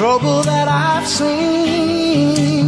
trouble 0.00 0.40
that 0.44 0.66
I've 0.66 1.06
seen. 1.06 2.66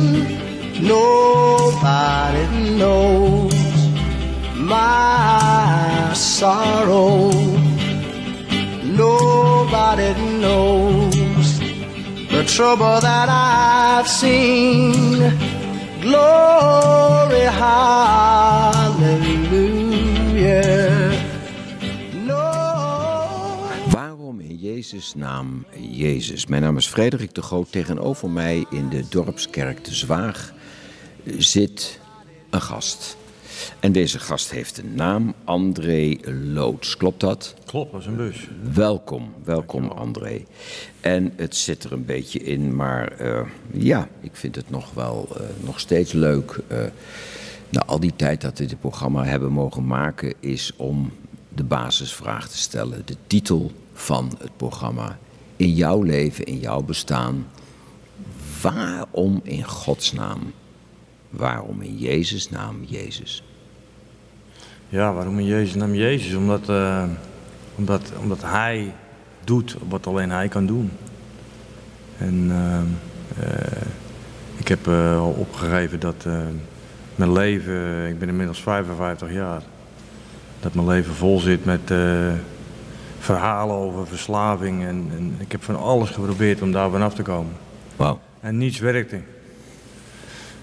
Nobody 0.86 2.44
knows 2.76 3.54
my 4.54 6.12
sorrow. 6.12 7.30
Nobody 9.02 10.12
knows 10.42 11.48
the 12.34 12.44
trouble 12.46 13.00
that 13.00 13.28
I've 13.30 14.06
seen. 14.06 15.20
Glory, 16.02 17.46
hallelujah. 17.62 18.52
Jezus' 24.82 25.14
naam 25.14 25.64
Jezus? 25.90 26.46
Mijn 26.46 26.62
naam 26.62 26.76
is 26.76 26.86
Frederik 26.86 27.34
de 27.34 27.42
Groot. 27.42 27.72
Tegenover 27.72 28.30
mij 28.30 28.66
in 28.70 28.88
de 28.88 29.04
dorpskerk 29.08 29.84
de 29.84 29.94
Zwaag 29.94 30.52
zit 31.38 32.00
een 32.50 32.60
gast. 32.60 33.16
En 33.80 33.92
deze 33.92 34.18
gast 34.18 34.50
heeft 34.50 34.78
een 34.78 34.94
naam, 34.94 35.34
André 35.44 36.16
Loods. 36.52 36.96
Klopt 36.96 37.20
dat? 37.20 37.54
Klopt, 37.64 37.92
dat 37.92 38.00
is 38.00 38.06
een 38.06 38.16
bus. 38.16 38.48
Welkom, 38.72 39.34
welkom 39.44 39.88
André. 39.88 40.44
En 41.00 41.32
het 41.36 41.56
zit 41.56 41.84
er 41.84 41.92
een 41.92 42.04
beetje 42.04 42.38
in, 42.38 42.76
maar 42.76 43.12
eh, 43.12 43.46
ja, 43.72 44.08
ik 44.20 44.36
vind 44.36 44.56
het 44.56 44.70
nog 44.70 44.94
wel 44.94 45.28
eh, 45.36 45.42
nog 45.64 45.80
steeds 45.80 46.12
leuk. 46.12 46.58
eh, 46.66 46.78
na 47.68 47.84
al 47.84 48.00
die 48.00 48.16
tijd 48.16 48.40
dat 48.40 48.58
we 48.58 48.64
dit 48.64 48.80
programma 48.80 49.24
hebben 49.24 49.52
mogen 49.52 49.86
maken, 49.86 50.34
is 50.40 50.72
om 50.76 51.12
de 51.48 51.64
basisvraag 51.64 52.48
te 52.48 52.58
stellen. 52.58 53.02
De 53.04 53.16
titel 53.26 53.72
van 53.92 54.32
het 54.38 54.56
programma. 54.56 55.18
In 55.56 55.74
jouw 55.74 56.02
leven, 56.02 56.44
in 56.44 56.58
jouw 56.58 56.82
bestaan. 56.82 57.46
Waarom 58.60 59.40
in 59.42 59.64
Gods 59.64 60.12
naam? 60.12 60.52
Waarom 61.30 61.80
in 61.82 61.96
Jezus' 61.98 62.50
naam 62.50 62.84
Jezus? 62.86 63.42
Ja, 64.88 65.12
waarom 65.12 65.38
in 65.38 65.46
Jezus 65.46 65.74
naam 65.74 65.94
Jezus? 65.94 66.34
Omdat, 66.34 66.68
eh, 66.68 67.04
omdat, 67.74 68.12
omdat 68.20 68.42
Hij 68.42 68.94
doet 69.44 69.76
wat 69.88 70.06
alleen 70.06 70.30
Hij 70.30 70.48
kan 70.48 70.66
doen. 70.66 70.90
En 72.18 72.46
eh, 72.50 72.78
eh, 73.46 73.86
ik 74.56 74.68
heb 74.68 74.88
al 75.18 75.34
opgegeven 75.38 76.00
dat 76.00 76.26
mijn 77.14 77.32
leven, 77.32 78.08
ik 78.08 78.18
ben 78.18 78.28
inmiddels 78.28 78.62
55 78.62 79.32
jaar, 79.32 79.62
dat 80.60 80.74
mijn 80.74 80.86
leven 80.86 81.14
vol 81.14 81.38
zit 81.38 81.64
met 81.64 81.90
verhalen 83.22 83.74
over 83.74 84.06
verslaving. 84.06 84.82
En, 84.84 85.10
en 85.16 85.34
ik 85.38 85.52
heb 85.52 85.62
van 85.62 85.76
alles 85.76 86.10
geprobeerd 86.10 86.62
om 86.62 86.72
daar 86.72 86.90
vanaf 86.90 87.14
te 87.14 87.22
komen. 87.22 87.52
Wauw. 87.96 88.20
En 88.40 88.58
niets 88.58 88.78
werkte. 88.78 89.20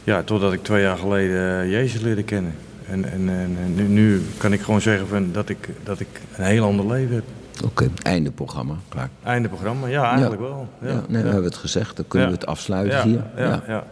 Ja, 0.03 0.23
totdat 0.23 0.53
ik 0.53 0.63
twee 0.63 0.81
jaar 0.81 0.97
geleden 0.97 1.61
eh, 1.61 1.71
Jezus 1.71 2.01
leerde 2.01 2.23
kennen. 2.23 2.55
En, 2.87 3.11
en, 3.11 3.29
en 3.29 3.57
en 3.63 3.75
nu, 3.75 3.83
nu 3.83 4.21
kan 4.37 4.53
ik 4.53 4.61
gewoon 4.61 4.81
zeggen 4.81 5.07
van 5.07 5.31
dat, 5.31 5.49
ik, 5.49 5.69
dat 5.83 5.99
ik 5.99 6.07
een 6.35 6.43
heel 6.43 6.63
ander 6.65 6.85
leven 6.87 7.15
heb. 7.15 7.23
Oké, 7.65 7.89
einde 8.01 8.31
programma, 8.31 8.75
klaar. 8.89 9.09
Einde 9.23 9.47
programma, 9.47 9.87
ja, 9.87 10.09
eigenlijk 10.09 10.41
wel. 10.41 10.67
Ja, 10.81 10.87
Ja, 10.87 11.03
nee, 11.07 11.21
we 11.21 11.27
hebben 11.27 11.45
het 11.45 11.55
gezegd, 11.55 11.95
dan 11.95 12.05
kunnen 12.07 12.27
we 12.27 12.33
het 12.33 12.45
afsluiten 12.45 13.01
hier. 13.01 13.23
Ja, 13.37 13.63
ja. 13.67 13.83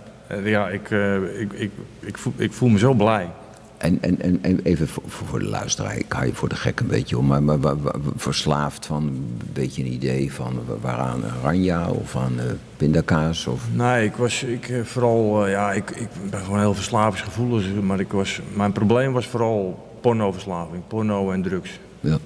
Ja, 0.44 0.70
ik, 0.70 0.92
eh, 0.92 1.40
ik, 1.42 1.54
ik, 1.54 1.72
ik, 2.00 2.18
voel, 2.18 2.34
ik 2.36 2.54
voel 2.54 2.70
me 2.70 2.78
zo 2.78 2.94
blij. 2.94 3.30
En, 3.78 3.98
en, 4.02 4.22
en, 4.22 4.40
en 4.42 4.60
even 4.64 4.88
voor, 5.08 5.40
de 5.40 5.46
luisteraar, 5.46 5.98
ik 5.98 6.12
hou 6.12 6.26
je 6.26 6.34
voor 6.34 6.50
de 6.50 6.56
gek 6.56 6.80
een 6.80 6.88
beetje 6.88 7.18
om, 7.18 7.26
maar, 7.26 7.44
maar, 7.44 7.60
maar- 7.60 7.78
maar 7.78 7.94
verslaafd 8.16 8.86
van 8.86 9.04
een 9.04 9.38
beetje 9.54 9.82
een 9.84 9.92
idee 9.94 10.34
van 10.34 10.60
wa- 10.68 10.74
waaraan 10.82 11.24
ranja 11.44 11.90
of 11.90 12.16
aan 12.16 12.40
eh, 12.40 12.46
pindakaas 12.78 13.48
of... 13.48 13.64
Nee, 13.74 14.06
ik 14.06 14.16
was 14.16 14.44
ik, 14.44 14.70
eh, 14.70 14.84
vooral, 14.84 15.46
eh, 15.46 15.52
ja, 15.52 15.72
ik, 15.74 15.90
ik 15.92 16.08
ben 16.30 16.40
gewoon 16.40 16.60
heel 16.60 16.74
verslavingsgevoelig, 16.74 17.82
maar 17.82 18.00
ik 18.00 18.12
was, 18.12 18.42
mijn 18.54 18.72
probleem 18.72 19.14
was 19.14 19.28
vooral 19.28 19.88
pornoverslaving, 20.02 20.84
porno 20.88 21.32
en 21.32 21.42
drugs. 21.42 21.80
Ja, 22.00 22.18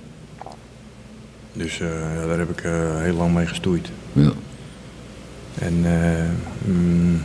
Dus 1.53 1.77
daar 2.27 2.39
heb 2.39 2.49
ik 2.49 2.59
heel 3.03 3.15
lang 3.15 3.33
mee 3.33 3.47
gestoeid. 3.47 3.89
ja. 4.13 4.31
En 5.59 5.85
mm, 6.65 7.21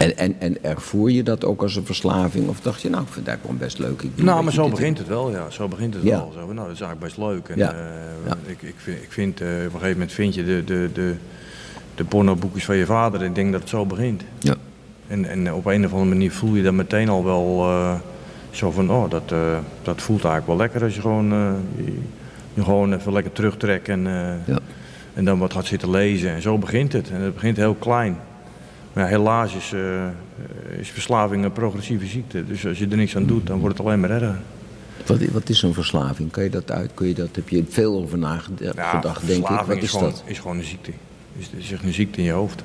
En, 0.00 0.16
en, 0.16 0.34
en 0.38 0.64
ervoer 0.64 1.10
je 1.10 1.22
dat 1.22 1.44
ook 1.44 1.62
als 1.62 1.76
een 1.76 1.84
verslaving 1.86 2.48
of 2.48 2.60
dacht 2.60 2.82
je, 2.82 2.90
nou, 2.90 3.02
ik 3.02 3.08
vind 3.12 3.26
eigenlijk 3.26 3.58
wel 3.58 3.66
best 3.68 3.78
leuk. 3.78 4.02
Ik 4.02 4.24
Nou, 4.24 4.42
maar 4.44 4.52
zo 4.52 4.68
begint 4.68 4.98
het 4.98 5.06
wel, 5.08 5.30
ja. 5.30 5.50
Zo 5.50 5.68
begint 5.68 5.94
het 5.94 6.02
Ja. 6.02 6.10
wel. 6.16 6.32
Zo, 6.34 6.38
nou, 6.52 6.54
dat 6.66 6.74
is 6.74 6.80
eigenlijk 6.80 7.00
best 7.00 7.16
leuk. 7.16 7.48
En, 7.48 7.58
Ja. 7.58 7.72
eh, 7.72 7.78
Ja. 8.26 8.36
Ik, 8.46 8.62
ik 8.62 8.74
vind, 8.76 9.02
ik 9.02 9.12
vind 9.12 9.40
eh, 9.40 9.46
op 9.48 9.54
een 9.54 9.70
gegeven 9.70 9.90
moment 9.92 10.12
vind 10.12 10.34
je 10.34 10.44
de, 10.44 10.64
de, 10.64 10.90
de, 10.92 11.14
de 11.94 12.04
pornoboekjes 12.04 12.64
van 12.64 12.76
je 12.76 12.86
vader. 12.86 13.22
Ik 13.22 13.34
denk 13.34 13.52
dat 13.52 13.60
het 13.60 13.70
zo 13.70 13.86
begint. 13.86 14.22
Ja, 14.38 14.54
En, 15.06 15.24
en 15.24 15.52
op 15.52 15.66
een 15.66 15.84
of 15.84 15.90
andere 15.92 16.10
manier 16.10 16.32
voel 16.32 16.54
je 16.54 16.62
dat 16.62 16.72
meteen 16.72 17.08
al 17.08 17.24
wel 17.24 17.64
eh, 17.68 17.94
zo 18.50 18.70
van, 18.70 18.90
oh, 18.90 19.10
dat, 19.10 19.28
dat 19.82 20.02
voelt 20.02 20.24
eigenlijk 20.24 20.46
wel 20.46 20.56
lekker 20.56 20.82
als 20.82 20.94
je 20.94 21.00
gewoon, 21.00 21.28
je, 21.76 21.98
je 22.54 22.62
gewoon 22.64 22.92
even 22.94 23.12
lekker 23.12 23.32
terugtrekt 23.32 23.88
en, 23.88 24.02
ja. 24.46 24.58
en 25.14 25.24
dan 25.24 25.38
wat 25.38 25.52
gaat 25.52 25.66
zitten 25.66 25.90
lezen. 25.90 26.30
En 26.30 26.42
zo 26.42 26.58
begint 26.58 26.92
het. 26.92 27.10
En 27.10 27.20
het 27.20 27.34
begint 27.34 27.56
heel 27.56 27.74
klein. 27.74 28.16
Maar 28.92 29.04
ja, 29.04 29.10
helaas 29.10 29.54
is, 29.54 29.72
eh, 29.72 30.06
is 30.78 30.90
verslaving 30.90 31.44
een 31.44 31.52
progressieve 31.52 32.06
ziekte. 32.06 32.46
Dus 32.46 32.66
als 32.66 32.78
je 32.78 32.86
er 32.88 32.96
niks 32.96 33.16
aan 33.16 33.26
doet, 33.26 33.46
dan 33.46 33.58
wordt 33.58 33.78
het 33.78 33.86
alleen 33.86 34.00
maar 34.00 34.10
erger. 34.10 34.40
Wat, 35.06 35.18
wat 35.32 35.48
is 35.48 35.62
een 35.62 35.74
verslaving? 35.74 36.30
Kan 36.30 36.42
je 36.42 36.50
dat 36.50 36.70
uit? 36.70 36.90
Kun 36.94 37.06
je 37.08 37.14
dat, 37.14 37.28
heb 37.32 37.48
je 37.48 37.64
veel 37.68 37.94
over 37.94 38.18
nagedacht, 38.18 38.76
Ja, 38.76 39.00
denk 39.26 39.48
ik? 39.48 39.60
Wat 39.66 39.76
is, 39.76 39.82
is 39.82 39.90
gewoon, 39.90 40.10
dat? 40.10 40.22
is 40.26 40.38
gewoon 40.38 40.58
een 40.58 40.64
ziekte. 40.64 40.90
Is, 41.38 41.50
is 41.56 41.72
echt 41.72 41.82
een 41.82 41.92
ziekte 41.92 42.18
in 42.18 42.24
je 42.24 42.32
hoofd. 42.32 42.62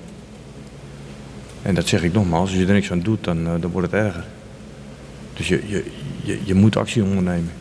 En 1.62 1.75
dat 1.75 1.88
zeg 1.88 2.03
ik 2.03 2.13
nogmaals, 2.13 2.50
als 2.50 2.59
je 2.59 2.66
er 2.66 2.74
niks 2.74 2.92
aan 2.92 3.00
doet, 3.00 3.24
dan, 3.24 3.46
eh, 3.47 3.53
dan 3.59 3.72
wordt 3.72 3.92
het 3.92 4.02
erger. 4.02 4.25
Dus 5.34 5.47
je, 5.47 5.62
je, 5.68 5.86
je, 6.24 6.40
je 6.44 6.53
moet 6.53 6.75
actie 6.75 7.03
ondernemen. 7.03 7.52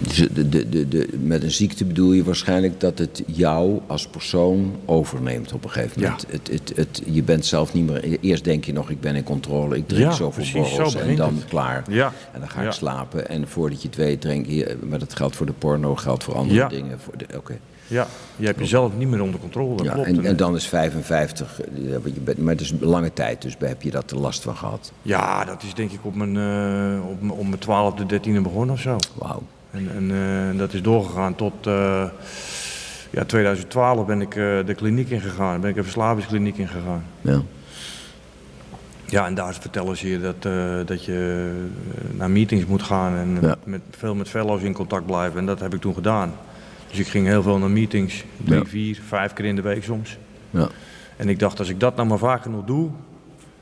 Dus 0.00 0.16
de, 0.16 0.48
de, 0.48 0.68
de, 0.68 0.88
de, 0.88 1.08
met 1.22 1.42
een 1.42 1.50
ziekte 1.50 1.84
bedoel 1.84 2.12
je 2.12 2.24
waarschijnlijk 2.24 2.80
dat 2.80 2.98
het 2.98 3.22
jou 3.26 3.80
als 3.86 4.06
persoon 4.06 4.72
overneemt 4.84 5.52
op 5.52 5.64
een 5.64 5.70
gegeven 5.70 6.00
Ja. 6.00 6.06
moment. 6.08 6.26
Het, 6.30 6.48
het, 6.50 6.72
het, 6.76 7.02
je 7.10 7.22
bent 7.22 7.46
zelf 7.46 7.72
niet 7.72 7.86
meer. 7.86 8.18
Eerst 8.20 8.44
denk 8.44 8.64
je 8.64 8.72
nog, 8.72 8.90
ik 8.90 9.00
ben 9.00 9.16
in 9.16 9.22
controle, 9.24 9.76
ik 9.76 9.88
drink 9.88 10.10
Ja, 10.10 10.16
zoveel 10.16 10.44
borrels 10.62 10.92
zo 10.92 10.98
en 10.98 11.16
dan 11.16 11.40
klaar. 11.48 11.84
Ja. 11.88 12.12
En 12.32 12.40
dan 12.40 12.48
ga 12.50 12.62
ik 12.62 12.72
slapen. 12.72 13.28
En 13.28 13.48
voordat 13.48 13.82
je 13.82 13.88
het 13.88 13.96
weet, 13.96 14.20
drink 14.20 14.46
je. 14.46 14.76
Maar 14.88 14.98
dat 14.98 15.14
geldt 15.16 15.36
voor 15.36 15.46
de 15.46 15.52
porno, 15.52 15.94
geldt 15.96 16.24
voor 16.24 16.34
andere 16.34 16.68
dingen. 16.68 17.00
Voor 17.00 17.16
de, 17.16 17.26
oké. 17.36 17.58
Ja, 17.86 18.06
je 18.36 18.46
hebt 18.46 18.58
jezelf 18.58 18.92
niet 18.96 19.08
meer 19.08 19.22
onder 19.22 19.40
controle. 19.40 19.76
Dat 19.76 19.86
Ja, 19.86 19.92
klopt. 19.92 20.08
en, 20.08 20.24
en 20.24 20.36
dan 20.36 20.54
is 20.56 20.66
55, 20.66 21.60
eh, 21.60 21.66
ja, 21.90 22.00
want 22.00 22.14
je 22.14 22.20
bent, 22.20 22.38
maar 22.38 22.52
het 22.52 22.60
is 22.60 22.70
een 22.70 22.78
lange 22.84 23.12
tijd, 23.12 23.42
dus 23.42 23.54
heb 23.58 23.82
je 23.82 23.90
dat 23.90 24.10
er 24.10 24.18
last 24.18 24.42
van 24.42 24.56
gehad. 24.56 24.92
Ja, 25.02 25.44
dat 25.44 25.62
is 25.62 25.74
denk 25.74 25.90
ik 25.90 25.98
op 26.02 26.14
mijn, 26.14 26.30
op 27.02 27.20
mijn, 27.22 27.30
op 27.32 27.46
mijn 27.66 27.94
12e, 27.94 28.12
13e 28.14 28.42
begonnen 28.42 28.74
of 28.74 28.80
zo. 28.80 28.96
Wauw. 29.14 29.42
En, 29.74 29.90
en 29.94 30.10
eh, 30.52 30.58
dat 30.58 30.72
is 30.72 30.82
doorgegaan 30.82 31.34
tot 31.34 31.66
eh, 31.66 32.04
ja, 33.10 33.24
2012 33.24 34.06
ben 34.06 34.20
ik 34.20 34.36
eh, 34.36 34.42
de 34.66 34.74
kliniek 34.76 35.10
ingegaan. 35.10 35.60
Ben 35.60 35.70
ik 35.70 35.76
een 35.76 35.82
verslavingskliniek 35.82 36.56
ingegaan. 36.58 37.04
Ja. 37.20 37.42
Ja, 39.06 39.26
en 39.26 39.34
daar 39.34 39.54
vertellen 39.54 39.96
ze 39.96 40.08
je 40.08 40.20
dat, 40.20 40.34
eh, 40.40 40.74
dat 40.86 41.04
je 41.04 41.50
naar 42.10 42.30
meetings 42.30 42.66
moet 42.66 42.82
gaan 42.82 43.16
en 43.16 43.38
Ja. 43.40 43.56
met, 43.64 43.80
veel 43.90 44.14
met 44.14 44.28
fellows 44.28 44.62
in 44.62 44.72
contact 44.72 45.06
blijven. 45.06 45.38
En 45.38 45.46
dat 45.46 45.60
heb 45.60 45.74
ik 45.74 45.80
toen 45.80 45.94
gedaan. 45.94 46.32
Dus 46.90 46.98
ik 46.98 47.06
ging 47.06 47.26
heel 47.26 47.42
veel 47.42 47.58
naar 47.58 47.70
meetings, 47.70 48.24
drie, 48.44 48.58
Ja. 48.58 48.64
vier, 48.64 49.00
vijf 49.06 49.32
keer 49.32 49.44
in 49.44 49.56
de 49.56 49.62
week 49.62 49.84
soms. 49.84 50.18
Ja. 50.50 50.68
En 51.16 51.28
ik 51.28 51.38
dacht, 51.38 51.58
als 51.58 51.68
ik 51.68 51.80
dat 51.80 51.96
nou 51.96 52.08
maar 52.08 52.18
vaak 52.18 52.42
genoeg 52.42 52.64
doe, 52.64 52.90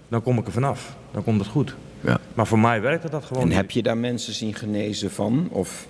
dan 0.09 0.23
kom 0.23 0.39
ik 0.39 0.47
er 0.47 0.53
vanaf. 0.53 0.97
Dan 1.13 1.25
komt 1.25 1.41
het 1.41 1.49
goed. 1.49 1.75
ja. 2.01 2.19
Maar 2.35 2.47
voor 2.47 2.59
mij 2.59 2.81
werkte 2.81 3.11
dat 3.11 3.25
gewoon 3.25 3.43
En 3.43 3.49
niet. 3.49 3.57
heb 3.57 3.71
je 3.71 3.83
daar 3.83 3.97
mensen 3.99 4.33
zien 4.33 4.55
genezen 4.55 5.11
van? 5.11 5.49
Of 5.51 5.87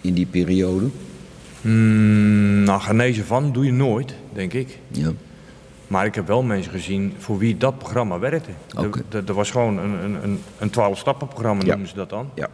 in 0.00 0.14
die 0.14 0.26
periode? 0.26 0.86
Mm, 1.60 2.62
nou, 2.62 2.80
genezen 2.80 3.24
van 3.24 3.52
doe 3.52 3.64
je 3.64 3.72
nooit, 3.72 4.14
denk 4.32 4.52
ik. 4.52 4.78
Ja. 4.88 5.10
Maar 5.86 6.06
ik 6.06 6.14
heb 6.14 6.26
wel 6.26 6.42
mensen 6.42 6.72
gezien 6.72 7.14
voor 7.18 7.38
wie 7.38 7.56
dat 7.56 7.78
programma 7.78 8.18
werkte. 8.18 8.50
Er- 8.76 8.86
Oké. 8.86 9.02
Er, 9.10 9.22
er 9.26 9.34
was 9.34 9.50
gewoon 9.50 9.78
een, 9.78 10.04
een, 10.04 10.22
een, 10.24 10.40
een 10.58 10.70
12-stappen-programma, 10.70 11.62
Ja. 11.62 11.68
noemen 11.68 11.88
ze 11.88 11.94
dat 11.94 12.10
dan. 12.10 12.30
Ja. 12.34 12.48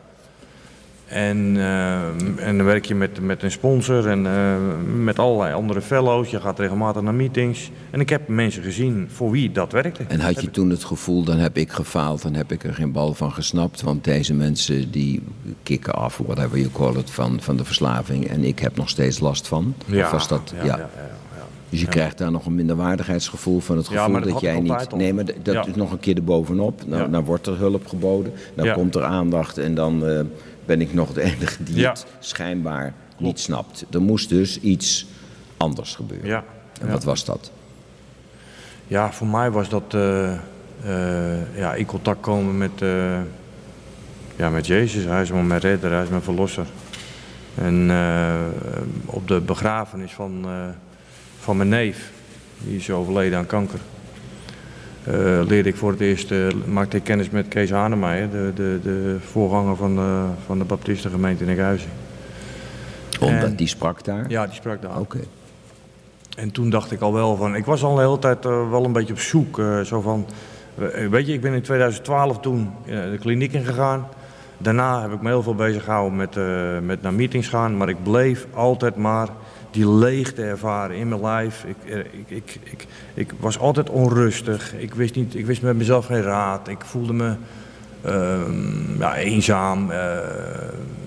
En, 1.07 1.57
eh, 1.57 2.47
en 2.49 2.57
dan 2.57 2.65
werk 2.65 2.85
je 2.85 2.95
met, 2.95 3.21
met 3.21 3.43
een 3.43 3.51
sponsor 3.51 4.07
en 4.09 4.27
eh, 4.27 4.55
met 4.97 5.19
allerlei 5.19 5.55
andere 5.55 5.81
fellows. 5.83 6.31
Je 6.31 6.41
gaat 6.41 6.59
regelmatig 6.59 7.03
naar 7.03 7.15
meetings. 7.15 7.71
En 7.91 8.01
ik 8.01 8.09
heb 8.09 8.29
mensen 8.29 8.63
gezien 8.63 9.09
voor 9.13 9.31
wie 9.31 9.53
dat 9.53 9.73
werkte. 9.73 10.03
En 10.09 10.21
had 10.21 10.41
je 10.41 10.51
toen 10.51 10.71
het 10.71 10.85
gevoel, 10.85 11.25
dan 11.25 11.39
heb 11.39 11.57
ik 11.57 11.71
gefaald, 11.73 12.23
dan 12.23 12.35
heb 12.35 12.53
ik 12.53 12.65
er 12.65 12.75
geen 12.75 12.93
bal 12.93 13.15
van 13.15 13.33
gesnapt. 13.33 13.83
Want 13.83 14.05
deze 14.05 14.35
mensen 14.35 14.91
die 14.91 15.23
kicken 15.63 15.95
af, 15.95 16.21
whatever 16.27 16.59
you 16.59 16.71
call 16.73 16.95
it, 16.97 17.11
van, 17.11 17.41
van 17.41 17.57
de 17.57 17.65
verslaving. 17.65 18.29
En 18.29 18.45
ik 18.45 18.59
heb 18.59 18.77
nog 18.77 18.89
steeds 18.89 19.21
last 19.21 19.49
van. 19.49 19.75
of 19.95 20.11
was 20.11 20.29
dat, 20.29 20.53
ja, 20.57 20.65
ja, 20.65 20.67
ja, 20.67 20.77
ja, 20.77 20.87
ja. 20.97 21.45
Dus 21.69 21.81
je 21.81 21.87
krijgt 21.87 22.19
daar 22.19 22.31
nog 22.31 22.47
een 22.47 22.55
minderwaardigheidsgevoel 22.55 23.61
van 23.61 23.77
het 23.77 23.89
Ja, 23.89 24.05
gevoel 24.05 24.21
dat 24.21 24.41
jij 24.41 24.61
niet... 24.61 24.95
Nee, 24.97 25.15
maar 25.15 25.25
dat 25.43 25.55
Ja. 25.55 25.67
is 25.67 25.75
nog 25.75 25.93
een 25.93 26.01
keer 26.01 26.17
erbovenop. 26.17 26.83
Nou, 26.87 27.03
Ja. 27.03 27.09
nou 27.09 27.25
wordt 27.25 27.47
er 27.47 27.57
hulp 27.57 27.87
geboden, 27.87 28.33
dan 28.55 28.67
Ja. 28.67 28.73
komt 28.75 28.95
er 28.95 29.03
aandacht 29.05 29.59
en 29.59 29.75
dan 29.75 30.07
eh, 30.07 30.21
ben 30.67 30.81
ik 30.81 30.95
nog 30.95 31.13
de 31.13 31.23
enige 31.23 31.63
die 31.63 31.77
Ja. 31.77 31.91
het 31.91 32.07
schijnbaar 32.19 32.95
niet 33.19 33.41
snapt. 33.41 33.85
Er 33.91 34.03
moest 34.03 34.29
dus 34.29 34.61
iets 34.61 35.07
anders 35.57 35.95
gebeuren. 35.95 36.27
Ja, 36.29 36.45
En 36.81 36.89
wat 36.91 37.05
was 37.05 37.25
dat? 37.25 37.51
Ja, 38.87 39.13
voor 39.13 39.27
mij 39.27 39.51
was 39.51 39.69
dat 39.69 39.95
eh, 39.95 40.33
eh, 40.33 41.57
ja, 41.57 41.75
in 41.75 41.87
contact 41.87 42.21
komen 42.21 42.59
met, 42.59 42.83
eh, 42.83 43.21
ja, 44.37 44.51
met 44.51 44.67
Jezus. 44.67 45.05
Hij 45.05 45.23
is 45.23 45.31
mijn 45.31 45.59
redder, 45.59 45.93
hij 45.93 46.03
is 46.03 46.09
mijn 46.09 46.23
verlosser. 46.23 46.67
En 47.55 47.91
op 49.07 49.29
de 49.29 49.41
begrafenis 49.41 50.13
van, 50.13 50.47
van 51.39 51.57
mijn 51.57 51.69
neef, 51.69 52.11
die 52.59 52.77
is 52.77 52.91
overleden 52.91 53.39
aan 53.39 53.47
kanker, 53.47 53.79
leerde 55.47 55.69
ik 55.69 55.77
voor 55.77 55.91
het 55.91 56.01
eerst, 56.01 56.31
eh, 56.31 56.39
maakte 56.67 56.97
ik 56.97 57.03
kennis 57.05 57.31
met 57.31 57.49
Kees 57.49 57.71
Hanemeijer, 57.71 58.31
de, 58.31 58.53
de, 58.55 58.79
de 58.83 59.17
voorganger 59.31 59.77
van 59.77 59.95
de, 59.97 60.25
van 60.47 60.59
de 60.59 60.65
Baptistengemeente 60.65 61.43
in 61.45 61.51
Enkhuizen. 61.51 61.91
Omdat 63.21 63.43
En- 63.43 63.57
die 63.57 63.67
sprak 63.69 64.05
daar? 64.05 64.25
Ja, 64.29 64.45
die 64.47 64.55
sprak 64.55 64.83
daar. 64.83 64.99
Oké. 64.99 65.19
En 66.37 66.51
toen 66.51 66.71
dacht 66.71 66.91
ik 66.93 67.01
al 67.01 67.13
wel 67.13 67.37
van, 67.37 67.55
ik 67.55 67.65
was 67.65 67.83
al 67.83 67.95
de 67.95 68.01
hele 68.01 68.19
tijd 68.19 68.45
eh, 68.45 68.71
wel 68.71 68.85
een 68.85 68.93
beetje 68.93 69.13
op 69.13 69.19
zoek. 69.21 69.59
eh, 69.59 69.81
zo 69.81 70.01
van, 70.01 70.27
eh, 70.79 71.07
weet 71.09 71.27
je, 71.27 71.33
ik 71.33 71.41
ben 71.41 71.53
in 71.53 71.63
2012 71.63 72.41
toen 72.41 72.71
eh, 72.87 72.93
de 73.11 73.19
kliniek 73.21 73.53
ingegaan. 73.53 74.09
Daarna 74.59 75.03
heb 75.03 75.13
ik 75.13 75.21
me 75.23 75.29
heel 75.29 75.43
veel 75.43 75.55
bezig 75.55 75.85
gehouden 75.85 76.17
met, 76.17 76.37
eh, 76.37 76.45
met 76.83 77.03
naar 77.03 77.15
meetings 77.15 77.49
gaan. 77.49 77.77
Maar 77.77 77.89
ik 77.89 78.03
bleef 78.03 78.47
altijd 78.55 78.97
maar 78.97 79.29
die 79.77 79.89
leegte 79.89 80.43
ervaren 80.43 80.97
in 80.97 81.09
mijn 81.09 81.21
lijf. 81.21 81.65
Ik, 81.65 81.91
eh, 81.93 81.99
ik, 81.99 82.07
ik, 82.29 82.59
ik, 82.63 82.87
ik 83.15 83.33
was 83.41 83.59
altijd 83.59 83.91
onrustig. 83.91 84.75
Ik 84.75 84.95
wist, 84.95 85.15
niet, 85.15 85.35
ik 85.35 85.47
wist 85.47 85.63
met 85.63 85.77
mezelf 85.77 86.07
geen 86.07 86.23
raad. 86.23 86.69
Ik 86.69 86.85
voelde 86.85 87.13
me 87.13 87.35
ehm, 88.03 88.99
ja, 88.99 89.17
eenzaam. 89.17 89.91
eh, 89.91 90.19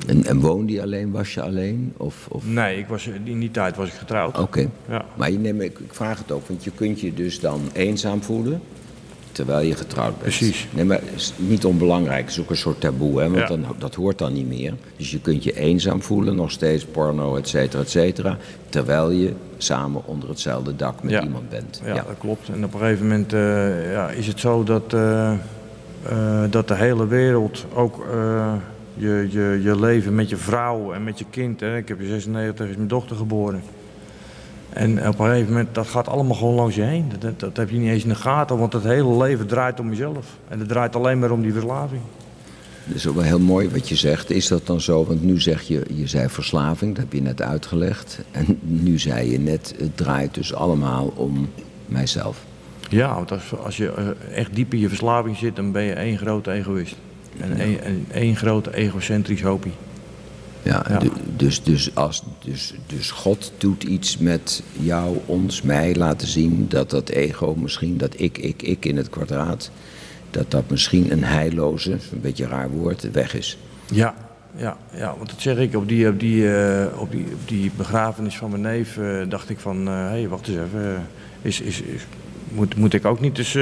En, 0.08 0.26
en 0.26 0.40
woonde 0.40 0.74
je 0.74 0.82
alleen? 0.82 1.12
Was 1.12 1.34
je 1.34 1.42
alleen? 1.42 1.94
Of, 1.98 2.28
of... 2.30 2.46
nee, 2.46 2.78
ik 2.78 2.88
was, 2.88 3.08
in 3.24 3.40
die 3.40 3.52
tijd 3.52 3.76
was 3.76 3.88
ik 3.88 3.94
getrouwd. 3.94 4.40
Oké. 4.40 4.70
Ja. 4.90 5.06
Maar 5.16 5.32
je 5.32 5.38
neemt, 5.38 5.62
ik, 5.62 5.80
ik 5.80 5.94
vraag 5.94 6.18
het 6.18 6.32
ook, 6.32 6.48
want 6.48 6.64
je 6.64 6.72
kunt 6.76 7.00
je 7.02 7.14
dus 7.14 7.40
dan 7.40 7.62
eenzaam 7.74 8.24
voelen 8.24 8.62
terwijl 9.40 9.68
je 9.68 9.76
getrouwd 9.76 10.10
bent. 10.10 10.22
Precies. 10.22 10.68
Nee, 10.72 10.86
maar 10.86 11.00
het 11.06 11.16
is 11.16 11.34
niet 11.38 11.66
onbelangrijk. 11.66 12.22
Het 12.22 12.30
is 12.32 12.40
ook 12.40 12.50
een 12.50 12.58
soort 12.58 12.80
taboe, 12.82 13.20
hè, 13.20 13.26
want 13.30 13.40
Ja. 13.42 13.48
dan, 13.48 13.66
dat 13.78 13.96
hoort 13.96 14.18
dan 14.18 14.34
niet 14.34 14.48
meer. 14.48 14.74
Dus 14.98 15.12
je 15.12 15.20
kunt 15.22 15.44
je 15.44 15.56
eenzaam 15.56 16.02
voelen, 16.02 16.36
nog 16.36 16.52
steeds 16.52 16.86
porno, 16.86 17.36
et 17.36 17.48
cetera, 17.48 17.82
et 17.82 17.90
cetera, 17.90 18.38
terwijl 18.70 19.10
je 19.10 19.34
samen 19.58 20.02
onder 20.06 20.30
hetzelfde 20.30 20.76
dak 20.76 21.04
met 21.04 21.12
Ja. 21.12 21.24
iemand 21.24 21.50
bent. 21.50 21.82
Ja, 21.86 21.94
dat 21.94 22.06
klopt. 22.20 22.50
En 22.50 22.64
op 22.64 22.74
een 22.74 22.80
gegeven 22.80 23.08
moment 23.08 23.34
eh, 23.34 23.92
ja, 23.92 24.10
is 24.10 24.28
het 24.28 24.40
zo 24.40 24.64
dat, 24.64 24.94
eh, 24.94 25.32
eh, 25.32 26.44
dat 26.50 26.68
de 26.68 26.76
hele 26.76 27.08
wereld 27.08 27.66
ook 27.74 28.06
je, 28.94 29.28
je, 29.30 29.60
je 29.64 29.80
leven 29.80 30.16
met 30.16 30.30
je 30.30 30.38
vrouw 30.38 30.94
en 30.94 31.04
met 31.04 31.20
je 31.20 31.26
kind. 31.30 31.60
Hè. 31.60 31.78
Ik 31.78 31.88
heb 31.88 32.00
in 32.02 32.08
96 32.08 32.68
is 32.70 32.76
mijn 32.76 32.88
dochter 32.88 33.16
geboren. 33.16 33.62
En 34.74 35.08
op 35.08 35.20
een 35.20 35.26
gegeven 35.26 35.48
moment, 35.48 35.76
dat 35.76 35.88
gaat 35.88 36.08
allemaal 36.08 36.36
gewoon 36.36 36.56
langs 36.56 36.76
je 36.76 36.82
heen. 36.82 37.06
Dat, 37.10 37.22
dat, 37.22 37.40
dat 37.40 37.58
heb 37.58 37.70
je 37.70 37.78
niet 37.78 37.90
eens 37.90 38.04
in 38.04 38.10
de 38.10 38.16
gaten, 38.16 38.58
want 38.58 38.74
het 38.74 38.84
hele 38.84 39.18
leven 39.18 39.48
draait 39.48 39.80
om 39.80 39.90
jezelf. 39.90 40.38
En 40.48 40.60
het 40.60 40.68
draait 40.68 40.96
alleen 40.96 41.20
maar 41.20 41.32
om 41.32 41.42
die 41.42 41.54
verslaving. 41.54 42.02
Dat 42.86 42.96
is 42.96 43.08
ook 43.08 43.16
wel 43.16 43.24
heel 43.24 43.40
mooi 43.40 43.70
wat 43.70 43.90
je 43.90 43.96
zegt. 43.96 44.30
Is 44.30 44.48
dat 44.48 44.68
dan 44.68 44.82
zo? 44.82 45.06
Want 45.06 45.24
nu 45.24 45.42
zeg 45.42 45.62
je, 45.62 45.86
je 45.94 46.08
zei 46.08 46.30
verslaving, 46.30 46.96
dat 46.96 47.04
heb 47.04 47.14
je 47.14 47.22
net 47.22 47.42
uitgelegd. 47.42 48.20
En 48.32 48.60
nu 48.62 49.00
zei 49.00 49.32
je 49.32 49.40
net, 49.40 49.74
het 49.78 49.98
draait 49.98 50.34
dus 50.34 50.54
allemaal 50.54 51.14
om 51.16 51.50
mijzelf. 51.86 52.46
Ja, 52.90 53.14
want 53.14 53.32
als, 53.32 53.56
als 53.64 53.78
je 53.78 53.92
eh, 53.92 54.38
echt 54.38 54.56
diep 54.56 54.74
in 54.74 54.80
je 54.80 54.88
verslaving 54.88 55.38
zit, 55.38 55.56
dan 55.56 55.72
ben 55.72 55.84
je 55.84 55.94
één 55.94 56.18
grote 56.18 56.52
egoïst. 56.52 56.96
En 57.40 57.60
één, 57.60 58.06
één 58.12 58.36
grote 58.36 58.76
egocentrisch 58.76 59.42
hopie. 59.42 59.74
Ja, 60.70 60.86
Ja. 60.90 60.98
du- 61.00 61.12
Dus, 61.36 61.64
dus, 61.64 61.96
als, 61.96 62.24
dus, 62.46 62.74
dus 62.88 63.12
God 63.12 63.52
doet 63.58 63.84
iets 63.84 64.18
met 64.18 64.64
jou, 64.80 65.18
ons, 65.26 65.62
mij 65.62 65.96
laten 65.96 66.28
zien 66.28 66.66
dat 66.70 66.90
dat 66.90 67.10
ego 67.10 67.56
misschien, 67.56 67.98
dat 67.98 68.14
ik, 68.18 68.38
ik, 68.38 68.62
ik 68.62 68.86
in 68.86 68.98
het 68.98 69.10
kwadraat, 69.10 69.72
dat 70.32 70.52
dat 70.52 70.70
misschien 70.70 71.12
een 71.12 71.24
heilloze, 71.24 71.92
een 71.92 72.22
beetje 72.22 72.44
een 72.44 72.50
raar 72.50 72.70
woord, 72.70 73.12
weg 73.12 73.36
is. 73.36 73.58
Ja, 73.92 74.14
ja, 74.56 74.78
ja, 74.94 75.14
want 75.18 75.30
dat 75.30 75.42
zeg 75.42 75.58
ik. 75.58 75.76
Op 75.76 75.88
die, 75.88 76.08
op 76.08 76.20
die, 76.20 76.54
eh, 76.56 77.00
op 77.00 77.12
die, 77.12 77.26
op 77.34 77.48
die 77.48 77.72
begrafenis 77.78 78.38
van 78.38 78.50
mijn 78.50 78.62
neef 78.62 78.98
eh, 78.98 79.22
dacht 79.30 79.50
ik 79.50 79.60
van... 79.60 79.86
Hé, 79.88 79.94
hey, 79.94 80.28
wacht 80.28 80.48
eens 80.48 80.58
even. 80.58 80.96
eh, 80.96 81.00
is, 81.42 81.62
is, 81.62 81.82
is, 81.82 82.02
moet, 82.52 82.76
moet 82.76 82.94
ik 82.94 83.06
ook 83.06 83.20
niet 83.20 83.38
eens 83.38 83.58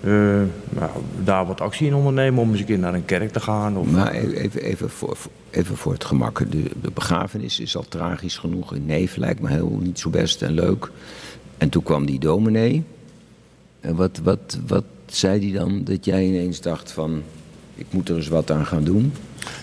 eh, 0.00 0.10
nou, 0.68 0.90
daar 1.24 1.46
wat 1.46 1.60
actie 1.60 1.86
in 1.86 1.94
ondernemen... 1.94 2.42
om 2.42 2.50
eens 2.50 2.60
een 2.60 2.66
keer 2.66 2.78
naar 2.78 2.94
een 2.94 3.04
kerk 3.04 3.32
te 3.32 3.40
gaan? 3.40 3.76
Of, 3.76 3.90
Maar 3.90 4.14
e- 4.14 4.32
even, 4.32 4.62
even, 4.62 4.90
voor, 4.90 5.16
even 5.50 5.76
voor 5.76 5.92
het 5.92 6.04
gemak. 6.04 6.38
De, 6.50 6.62
de 6.82 6.90
begrafenis 6.94 7.60
is 7.60 7.76
al 7.76 7.84
tragisch 7.88 8.36
genoeg. 8.38 8.72
Een 8.72 8.86
neef 8.86 9.16
lijkt 9.16 9.40
me 9.40 9.48
heel 9.48 9.78
niet 9.82 9.98
zo 9.98 10.10
best 10.10 10.42
en 10.42 10.52
leuk. 10.52 10.90
En 11.58 11.68
toen 11.68 11.82
kwam 11.82 12.06
die 12.06 12.18
dominee. 12.18 12.84
En 13.80 13.94
wat, 13.96 14.20
wat, 14.22 14.58
wat 14.66 14.84
zei 15.06 15.40
die 15.40 15.52
dan 15.52 15.84
dat 15.84 16.04
jij 16.04 16.24
ineens 16.26 16.60
dacht 16.60 16.92
van... 16.92 17.22
ik 17.74 17.86
moet 17.90 18.08
er 18.08 18.16
eens 18.16 18.28
wat 18.28 18.50
aan 18.50 18.66
gaan 18.66 18.84
doen? 18.84 19.12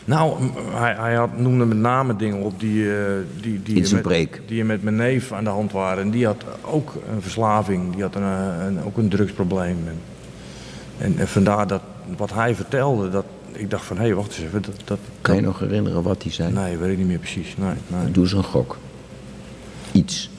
Nou, 0.06 0.38
hij, 0.72 0.96
hij 0.96 1.16
had, 1.16 1.38
noemde 1.38 1.66
met 1.66 1.78
name 1.78 2.16
dingen 2.16 2.40
op 2.40 2.60
die, 2.60 2.96
eh, 2.96 3.06
die, 3.42 3.62
die, 3.64 3.76
In 3.76 3.86
zijn 3.86 4.02
met, 4.02 4.12
preek. 4.12 4.42
die 4.46 4.64
met 4.64 4.84
mijn 4.84 4.96
neef 4.96 5.32
aan 5.32 5.44
de 5.44 5.50
hand 5.50 5.72
waren. 5.72 6.04
En 6.04 6.10
die 6.10 6.26
had 6.26 6.44
ook 6.66 6.94
een 7.14 7.22
verslaving, 7.22 7.94
die 7.94 8.02
had 8.02 8.16
een, 8.16 8.24
een, 8.24 8.84
ook 8.84 8.98
een 8.98 9.10
drugsprobleem. 9.10 9.78
En, 10.98 11.18
en, 11.18 11.28
vandaar 11.28 11.68
dat 11.68 11.81
wat 12.18 12.34
hij 12.34 12.56
vertelde, 12.56 13.10
dat 13.10 13.25
ik 13.51 13.69
dacht 13.69 13.86
van, 13.86 13.98
hé, 13.98 14.04
hey, 14.04 14.13
wacht 14.16 14.28
eens 14.28 14.38
even. 14.38 14.62
Dat, 14.62 14.75
dat, 14.86 15.00
Kan 15.22 15.36
je 15.36 15.42
nog 15.42 15.60
herinneren 15.60 16.04
wat 16.04 16.24
hij 16.24 16.31
zei? 16.31 16.54
Nee, 16.54 16.78
weet 16.78 16.92
ik 16.92 16.98
niet 16.98 17.07
meer 17.07 17.19
precies. 17.19 17.56
Nee, 17.57 17.74
nee. 17.88 18.12
Doe 18.12 18.24
eens 18.24 18.34
een 18.34 18.44
gok. 18.44 18.78
Iets. 19.92 20.30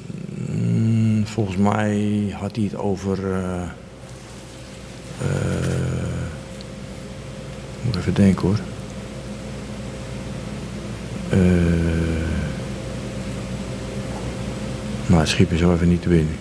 Mm, 0.50 1.26
volgens 1.26 1.56
mij 1.56 2.34
had 2.38 2.56
hij 2.56 2.64
het 2.64 2.76
over. 2.76 3.32
eh 3.32 3.62
eh, 5.20 5.26
moet 7.82 7.96
even 7.96 8.14
denken 8.14 8.46
hoor. 8.46 8.58
Eh 11.28 11.38
nou, 15.06 15.20
het 15.20 15.28
schiep 15.28 15.52
is 15.52 15.58
zo 15.58 15.72
even 15.72 15.88
niet 15.88 16.02
te 16.02 16.08
winnen. 16.08 16.36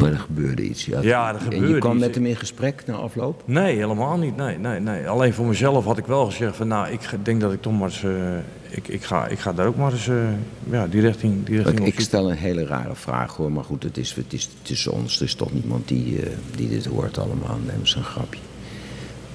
Maar 0.00 0.10
er 0.12 0.18
gebeurde 0.18 0.62
iets. 0.62 0.84
Ja, 0.86 1.00
Ja, 1.00 1.28
er 1.28 1.34
En 1.36 1.44
je 1.44 1.50
gebeurde 1.50 1.78
kwam 1.78 1.96
iets. 1.96 2.04
met 2.06 2.14
hem 2.14 2.26
in 2.26 2.36
gesprek 2.36 2.82
na 2.86 2.94
afloop? 2.94 3.42
Nee, 3.44 3.76
helemaal 3.76 4.16
niet. 4.18 4.36
Nee, 4.36 4.58
nee, 4.58 4.80
nee. 4.80 5.08
Alleen 5.08 5.32
voor 5.32 5.46
mezelf 5.46 5.84
had 5.84 5.98
ik 5.98 6.06
wel 6.06 6.24
gezegd 6.26 6.56
van 6.56 6.68
nou, 6.68 6.88
ik 6.90 7.00
denk 7.22 7.40
dat 7.40 7.52
ik 7.52 7.62
toch 7.62 7.78
maar 7.78 7.88
eens. 7.88 8.02
eh, 8.04 8.36
ik, 8.68 8.88
ik, 8.88 9.04
ga, 9.04 9.26
ik 9.26 9.38
ga 9.38 9.52
daar 9.52 9.66
ook 9.66 9.76
maar 9.76 9.92
eens 9.92 10.08
eh, 10.08 10.28
ja, 10.70 10.86
die 10.86 11.00
richting, 11.00 11.44
die 11.46 11.62
richting 11.62 11.86
ik 11.86 12.00
stel 12.00 12.30
een 12.30 12.36
hele 12.36 12.66
rare 12.66 12.94
vraag 12.94 13.36
hoor, 13.36 13.52
maar 13.52 13.64
goed, 13.64 13.82
het 13.82 13.96
is, 13.96 14.14
het 14.14 14.32
is 14.32 14.48
tussen 14.62 14.92
ons. 14.92 15.16
Er 15.16 15.24
is 15.26 15.34
toch 15.34 15.52
niemand 15.52 15.88
die, 15.88 16.22
eh, 16.22 16.30
die 16.56 16.68
dit 16.68 16.86
hoort 16.86 17.18
allemaal. 17.18 17.58
Neem 17.66 17.78
eens 17.80 17.94
een 17.96 18.04
grapje. 18.04 18.40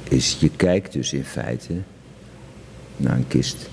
Is, 0.10 0.38
je 0.39 0.50
kijkt 0.50 0.93
dus 0.93 1.13
in 1.13 1.24
feite 1.24 1.74
naar 2.98 3.15
een 3.15 3.27
kist. 3.27 3.69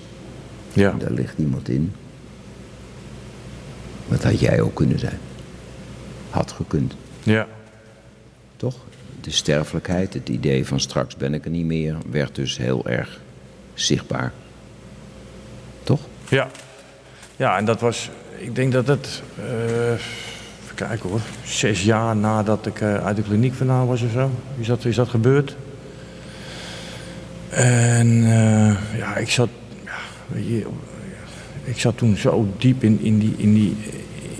Ja. 0.73 0.95
Daar 0.99 1.11
ligt 1.13 1.39
niemand 1.39 1.69
in. 1.69 1.93
Wat 4.09 4.23
had 4.23 4.41
jij 4.41 4.61
ook 4.61 4.75
kunnen 4.75 4.99
zijn? 4.99 5.19
Had 6.33 6.53
gekund, 6.53 6.95
ja. 7.23 7.47
toch? 8.57 8.75
De 9.21 9.31
sterfelijkheid, 9.31 10.15
het 10.15 10.29
idee 10.29 10.67
van 10.67 10.81
straks 10.81 11.17
ben 11.17 11.35
ik 11.35 11.45
er 11.45 11.51
niet 11.51 11.65
meer, 11.65 11.97
werd 12.11 12.35
dus 12.35 12.57
heel 12.57 12.87
erg 12.87 13.21
zichtbaar. 13.75 14.33
Toch? 15.83 16.01
Ja. 16.29 16.49
Ja, 17.37 17.57
en 17.57 17.65
dat 17.65 17.81
was, 17.81 18.11
ik 18.37 18.55
denk 18.55 18.73
dat 18.73 18.87
het, 18.87 19.23
eh, 19.39 19.93
even 19.93 20.75
kijken 20.75 21.09
hoor, 21.09 21.21
zes 21.45 21.83
jaar 21.83 22.17
nadat 22.17 22.67
ik 22.67 22.81
eh, 22.81 23.05
uit 23.05 23.17
de 23.17 23.23
kliniek 23.23 23.55
vandaan 23.55 23.87
was 23.87 24.03
of 24.03 24.11
zo, 24.11 24.31
is 24.59 24.67
dat, 24.67 24.85
is 24.85 24.97
dat 24.97 25.09
gebeurd. 25.09 25.57
En 27.49 28.07
eh, 28.25 28.99
ja, 28.99 29.17
ik 29.17 29.31
zat, 29.31 29.49
ja, 29.85 29.99
weet 30.27 30.47
je, 30.47 30.67
ik 31.65 31.79
zat 31.79 31.97
toen 31.97 32.17
zo 32.17 32.49
diep 32.59 32.83
in, 32.83 33.01
in, 33.01 33.19
die, 33.19 33.35
in, 33.37 33.55
die, 33.55 33.77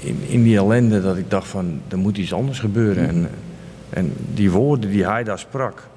in, 0.03 0.19
in 0.29 0.43
die 0.43 0.57
ellende 0.57 1.03
dat 1.03 1.17
ik 1.17 1.31
dacht 1.31 1.49
van, 1.49 1.81
er 1.89 1.99
moet 1.99 2.17
iets 2.17 2.33
anders 2.33 2.59
gebeuren. 2.61 3.09
En, 3.09 3.29
en 3.91 4.13
die 4.35 4.51
woorden 4.51 4.91
die 4.91 5.07
hij 5.07 5.25
daar 5.25 5.39
sprak, 5.39 5.89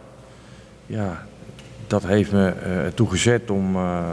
ja, 0.86 1.24
dat 1.88 2.06
heeft 2.06 2.32
me 2.32 2.48
eh, 2.48 2.78
ertoe 2.78 3.10
gezet 3.10 3.52
om, 3.52 3.76
eh, 3.76 4.04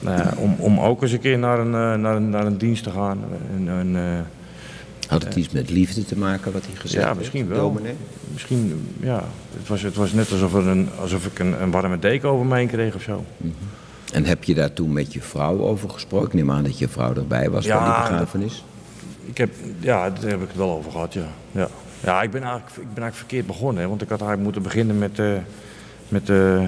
nou 0.00 0.16
ja, 0.18 0.32
om, 0.36 0.54
om 0.58 0.80
ook 0.80 1.02
eens 1.02 1.12
een 1.12 1.20
keer 1.20 1.38
naar 1.38 1.58
een, 1.58 1.74
eh, 1.74 1.94
naar 1.94 2.16
een, 2.16 2.30
naar 2.30 2.46
een 2.46 2.58
dienst 2.58 2.82
te 2.82 2.90
gaan. 2.90 3.18
Eh, 3.66 4.18
Had 5.08 5.24
het 5.24 5.34
iets 5.34 5.50
met 5.50 5.70
liefde 5.70 6.04
te 6.04 6.18
maken 6.18 6.52
wat 6.52 6.66
hij 6.66 6.74
gezegd 6.74 7.02
ja, 7.02 7.06
heeft, 7.06 7.18
misschien 7.18 7.48
de 7.48 7.54
wel. 7.54 7.72
dominee? 7.72 7.94
Misschien, 8.32 8.88
ja. 9.00 9.24
Het 9.58 9.68
was, 9.68 9.82
het 9.82 9.94
was 9.96 10.12
net 10.12 10.32
alsof, 10.32 10.54
er 10.54 10.66
een, 10.66 10.88
alsof 11.00 11.26
ik 11.26 11.38
een, 11.38 11.62
een 11.62 11.70
warme 11.70 11.98
deken 11.98 12.28
over 12.28 12.46
me 12.46 12.56
heen 12.56 12.68
kreeg 12.68 12.94
of 12.94 13.02
zo. 13.02 13.24
En 14.12 14.24
heb 14.24 14.44
je 14.44 14.54
daar 14.54 14.72
toen 14.72 14.92
met 14.92 15.12
je 15.12 15.20
vrouw 15.20 15.58
over 15.60 15.90
gesproken? 15.90 16.26
Ik 16.28 16.34
neem 16.34 16.50
aan 16.50 16.62
dat 16.62 16.78
je 16.78 16.88
vrouw 16.88 17.14
erbij 17.14 17.50
was 17.50 17.64
Ja, 17.64 17.78
bij 17.78 17.92
die 17.92 18.10
begrafenis. 18.10 18.64
Ik 19.28 19.38
heb, 19.38 19.50
ja, 19.80 20.10
daar 20.10 20.30
heb 20.30 20.42
ik 20.42 20.48
het 20.48 20.56
wel 20.56 20.70
over 20.70 20.90
gehad, 20.90 21.12
ja. 21.14 21.28
Ja, 21.52 21.68
ja 22.02 22.22
ik, 22.22 22.30
ben 22.30 22.42
eigenlijk, 22.42 22.70
ik 22.70 22.76
ben 22.76 23.02
eigenlijk 23.02 23.14
verkeerd 23.14 23.46
begonnen. 23.46 23.82
Hè, 23.82 23.88
want 23.88 24.02
ik 24.02 24.08
had 24.08 24.20
eigenlijk 24.20 24.42
moeten 24.42 24.62
beginnen 24.62 24.98
met, 24.98 25.18
eh, 25.18 25.32
met, 26.08 26.28
eh, 26.30 26.62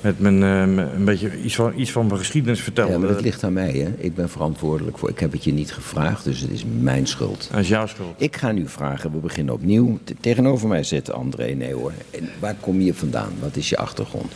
met 0.00 0.20
mijn, 0.20 0.42
eh, 0.42 0.84
een 0.94 1.04
beetje 1.04 1.42
iets 1.42 1.54
van, 1.54 1.72
iets 1.76 1.92
van 1.92 2.06
mijn 2.06 2.18
geschiedenis 2.18 2.60
vertellen. 2.60 2.92
Ja, 2.92 2.98
maar 2.98 3.08
dat 3.08 3.20
ligt 3.20 3.44
aan 3.44 3.52
mij, 3.52 3.72
hè. 3.72 3.94
Ik 3.96 4.14
ben 4.14 4.28
verantwoordelijk 4.28 4.98
voor. 4.98 5.08
Ik 5.08 5.18
heb 5.18 5.32
het 5.32 5.44
je 5.44 5.52
niet 5.52 5.72
gevraagd, 5.72 6.24
dus 6.24 6.40
het 6.40 6.50
is 6.50 6.64
mijn 6.80 7.06
schuld. 7.06 7.48
Dat 7.50 7.60
is 7.60 7.68
jouw 7.68 7.86
schuld. 7.86 8.14
Ik 8.16 8.36
ga 8.36 8.52
nu 8.52 8.68
vragen, 8.68 9.12
we 9.12 9.18
beginnen 9.18 9.54
opnieuw. 9.54 9.98
Te- 10.04 10.14
tegenover 10.20 10.68
mij 10.68 10.82
zit 10.82 11.12
André 11.12 11.46
Neeuwer. 11.46 11.92
En 12.10 12.28
waar 12.38 12.54
kom 12.60 12.80
je 12.80 12.94
vandaan? 12.94 13.32
Wat 13.40 13.56
is 13.56 13.68
je 13.68 13.76
achtergrond? 13.76 14.32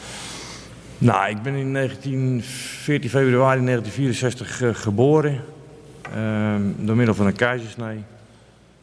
Nou, 0.99 1.31
ik 1.31 1.43
ben 1.43 1.55
in 1.55 1.71
19, 1.73 2.43
14 2.43 3.11
februari 3.11 3.65
1964 3.65 4.63
eh, 4.63 4.69
geboren. 4.73 5.41
Ehm, 6.15 6.63
door 6.77 6.97
middel 6.97 7.15
van 7.15 7.27
een 7.27 7.37
keizersnee. 7.37 8.05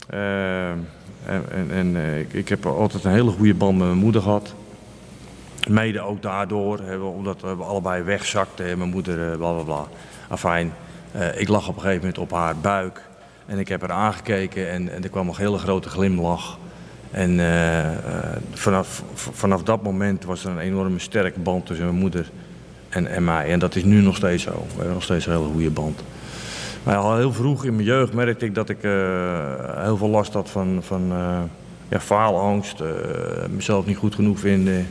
Ehm, 0.09 0.77
en 1.25 1.71
en, 1.71 1.95
eh, 1.95 2.19
ik, 2.19 2.49
heb 2.49 2.65
altijd 2.65 3.03
een 3.03 3.11
hele 3.11 3.31
goede 3.31 3.53
band 3.53 3.77
met 3.77 3.87
mijn 3.87 3.99
moeder 3.99 4.21
gehad. 4.21 4.53
Mede 5.69 6.01
ook 6.01 6.21
daardoor, 6.21 6.79
omdat 7.15 7.41
we 7.41 7.47
allebei 7.47 8.03
wegzakten. 8.03 8.65
en 8.65 8.77
Mijn 8.77 8.89
moeder, 8.89 9.31
eh, 9.31 9.37
bla 9.37 9.51
bla 9.51 9.63
bla. 9.63 9.85
Afijn, 10.27 10.73
eh, 11.11 11.39
ik 11.41 11.47
lag 11.47 11.67
op 11.67 11.75
een 11.75 11.81
gegeven 11.81 11.99
moment 11.99 12.17
op 12.17 12.31
haar 12.31 12.57
buik. 12.57 13.01
En 13.45 13.59
ik 13.59 13.67
heb 13.67 13.81
haar 13.81 13.91
aangekeken 13.91 14.69
en, 14.69 15.03
er 15.03 15.09
kwam 15.09 15.27
een 15.27 15.35
hele 15.35 15.57
grote 15.57 15.89
glimlach. 15.89 16.57
En 17.11 17.39
vanaf, 18.53 19.03
vanaf 19.13 19.63
dat 19.63 19.83
moment 19.83 20.23
was 20.23 20.45
er 20.45 20.51
een 20.51 20.59
enorme 20.59 20.99
sterke 20.99 21.39
band 21.39 21.65
tussen 21.65 21.85
mijn 21.85 21.99
moeder 21.99 22.29
en, 22.89 23.07
en 23.07 23.23
mij. 23.23 23.51
En 23.51 23.59
dat 23.59 23.75
is 23.75 23.83
nu 23.83 24.01
nog 24.01 24.15
steeds 24.15 24.43
zo. 24.43 24.51
We 24.51 24.75
hebben 24.75 24.93
nog 24.93 25.03
steeds 25.03 25.25
een 25.25 25.33
hele 25.33 25.51
goede 25.53 25.69
band. 25.69 26.01
Maar 26.85 26.97
al 26.97 27.17
heel 27.17 27.33
vroeg 27.33 27.65
in 27.65 27.75
mijn 27.75 27.87
jeugd 27.87 28.13
merkte 28.13 28.45
ik 28.45 28.55
dat 28.55 28.69
ik 28.69 28.83
eh, 28.83 28.91
heel 29.75 29.97
veel 29.97 30.09
last 30.09 30.33
had 30.33 30.49
van, 30.49 30.79
van 30.81 31.11
eh, 31.11 31.41
ja, 31.89 31.99
faalangst, 31.99 32.79
eh, 32.79 32.89
mezelf 33.49 33.85
niet 33.85 33.97
goed 33.97 34.15
genoeg 34.15 34.39
vinden, 34.39 34.87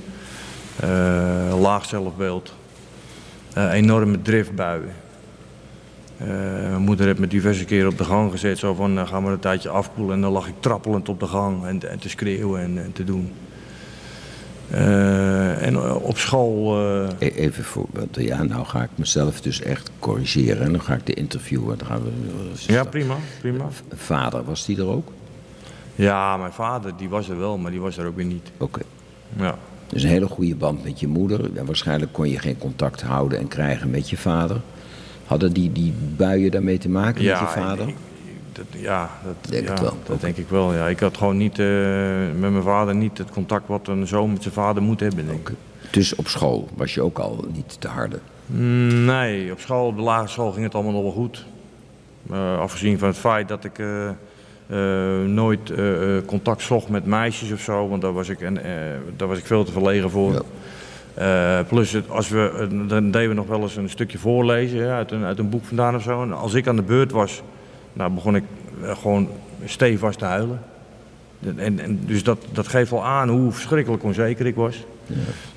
laag 1.61 1.85
zelfbeeld, 1.85 2.55
enorme 3.55 4.23
driftbuien. 4.23 4.93
Mijn 6.17 6.83
moeder 6.83 7.07
heeft 7.07 7.19
me 7.19 7.27
diverse 7.27 7.65
keren 7.65 7.91
op 7.91 7.99
de 7.99 8.05
gang 8.05 8.31
gezet, 8.31 8.59
zo 8.59 8.75
van 8.75 8.99
uh, 8.99 9.07
ga 9.07 9.17
een 9.17 9.39
tijdje 9.39 9.69
afkoelen. 9.69 10.15
En 10.15 10.21
dan 10.21 10.33
lag 10.33 10.49
ik 10.49 10.55
trappelend 10.61 11.09
op 11.09 11.21
de 11.21 11.27
gang 11.27 11.65
en, 11.65 11.91
en 11.91 11.99
te 11.99 12.09
schreeuwen 12.09 12.61
en, 12.61 12.79
en 12.79 12.93
te 12.93 13.05
doen. 13.05 13.33
Eh, 14.71 15.24
en 15.65 15.75
eh, 15.75 15.95
op 16.05 16.19
school... 16.19 16.77
eh, 16.79 17.09
E- 17.19 17.27
Even 17.35 17.65
voor, 17.65 17.87
want 17.93 18.17
ja, 18.19 18.43
nou 18.43 18.65
ga 18.65 18.83
ik 18.83 18.89
mezelf 18.95 19.41
dus 19.41 19.61
echt 19.63 19.91
corrigeren. 19.99 20.63
En 20.63 20.73
dan 20.73 20.81
ga 20.81 20.95
ik 20.95 21.07
de 21.07 21.15
interviewen. 21.15 21.79
Dan 21.79 21.87
gaan 21.87 22.03
we, 22.03 22.11
ja, 22.73 22.85
prima, 22.85 23.17
prima. 23.41 23.65
Vader, 23.95 24.45
was 24.45 24.65
die 24.65 24.77
er 24.79 24.87
ook? 24.87 25.09
Ja, 25.95 26.37
mijn 26.37 26.53
vader 26.53 26.93
die 26.97 27.09
was 27.09 27.29
er 27.29 27.39
wel, 27.39 27.59
maar 27.59 27.71
die 27.71 27.81
was 27.81 27.97
er 27.97 28.07
ook 28.07 28.17
weer 28.17 28.25
niet. 28.25 28.51
Oké. 28.59 28.81
Ja. 29.37 29.59
Dus 29.89 30.03
een 30.03 30.09
hele 30.09 30.27
goede 30.27 30.55
band 30.55 30.85
met 30.85 31.01
je 31.01 31.07
moeder. 31.09 31.57
En 31.57 31.67
waarschijnlijk 31.67 32.13
kon 32.13 32.29
je 32.31 32.39
geen 32.39 32.59
contact 32.59 33.03
houden 33.03 33.39
en 33.39 33.49
krijgen 33.49 33.91
met 33.91 34.11
je 34.11 34.17
vader. 34.17 34.61
Hadden 35.27 35.53
die, 35.53 35.73
die 35.73 35.93
buien 36.17 36.51
daarmee 36.51 36.79
te 36.79 36.89
maken 36.89 37.25
met 37.25 37.39
je 37.39 37.47
vader? 37.47 37.87
Dat, 38.55 38.65
ja, 38.71 39.11
dat, 39.25 39.51
Denk 39.53 39.69
ja, 39.69 39.83
wel. 39.83 39.97
dat 40.07 40.21
denk 40.21 40.37
ik 40.37 40.49
wel. 40.49 40.75
Ja. 40.75 40.89
Ik 40.89 41.01
had 41.01 41.17
gewoon 41.17 41.37
niet, 41.37 41.59
eh, 41.59 41.67
met 42.39 42.51
mijn 42.51 42.63
vader 42.63 42.95
niet 42.95 43.19
het 43.19 43.31
contact 43.31 43.69
wat 43.69 43.89
een 43.89 44.07
zoon 44.07 44.33
met 44.33 44.43
zijn 44.43 44.55
vader 44.55 44.83
moet 44.83 45.01
hebben, 45.01 45.27
denk 45.27 45.49
ik. 45.49 45.57
Dus 45.91 46.15
op 46.15 46.29
school 46.29 46.69
was 46.75 46.95
je 46.95 47.03
ook 47.03 47.19
al 47.19 47.45
niet 47.53 47.81
te 47.81 47.89
harde. 47.89 48.19
Mm, 48.47 49.05
Nee, 49.05 49.53
op 49.53 49.61
school, 49.61 49.87
op 49.87 49.97
de 49.97 50.03
lagere 50.03 50.29
school 50.29 50.53
ging 50.53 50.65
het 50.65 50.75
allemaal 50.75 50.93
nog 50.93 51.03
wel 51.03 51.13
goed. 51.13 51.47
Eh, 52.31 52.59
afgezien 52.59 52.99
van 52.99 53.09
het 53.09 53.17
feit 53.17 53.49
dat 53.49 53.65
ik 53.65 53.79
eh, 53.79 54.11
nooit 55.27 55.73
contact 56.27 56.63
zocht 56.63 56.89
met 56.89 57.07
meisjes 57.07 57.53
of 57.53 57.61
zo, 57.61 57.89
want 57.89 58.03
daar 58.03 58.13
was 58.13 58.29
ik, 58.29 58.41
en, 58.41 58.59
daar 59.17 59.29
was 59.29 59.39
ik 59.39 59.47
veel 59.47 59.65
te 59.65 59.73
verlegen 59.73 60.11
voor. 60.11 60.33
Ja. 61.17 61.63
Plus, 61.63 61.93
het, 61.93 62.11
als 62.11 62.29
we, 62.29 62.67
dan 62.89 63.11
deden 63.11 63.29
we 63.29 63.35
nog 63.35 63.47
wel 63.47 63.61
eens 63.61 63.77
een 63.77 63.91
stukje 63.91 64.19
voorlezen 64.19 64.79
ja, 64.79 64.97
uit, 64.97 65.11
een, 65.11 65.25
uit 65.25 65.39
een 65.39 65.49
boek 65.49 65.65
vandaan 65.65 65.95
of 65.95 66.03
zo. 66.03 66.23
En 66.23 66.33
als 66.33 66.55
ik 66.55 66.69
aan 66.69 66.77
de 66.77 66.83
beurt 66.83 67.13
was, 67.13 67.43
nou, 67.95 68.11
begon 68.11 68.37
ik 68.37 68.45
eh, 68.83 68.97
gewoon 68.97 69.29
stevast 69.65 70.19
te 70.19 70.25
huilen. 70.25 70.61
En, 71.57 71.79
en, 71.79 72.01
dus 72.07 72.23
dat, 72.23 72.39
dat 72.53 72.69
geeft 72.69 72.91
wel 72.91 73.05
aan 73.05 73.29
hoe 73.29 73.53
verschrikkelijk 73.53 74.03
onzeker 74.03 74.47
ik 74.47 74.55
was. 74.55 74.85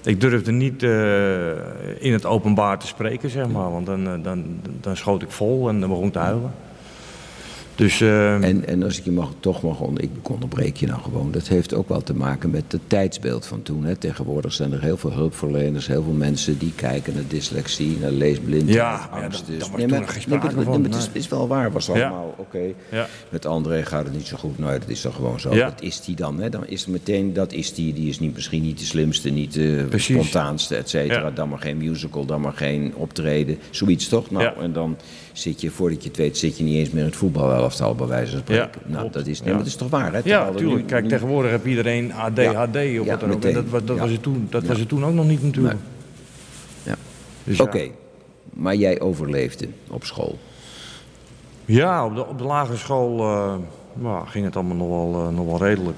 Ik 0.03 0.22
durfde 0.22 0.51
niet 0.51 0.84
eh, 0.84 2.01
in 2.03 2.13
het 2.13 2.25
openbaar 2.25 2.79
te 2.79 2.88
spreken, 2.88 3.29
zeg 3.29 3.48
maar. 3.48 3.72
Want 3.72 3.86
dan, 3.86 4.08
eh, 4.08 4.13
dan, 4.24 4.46
dan 4.82 4.98
schoot 4.98 5.22
ik 5.22 5.32
vol 5.32 5.70
en 5.70 5.79
dan 5.79 5.89
begon 5.89 6.06
ik 6.06 6.13
te 6.13 6.20
huilen. 6.20 6.51
Dus 7.77 8.01
eh, 8.01 8.34
En, 8.43 8.67
en 8.67 8.84
als 8.84 8.98
ik 8.98 9.03
je 9.03 9.12
mag, 9.12 9.31
toch 9.39 9.62
mag 9.62 9.79
onder, 9.79 10.03
ik 10.03 10.10
onderbreek 10.29 10.77
je 10.77 10.88
nou 10.88 11.01
gewoon. 11.01 11.31
Dat 11.31 11.48
heeft 11.48 11.74
ook 11.74 11.89
wel 11.89 12.01
te 12.03 12.13
maken 12.15 12.50
met 12.50 12.72
het 12.72 12.81
tijdsbeeld 12.88 13.46
van 13.46 13.62
toen. 13.62 13.84
Hè. 13.84 13.96
Tegenwoordig 13.96 14.53
zijn 14.53 14.72
er 14.72 14.81
heel 14.81 14.98
veel 14.98 15.12
hulpverleners, 15.12 15.88
heel 15.88 16.03
veel 16.03 16.13
mensen 16.13 16.57
die 16.57 16.72
kijken 16.75 17.13
naar 17.13 17.24
dyslexie, 17.27 17.98
naar 18.01 18.12
leesblindheid, 18.12 18.74
Ja, 18.75 19.07
maar 19.12 19.19
ja, 19.19 19.25
angst. 19.25 19.38
dat- 19.39 19.48
dus- 19.48 19.57
nee, 19.57 19.69
maar, 19.69 19.77
nee, 19.77 19.88
nee, 19.88 20.89
het 20.89 21.10
is, 21.13 21.27
wel 21.27 21.48
waar, 21.48 21.72
was 21.72 21.86
Ja. 21.86 21.91
allemaal 21.93 22.34
oké. 22.38 22.62
Ja. 22.91 23.07
Met 23.29 23.46
André 23.46 23.86
gaat 23.86 24.03
het 24.05 24.13
niet 24.13 24.27
zo 24.27 24.38
goed. 24.38 24.57
Nou, 24.60 24.79
dat 24.79 24.89
is 24.89 25.01
dan 25.01 25.13
gewoon 25.13 25.39
zo. 25.39 25.50
Dat 25.55 25.81
is 25.81 26.01
die 26.01 26.15
dan. 26.15 26.39
Hè. 26.39 26.50
Dan 26.50 26.67
is 26.67 26.79
het 26.81 26.89
meteen, 26.89 27.34
dat 27.34 27.51
is 27.53 27.74
die. 27.74 27.93
Die 27.93 28.10
is 28.10 28.19
niet, 28.19 28.34
misschien 28.34 28.62
niet 28.62 28.79
de 28.79 28.86
slimste, 28.86 29.29
niet 29.29 29.53
de 29.53 29.86
Precies. 29.89 30.15
spontaanste, 30.15 30.75
et 30.75 30.89
cetera. 30.89 31.31
Dan 31.31 31.50
maar 31.50 31.60
geen 31.60 31.77
musical, 31.77 32.25
dan 32.25 32.41
maar 32.41 32.53
geen 32.53 32.93
optreden. 32.96 33.57
Zoiets 33.69 34.07
toch? 34.07 34.31
Nou, 34.31 34.62
en 34.62 34.74
dan 34.74 34.98
zit 35.39 35.62
je, 35.62 35.70
voordat 35.72 36.03
je 36.03 36.08
het 36.10 36.17
weet, 36.17 36.38
zit 36.38 36.58
je 36.58 36.63
niet 36.63 36.75
eens 36.75 36.89
meer 36.89 37.00
in 37.03 37.08
het 37.08 37.15
voetbalelftal, 37.17 37.96
bij 37.96 38.08
wijze 38.08 38.32
van 38.32 38.39
spreken. 38.39 38.82
Ja, 38.88 38.91
nou, 38.94 39.12
dat 39.12 39.27
is, 39.27 39.39
nee, 39.39 39.48
Ja. 39.48 39.53
maar 39.56 39.63
dat 39.63 39.67
is 39.74 39.75
toch 39.75 39.89
waar, 39.89 40.13
hè? 40.13 40.20
ja, 40.24 40.50
natuurlijk. 40.50 40.82
nu- 40.82 40.86
Kijk, 40.88 41.08
tegenwoordig 41.08 41.51
heb 41.51 41.65
iedereen 41.65 42.13
ADHD 42.13 42.36
Ja. 42.36 43.00
of 43.01 43.08
wat 43.08 43.20
dan 43.20 43.32
ook. 43.34 43.44
En 43.44 43.53
dat, 43.53 43.65
was, 43.70 43.84
dat, 43.86 43.98
was, 43.98 44.10
het 44.12 44.22
toen, 44.24 44.48
dat 44.50 44.63
was 44.63 44.79
het 44.79 44.88
toen 44.89 45.06
ook 45.06 45.13
nog 45.13 45.27
niet 45.27 45.44
natuurlijk. 45.44 45.75
Ja. 46.84 46.96
Dus 47.44 47.60
Oké, 47.60 47.77
ja. 47.79 47.89
maar 48.53 48.75
jij 48.75 49.00
overleefde 49.00 49.67
op 49.89 50.03
school. 50.06 50.38
Ja, 51.65 52.06
op 52.06 52.15
de, 52.15 52.25
op 52.27 52.38
de 52.38 52.44
lagere 52.44 52.77
school 52.77 53.20
eh, 53.20 53.53
nou, 53.94 54.27
ging 54.27 54.46
het 54.46 54.56
allemaal 54.56 54.75
nog 54.75 54.88
wel, 54.89 55.25
eh, 55.27 55.36
nog 55.36 55.46
wel 55.46 55.67
redelijk. 55.67 55.98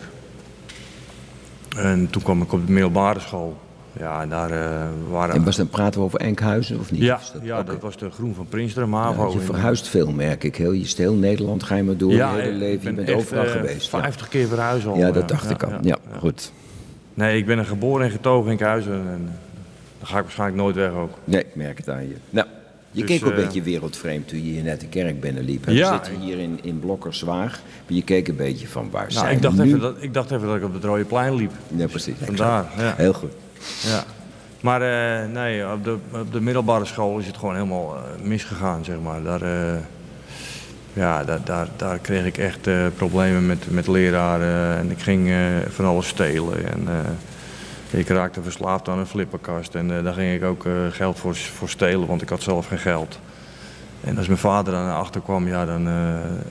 En 1.78 2.08
toen 2.10 2.22
kwam 2.24 2.42
ik 2.42 2.54
op 2.54 2.66
de 2.66 2.72
middelbare 2.72 3.20
school. 3.20 3.58
Ja, 4.00 4.22
en 4.22 4.30
daar 4.30 4.52
eh, 4.52 4.88
waren... 5.10 5.36
En 5.36 5.44
was 5.44 5.56
dan 5.56 5.68
praten 5.70 6.00
we 6.00 6.06
over 6.06 6.20
Enkhuizen 6.20 6.80
of 6.80 6.92
niet? 6.92 7.02
ja, 7.02 7.20
dat- 7.34 7.42
ja 7.44 7.64
dat 7.64 7.80
was 7.82 7.98
de 7.98 8.10
Groen 8.10 8.36
van 8.36 8.46
Prinsteren, 8.50 8.90
Ja, 8.90 8.96
MAVO. 8.96 9.18
want 9.22 9.34
je 9.34 9.40
verhuist 9.40 9.88
veel, 9.88 10.12
merk 10.12 10.44
ik. 10.44 10.56
Heel, 10.56 10.72
je 10.72 10.82
is 10.82 10.98
heel 10.98 11.14
Nederland, 11.14 11.64
ga 11.64 11.76
je 11.76 11.84
maar 11.84 11.98
door 11.98 12.12
ja, 12.12 12.36
je 12.36 12.42
hele 12.42 12.58
leven. 12.58 12.90
Je 12.90 12.96
ben 12.96 13.06
bent 13.06 13.18
overal 13.18 13.44
eh, 13.46 13.52
geweest. 13.52 13.92
Ja. 13.92 14.00
50 14.00 14.28
keer 14.28 14.48
verhuisd 14.48 14.86
al. 14.86 14.98
Ja, 14.98 15.12
dat 15.12 15.28
dacht 15.28 15.50
ik 15.50 15.64
al. 15.64 15.72
Ja, 15.72 15.80
ja. 15.82 15.98
goed. 16.20 16.52
Nee, 17.14 17.38
ik 17.38 17.46
ben 17.46 17.58
er 17.58 17.66
geboren 17.66 18.06
en 18.06 18.12
getogen 18.12 18.46
in 18.46 18.52
Enkhuizen. 18.52 18.92
En 18.94 19.00
eh, 19.00 19.14
dan 20.00 20.08
ga 20.08 20.18
ik 20.18 20.24
waarschijnlijk 20.24 20.62
nooit 20.62 20.76
weg 20.76 20.92
ook. 20.92 21.12
Nee, 21.24 21.42
ik 21.42 21.56
merk 21.56 21.78
het 21.78 21.90
aan 21.90 22.08
je. 22.08 22.16
Nou, 22.30 22.48
je 22.92 23.02
Dus, 23.02 23.10
keek 23.10 23.26
ook 23.26 23.32
een 23.32 23.38
eh, 23.38 23.44
beetje 23.44 23.62
wereldvreemd 23.62 24.28
toen 24.28 24.38
je 24.46 24.52
hier 24.52 24.64
net 24.64 24.80
de 24.80 24.88
kerk 24.88 25.20
binnenliep. 25.20 25.70
Ja, 25.70 25.90
We 25.92 25.96
zitten 26.06 26.22
hier 26.22 26.40
in, 26.40 26.60
in 26.62 26.80
Blokkerswaag. 26.80 27.62
Maar 27.88 27.96
je 27.98 28.04
keek 28.04 28.28
een 28.28 28.36
beetje 28.36 28.68
van 28.68 28.88
waar 28.92 29.02
Nou, 29.02 29.12
zijn 29.14 29.36
ik, 29.36 29.42
dacht 29.42 29.56
nu? 29.58 29.64
even 29.64 29.80
dat, 29.80 29.96
ik 30.00 30.14
dacht 30.14 30.32
even 30.32 30.48
dat 30.48 30.56
ik 30.56 30.64
op 30.64 30.74
het 30.74 30.84
Rode 30.84 31.04
Plein 31.04 31.36
liep. 31.36 31.52
Ja, 31.76 31.88
precies. 31.88 32.16
Vandaar, 32.24 32.66
ja. 32.78 32.94
Heel 32.98 33.14
goed. 33.14 33.32
Ja. 33.82 34.04
Maar 34.62 34.82
eh, 34.82 35.30
nee, 35.30 35.72
op 35.72 35.84
de, 35.84 35.98
op 36.12 36.32
de 36.32 36.42
middelbare 36.42 36.86
school 36.86 37.18
is 37.18 37.28
het 37.28 37.38
gewoon 37.38 37.56
helemaal 37.56 37.96
eh, 37.96 38.26
misgegaan, 38.28 38.86
zeg 38.86 38.96
maar. 39.04 39.24
Daar, 39.24 39.42
eh, 39.42 39.80
ja, 40.94 41.24
daar, 41.24 41.40
daar, 41.44 41.68
daar 41.76 42.00
kreeg 42.00 42.26
ik 42.26 42.38
echt 42.38 42.70
problemen 42.96 43.46
met, 43.46 43.72
met 43.72 43.88
leraren 43.88 44.78
en 44.78 44.92
ik 44.92 45.00
ging 45.00 45.32
van 45.68 45.86
alles 45.86 46.08
stelen. 46.08 46.72
En, 46.72 46.88
ik 47.92 48.08
raakte 48.08 48.42
verslaafd 48.42 48.88
aan 48.88 49.00
een 49.00 49.06
flipperkast 49.06 49.76
en 49.76 49.88
daar 49.88 50.14
ging 50.14 50.36
ik 50.36 50.44
ook 50.44 50.66
geld 50.90 51.20
voor, 51.20 51.36
voor 51.36 51.70
stelen, 51.70 52.08
want 52.08 52.22
ik 52.22 52.30
had 52.30 52.42
zelf 52.42 52.68
geen 52.68 52.78
geld. 52.80 53.20
En 54.02 54.18
als 54.18 54.28
mijn 54.28 54.40
vader 54.40 54.74
dan 54.74 54.94
achter 54.94 55.22
kwam, 55.22 55.48
ja, 55.48 55.66
dan, 55.66 55.84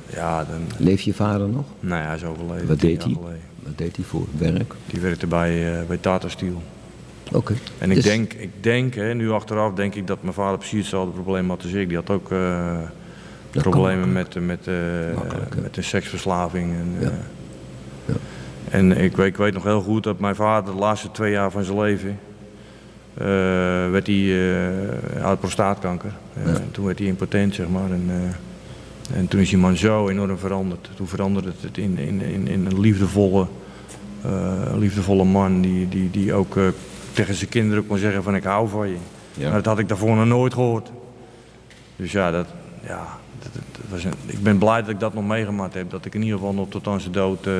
ja, 0.06 0.44
dan, 0.44 0.66
Leef 0.76 1.00
je 1.00 1.14
vader 1.14 1.48
nog? 1.48 1.64
nou 1.80 2.00
ja, 2.00 2.06
hij 2.06 2.16
is 2.16 2.24
overleden. 2.24 2.66
Wat 2.66 2.80
deed 2.80 3.04
hij? 3.04 3.16
Wat 3.62 3.78
deed 3.78 3.96
hij 3.96 4.04
voor 4.04 4.26
werk? 4.38 4.74
Die 4.86 5.00
werkte 5.00 5.26
bij, 5.26 5.84
bij 5.86 5.96
Tata 5.96 6.28
Steel. 6.28 6.62
Oké. 7.32 7.54
En 7.78 7.88
ik 7.90 7.96
Dus- 7.96 8.04
denk, 8.04 8.32
ik 8.32 8.50
denk 8.60 8.94
hè, 8.94 9.14
nu 9.14 9.30
achteraf 9.30 9.72
denk 9.74 9.94
ik 9.94 10.06
dat 10.06 10.22
mijn 10.22 10.34
vader 10.34 10.58
precies 10.58 10.78
hetzelfde 10.78 11.12
probleem 11.20 11.48
had 11.48 11.62
als 11.62 11.72
ik. 11.72 11.88
Die 11.88 11.96
had 11.96 12.10
ook 12.10 12.32
eh, 12.32 12.76
problemen 13.50 14.12
met, 14.12 14.34
met, 14.46 14.66
eh, 14.66 14.74
met 15.62 15.76
een 15.76 15.84
seksverslaving. 15.84 16.72
En, 16.72 16.96
Ja. 17.00 17.06
eh, 17.06 17.12
Ja. 18.04 18.14
en 18.70 18.92
ik, 18.96 19.16
weet, 19.16 19.26
ik 19.26 19.36
weet 19.36 19.54
nog 19.54 19.62
heel 19.64 19.80
goed 19.80 20.02
dat 20.04 20.18
mijn 20.18 20.34
vader 20.34 20.72
de 20.74 20.78
laatste 20.80 21.10
twee 21.10 21.32
jaar 21.32 21.50
van 21.50 21.64
zijn 21.64 21.80
leven... 21.80 22.18
eh, 23.14 23.26
werd 23.90 24.06
hij 24.06 24.34
uit 25.22 25.40
prostaatkanker. 25.40 26.12
Eh, 26.34 26.46
Ja. 26.52 26.58
Toen 26.70 26.84
werd 26.84 26.98
hij 26.98 27.08
impotent, 27.08 27.54
zeg 27.54 27.68
maar. 27.68 27.90
En, 27.90 28.10
en 29.14 29.28
toen 29.28 29.40
is 29.40 29.48
die 29.48 29.58
man 29.58 29.76
zo 29.76 30.08
enorm 30.08 30.38
veranderd. 30.38 30.90
Toen 30.96 31.06
veranderde 31.08 31.52
het 31.60 31.78
in, 31.78 31.98
in, 31.98 32.20
in, 32.22 32.48
in 32.48 32.66
een 32.66 32.80
liefdevolle, 32.80 33.46
liefdevolle 34.76 35.24
man 35.24 35.60
die, 35.60 35.88
die, 35.88 36.10
die 36.10 36.32
ook 36.32 36.56
tegen 37.12 37.34
zijn 37.34 37.50
kinderen 37.50 37.86
kon 37.86 37.98
zeggen 37.98 38.22
van 38.22 38.34
ik 38.34 38.44
hou 38.44 38.68
van 38.68 38.88
je. 38.88 38.96
Ja. 39.34 39.44
Maar 39.44 39.52
dat 39.56 39.64
had 39.64 39.78
ik 39.78 39.88
daarvoor 39.88 40.16
nog 40.16 40.26
nooit 40.26 40.54
gehoord. 40.54 40.90
Dus 41.96 42.12
ja, 42.12 42.30
dat, 42.30 42.46
ja 42.80 43.06
dat, 43.42 43.62
was 43.88 44.04
een, 44.04 44.12
ik 44.26 44.42
ben 44.42 44.58
blij 44.58 44.80
dat 44.80 44.90
ik 44.90 45.00
dat 45.00 45.14
nog 45.14 45.26
meegemaakt 45.26 45.74
heb. 45.74 45.90
Dat 45.90 46.04
ik 46.04 46.14
in 46.14 46.22
ieder 46.22 46.38
geval 46.38 46.54
nog 46.54 46.68
tot 46.68 46.86
aan 46.86 47.00
zijn 47.00 47.12
dood 47.12 47.46
eh, 47.46 47.54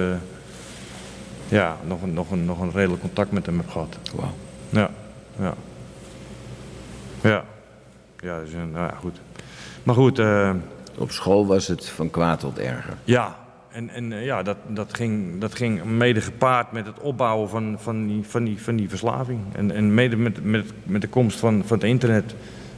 ja, 1.49 1.77
nog, 1.87 2.03
een, 2.03 2.13
nog, 2.13 2.31
een, 2.31 2.45
nog 2.45 2.61
een 2.61 2.73
redelijk 2.73 3.01
contact 3.01 3.33
met 3.33 3.47
hem 3.47 3.57
heb 3.57 3.71
gehad. 3.71 3.99
Wauw. 4.15 4.35
Ja, 4.69 4.91
ja. 5.39 5.55
Ja. 7.21 7.45
Ja, 8.21 8.41
dus, 8.41 8.53
nou 8.53 8.73
ja, 8.73 8.95
goed. 9.01 9.21
Maar 9.83 9.95
goed, 9.95 10.19
eh, 10.19 10.51
Op 10.99 11.11
school 11.11 11.47
was 11.47 11.67
het 11.67 11.89
van 11.89 12.11
kwaad 12.11 12.41
tot 12.41 12.59
erger. 12.59 12.97
ja. 13.05 13.37
En, 13.69 13.91
en 13.91 14.13
eh, 14.13 14.25
ja, 14.25 14.43
dat, 14.43 14.57
dat, 14.67 14.95
ging, 14.95 15.41
dat 15.41 15.55
ging 15.55 15.85
mede 15.85 16.21
gepaard 16.21 16.73
met 16.73 16.87
het 16.87 17.01
opbouwen 17.01 17.49
van, 17.49 17.77
van, 17.79 18.07
die, 18.07 18.25
van, 18.25 18.45
die, 18.45 18.63
van 18.63 18.77
die 18.77 18.89
verslaving. 18.89 19.41
En, 19.53 19.71
en 19.71 19.95
mede 19.95 20.17
met, 20.17 20.45
met, 20.45 20.73
met 20.83 21.01
de 21.01 21.09
komst 21.09 21.39
van, 21.39 21.63
van 21.67 21.77
het 21.77 21.87
internet 21.87 22.35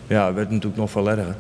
ja, 0.07 0.25
werd 0.25 0.37
het 0.37 0.51
natuurlijk 0.51 0.77
nog 0.77 0.91
veel 0.91 1.11
erger. 1.11 1.37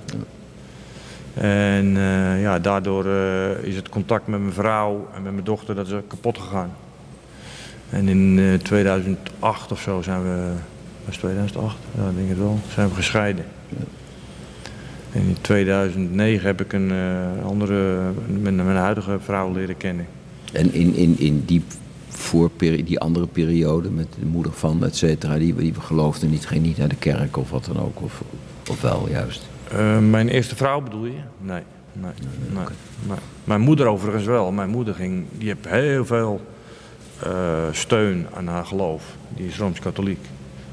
En 1.35 1.97
eh, 1.97 2.40
ja, 2.40 2.59
daardoor 2.59 3.07
eh, 3.07 3.62
is 3.62 3.76
het 3.76 3.88
contact 3.88 4.26
met 4.26 4.40
mijn 4.40 4.52
vrouw 4.52 5.09
en 5.14 5.23
met 5.23 5.33
mijn 5.33 5.45
dochter 5.45 5.75
dat 5.75 5.88
kapot 6.07 6.38
gegaan. 6.38 6.73
En 7.90 8.09
in 8.09 8.38
eh, 8.38 8.54
2008 8.54 9.73
of 9.73 9.80
zo 9.80 10.02
zijn 10.02 10.23
we, 10.23 10.52
was 11.04 11.14
het 11.14 11.19
2008? 11.19 11.76
Ja, 11.97 12.09
ik 12.09 12.16
denk 12.16 12.28
het 12.28 12.38
wel, 12.38 12.59
zijn 12.69 12.88
we 12.88 12.95
gescheiden. 12.95 13.45
En 15.12 15.21
in 15.21 15.37
2009 15.40 16.47
heb 16.47 16.61
ik 16.61 16.73
een 16.73 16.90
eh, 16.90 17.45
andere, 17.47 18.00
mijn, 18.40 18.57
mijn 18.57 18.76
huidige 18.76 19.19
vrouw 19.21 19.52
leren 19.52 19.76
kennen. 19.76 20.07
En 20.52 20.73
in, 20.73 20.95
in, 20.95 21.19
in 21.19 21.43
die, 21.47 21.62
voorperi- 22.09 22.85
die 22.85 22.99
andere 23.00 23.26
periode 23.26 23.90
met 23.90 24.07
de 24.21 24.26
moeder 24.26 24.52
van, 24.52 24.85
et 24.85 24.97
cetera, 24.97 25.38
die, 25.38 25.55
die 25.55 25.75
geloofde 25.81 26.26
niet, 26.26 26.47
ging 26.47 26.62
niet 26.62 26.76
naar 26.76 26.88
de 26.88 26.97
kerk 26.97 27.37
of 27.37 27.50
wat 27.50 27.64
dan 27.64 27.81
ook. 27.81 28.00
Of, 28.02 28.23
of 28.71 28.81
wel 28.81 29.09
juist. 29.09 29.49
Eh, 29.71 29.99
mijn 29.99 30.29
eerste 30.29 30.57
vrouw 30.57 30.81
bedoel 30.81 31.05
je? 31.05 31.12
Nee, 31.40 31.62
nee, 31.93 32.11
nee, 32.55 32.64
nee. 33.07 33.17
Mijn 33.45 33.61
moeder 33.61 33.87
overigens 33.87 34.25
wel. 34.25 34.52
Mijn 34.52 34.71
moeder 34.71 34.95
ging, 34.95 35.25
die 35.38 35.49
heeft 35.49 35.69
heel 35.69 36.05
veel 36.07 36.40
eh, 37.23 37.62
steun 37.73 38.26
aan 38.35 38.47
haar 38.47 38.67
geloof. 38.67 39.05
Die 39.37 39.47
is 39.47 39.59
Rooms-Katholiek. 39.59 40.19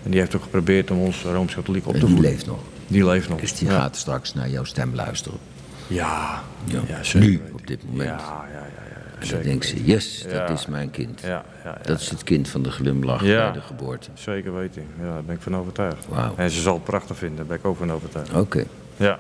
En 0.03 0.11
die 0.11 0.19
heeft 0.19 0.35
ook 0.35 0.43
geprobeerd 0.43 0.91
om 0.91 0.97
ons 0.99 1.23
Rooms-Katholiek 1.23 1.87
op 1.87 1.93
En 1.93 1.99
te 1.99 2.05
die 2.05 2.13
voeden. 2.15 2.31
leeft 2.31 2.45
nog. 2.45 2.59
Die 2.87 3.05
leeft 3.05 3.29
nog. 3.29 3.39
Dus 3.39 3.55
die 3.57 3.67
ja. 3.69 3.79
gaat 3.79 3.95
straks 3.95 4.33
naar 4.33 4.49
jouw 4.49 4.63
stem 4.63 4.95
luisteren. 4.95 5.39
Ja, 5.87 6.41
Ja. 6.63 6.81
ja. 6.87 7.03
zeker 7.03 7.27
Nu, 7.29 7.41
op 7.53 7.67
dit 7.67 7.83
moment. 7.89 8.09
Ja, 8.09 8.45
ja, 8.51 8.53
ja. 8.53 8.59
ja, 8.59 9.21
En 9.21 9.27
dan 9.29 9.41
denkt 9.41 9.65
ze, 9.65 9.83
yes, 9.85 10.21
dat 10.23 10.31
Ja. 10.31 10.47
is 10.47 10.65
mijn 10.65 10.91
kind. 10.91 11.21
Ja, 11.21 11.27
ja, 11.27 11.43
ja, 11.63 11.77
Dat 11.83 11.99
is 11.99 12.09
het 12.09 12.23
kind 12.23 12.47
van 12.49 12.61
de 12.61 12.71
glimlach 12.71 13.23
Ja. 13.23 13.43
bij 13.43 13.51
de 13.51 13.61
geboorte. 13.61 14.09
Zeker 14.13 14.53
weten. 14.55 14.83
Ja, 14.99 15.05
daar 15.13 15.23
ben 15.23 15.35
ik 15.35 15.41
van 15.41 15.55
overtuigd. 15.55 16.05
Wauw. 16.09 16.33
En 16.35 16.51
ze 16.51 16.61
zal 16.61 16.73
het 16.73 16.83
prachtig 16.83 17.17
vinden, 17.17 17.37
daar 17.37 17.45
ben 17.45 17.57
ik 17.57 17.65
ook 17.65 17.77
van 17.77 17.91
overtuigd. 17.91 18.33
Oké. 18.33 18.63
Ja. 18.97 19.19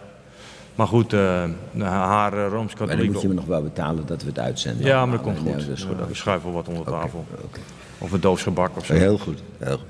Maar 0.75 0.87
goed, 0.87 1.13
eh, 1.13 1.19
haar 1.19 1.47
eh, 1.77 1.81
Maar 1.81 2.31
dan 2.31 2.49
Rooms-Katholiek... 2.49 3.11
moet 3.11 3.21
je 3.21 3.27
me 3.27 3.33
nog 3.33 3.45
wel 3.45 3.63
betalen 3.63 4.05
dat 4.05 4.21
we 4.21 4.27
het 4.27 4.39
uitzenden. 4.39 4.85
Ja, 4.85 5.05
maar 5.05 5.15
dat 5.17 5.25
komt 5.25 5.37
goed. 5.39 5.65
Ja, 5.77 6.05
we 6.07 6.13
schuiven 6.15 6.53
wel 6.53 6.63
wat 6.63 6.67
onder 6.67 6.85
tafel. 6.85 7.25
oké. 7.43 7.59
Of 7.97 8.11
een 8.11 8.19
doos 8.21 8.43
gebak 8.43 8.77
of 8.77 8.85
zo. 8.85 8.93
Heel 8.93 9.17
goed. 9.17 9.39
Heel 9.57 9.77
goed. 9.77 9.85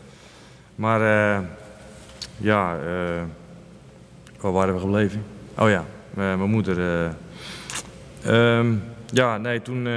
Maar 0.75 1.01
eh, 1.01 1.43
ja, 2.38 2.77
eh, 2.77 3.22
waar 4.41 4.51
waren 4.51 4.74
we 4.74 4.79
gebleven? 4.79 5.24
Oh 5.58 5.70
ja, 5.70 5.86
eh, 6.10 6.15
mijn 6.15 6.50
moeder. 6.50 6.79
eh, 6.79 8.58
ehm, 8.58 8.74
ja, 9.06 9.38
nee, 9.38 9.62
toen. 9.62 9.77
eh, 9.77 9.94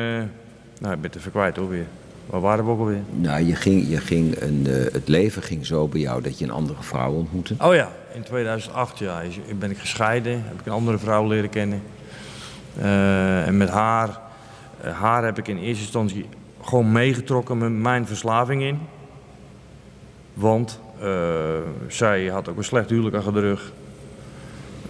nou, 0.81 0.95
ik 0.95 1.01
ben 1.01 1.11
het 1.11 1.17
even 1.17 1.31
kwijt 1.31 1.57
hoor 1.57 1.69
weer. 1.69 1.87
Waar 2.27 2.41
waren 2.41 2.65
we 2.65 2.71
ook 2.71 2.79
alweer? 2.79 3.03
Nou, 3.11 3.43
je 3.45 3.55
ging, 3.55 3.89
je 3.89 3.97
ging 3.99 4.41
een, 4.41 4.67
het 4.93 5.09
leven 5.09 5.43
ging 5.43 5.67
zo 5.67 5.89
bij 5.89 6.01
jou 6.01 6.23
dat 6.23 6.39
je 6.39 6.45
een 6.45 6.51
andere 6.51 6.83
vrouw 6.83 7.13
ontmoette. 7.13 7.55
Oh 7.61 7.75
ja, 7.75 7.89
in 8.15 8.23
2008 8.23 8.99
ja, 8.99 9.23
ben 9.59 9.71
ik 9.71 9.79
gescheiden. 9.79 10.33
Heb 10.33 10.61
ik 10.61 10.67
een 10.67 10.73
andere 10.73 10.99
vrouw 10.99 11.27
leren 11.27 11.51
kennen. 11.51 11.83
En 13.45 13.57
met 13.57 13.69
haar, 13.69 14.21
haar 14.81 15.25
heb 15.25 15.39
ik 15.39 15.49
in 15.49 15.59
eerste 15.59 15.83
instantie 15.83 16.29
gewoon 16.63 16.93
meegetrokken 16.93 17.59
met 17.59 17.73
mijn 17.73 18.07
verslaving 18.07 18.63
in. 18.63 18.79
Want 20.35 20.81
zij 21.89 22.27
had 22.27 22.49
ook 22.49 22.57
een 22.57 22.65
slecht 22.65 22.91
huwelijk 22.91 23.17
achter 23.17 23.33
de 23.33 23.41
rug. 23.41 23.73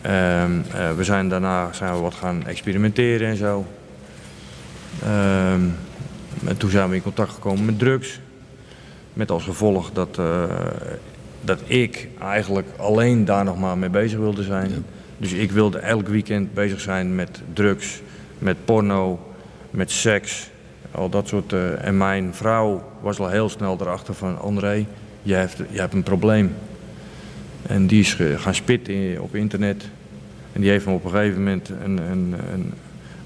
Ehm, 0.03 0.61
eh, 0.75 0.93
we 0.97 1.05
zijn 1.05 1.29
daarna 1.29 1.73
zijn 1.73 1.95
we 1.95 2.01
wat 2.01 2.15
gaan 2.15 2.47
experimenteren 2.47 3.29
en 3.29 3.37
zo. 3.37 3.67
Ehm, 5.03 5.61
en 6.47 6.57
toen 6.57 6.71
zijn 6.71 6.89
we 6.89 6.95
in 6.95 7.03
contact 7.03 7.33
gekomen 7.33 7.65
met 7.65 7.79
drugs. 7.79 8.21
Met 9.13 9.31
als 9.31 9.45
gevolg 9.45 9.93
dat, 9.93 10.19
eh, 10.19 10.45
dat 11.41 11.61
ik 11.67 12.09
eigenlijk 12.21 12.69
alleen 12.77 13.25
daar 13.25 13.45
nog 13.45 13.59
maar 13.59 13.79
mee 13.79 13.89
bezig 13.89 14.19
wilde 14.19 14.43
zijn. 14.43 14.85
Dus 15.19 15.33
ik 15.33 15.53
wilde 15.53 15.79
elk 15.79 16.09
weekend 16.09 16.55
bezig 16.55 16.81
zijn 16.81 17.15
met 17.15 17.41
drugs, 17.53 18.01
met 18.39 18.57
porno, 18.65 19.33
met 19.71 19.91
seks. 19.91 20.51
Al 20.91 21.09
dat 21.09 21.29
soort. 21.29 21.53
eh, 21.53 21.87
en 21.87 21.97
mijn 21.97 22.35
vrouw 22.35 22.83
was 23.01 23.19
al 23.19 23.29
heel 23.29 23.49
snel 23.49 23.77
erachter 23.81 24.15
van 24.15 24.41
André, 24.41 24.87
je 25.23 25.35
hebt, 25.35 25.57
je 25.71 25.81
hebt 25.81 25.95
een 25.95 26.03
probleem. 26.03 26.55
En 27.71 27.87
die 27.87 28.01
is 28.01 28.15
ge- 28.15 28.35
gaan 28.39 28.55
spitten 28.55 29.21
op 29.21 29.35
internet. 29.35 29.85
En 30.53 30.61
die 30.61 30.71
heeft 30.71 30.87
me 30.87 30.93
op 30.93 31.05
een 31.05 31.11
gegeven 31.11 31.39
moment 31.39 31.69
een, 31.85 31.99
een, 31.99 32.35
een, 32.53 32.73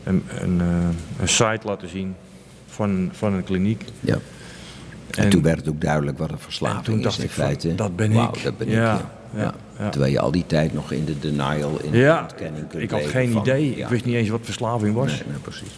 een, 0.04 0.22
een, 0.42 0.61
eh, 0.61 0.66
een 1.20 1.28
site 1.28 1.61
laten 1.64 1.88
zien 1.88 2.14
van, 2.66 3.09
van 3.12 3.33
een 3.33 3.44
kliniek. 3.44 3.85
Ja. 4.00 4.18
En, 5.11 5.24
En- 5.24 5.30
toen 5.30 5.42
werd 5.42 5.59
het 5.59 5.68
ook 5.68 5.80
duidelijk 5.80 6.18
wat 6.18 6.30
een 6.30 6.38
verslaving 6.38 6.78
en 6.78 6.85
toen 6.92 7.02
dacht 7.02 7.14
is 7.18 7.22
in 7.24 7.28
ik 7.28 7.35
van, 7.35 7.44
feite. 7.44 7.74
dat 7.74 7.96
ben 7.96 8.12
Wauw, 8.12 8.33
ik. 8.35 8.42
dat 8.42 8.59
ben 8.59 8.66
ik, 8.68 8.72
ja. 8.74 8.80
ja, 8.83 9.11
Ja. 9.37 9.54
ja. 9.78 9.88
Terwijl 9.88 10.12
je 10.12 10.20
al 10.20 10.30
die 10.30 10.46
tijd 10.46 10.74
nog 10.74 10.92
in 10.92 11.04
de 11.04 11.18
denial, 11.18 11.78
in 11.83 11.90
de 11.90 12.18
ontkenning 12.22 12.68
kunt 12.68 12.83
ik 12.83 12.90
had 12.90 13.02
geen 13.07 13.30
van- 13.30 13.40
idee. 13.42 13.74
Ik 13.76 13.87
wist 13.87 14.04
niet 14.04 14.14
eens 14.14 14.28
wat 14.28 14.40
verslaving 14.42 14.94
was. 14.94 15.11
Nee, 15.11 15.22
nee, 15.28 15.38
precies. 15.38 15.68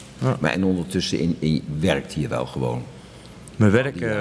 Maar 0.40 0.52
en 0.52 0.64
ondertussen 0.64 1.18
in, 1.18 1.37
in, 1.38 1.62
werkte 1.81 2.20
je 2.20 2.29
wel 2.29 2.46
gewoon. 2.46 2.83
Mijn 3.57 3.71
werk 3.71 4.01
eh, 4.01 4.14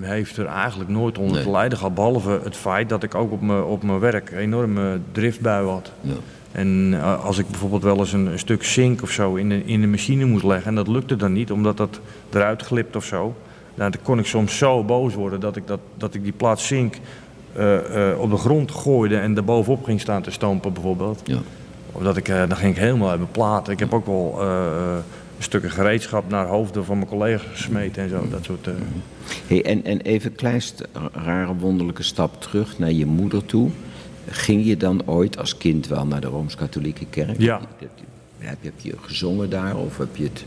heeft 0.00 0.36
er 0.36 0.46
eigenlijk 0.46 0.90
nooit 0.90 1.18
onder 1.18 1.34
Nee. 1.34 1.44
te 1.44 1.50
lijden 1.50 1.78
gehad. 1.78 1.94
Behalve 1.94 2.40
het 2.44 2.56
feit 2.56 2.88
dat 2.88 3.02
ik 3.02 3.14
ook 3.14 3.32
op 3.32 3.40
mijn, 3.40 3.62
op 3.62 3.82
mijn 3.82 3.98
werk 3.98 4.30
enorme 4.30 4.98
driftbui 5.12 5.66
had. 5.66 5.92
Ja. 6.00 6.12
En 6.52 6.90
eh, 6.94 7.24
als 7.24 7.38
ik 7.38 7.48
bijvoorbeeld 7.48 7.82
wel 7.82 7.98
eens 7.98 8.12
een, 8.12 8.26
een 8.26 8.38
stuk 8.38 8.64
zink 8.64 9.02
of 9.02 9.10
zo 9.10 9.34
in 9.34 9.48
de, 9.48 9.64
in 9.64 9.80
de 9.80 9.86
machine 9.86 10.24
moest 10.24 10.44
leggen. 10.44 10.66
En 10.68 10.74
dat 10.74 10.88
lukte 10.88 11.16
dan 11.16 11.32
niet, 11.32 11.50
omdat 11.52 11.76
dat 11.76 12.00
eruit 12.32 12.62
glipt 12.62 12.96
of 12.96 13.04
zo. 13.04 13.34
Nou, 13.74 13.90
dan 13.90 14.00
kon 14.02 14.18
ik 14.18 14.26
soms 14.26 14.58
zo 14.58 14.84
boos 14.84 15.14
worden 15.14 15.40
dat 15.40 15.56
ik, 15.56 15.66
dat, 15.66 15.80
dat 15.96 16.14
ik 16.14 16.22
die 16.22 16.32
plaat 16.32 16.60
zink 16.60 16.94
eh, 17.52 18.10
eh, 18.10 18.20
op 18.20 18.30
de 18.30 18.36
grond 18.36 18.70
gooide. 18.70 19.16
En 19.16 19.36
er 19.36 19.44
bovenop 19.44 19.84
ging 19.84 20.00
staan 20.00 20.22
te 20.22 20.30
stampen 20.30 20.72
bijvoorbeeld. 20.72 21.20
Ja. 21.24 21.38
Of 21.92 22.02
dat 22.02 22.16
ik, 22.16 22.28
eh, 22.28 22.36
dan 22.48 22.56
ging 22.56 22.74
ik 22.74 22.80
helemaal 22.80 23.08
uit 23.08 23.18
mijn 23.18 23.30
plaat. 23.30 23.68
Ik 23.68 23.78
heb 23.78 23.92
ook 23.92 24.06
wel 24.06 24.36
eh, 24.40 24.46
eh, 24.46 24.98
stukken 25.42 25.70
gereedschap 25.70 26.28
naar 26.30 26.46
hoofden 26.46 26.84
van 26.84 26.96
mijn 26.96 27.08
collega's 27.08 27.46
gesmeten 27.50 28.02
en 28.02 28.08
zo. 28.08 28.28
Dat 28.30 28.44
soort, 28.44 28.66
eh, 28.66 28.72
Hey, 29.46 29.64
en, 29.64 29.84
en 29.84 30.00
even 30.00 30.30
een 30.30 30.36
klein 30.36 30.62
st- 30.62 30.88
rare 31.12 31.54
wonderlijke 31.54 32.02
stap 32.02 32.40
terug 32.42 32.78
naar 32.78 32.92
je 32.92 33.06
moeder 33.06 33.44
toe. 33.46 33.70
Ging 34.26 34.64
je 34.66 34.76
dan 34.76 35.02
ooit 35.06 35.38
als 35.38 35.56
kind 35.56 35.86
wel 35.88 36.06
naar 36.06 36.20
de 36.20 36.26
Rooms-Katholieke 36.26 37.06
kerk? 37.10 37.40
Ja. 37.40 37.60
Heb 37.60 37.68
je, 37.78 37.86
heb 38.38 38.56
je, 38.60 38.66
heb 38.66 38.80
je 38.80 38.94
gezongen 39.00 39.50
daar 39.50 39.76
of 39.76 39.98
heb 39.98 40.16
je 40.16 40.24
het... 40.24 40.44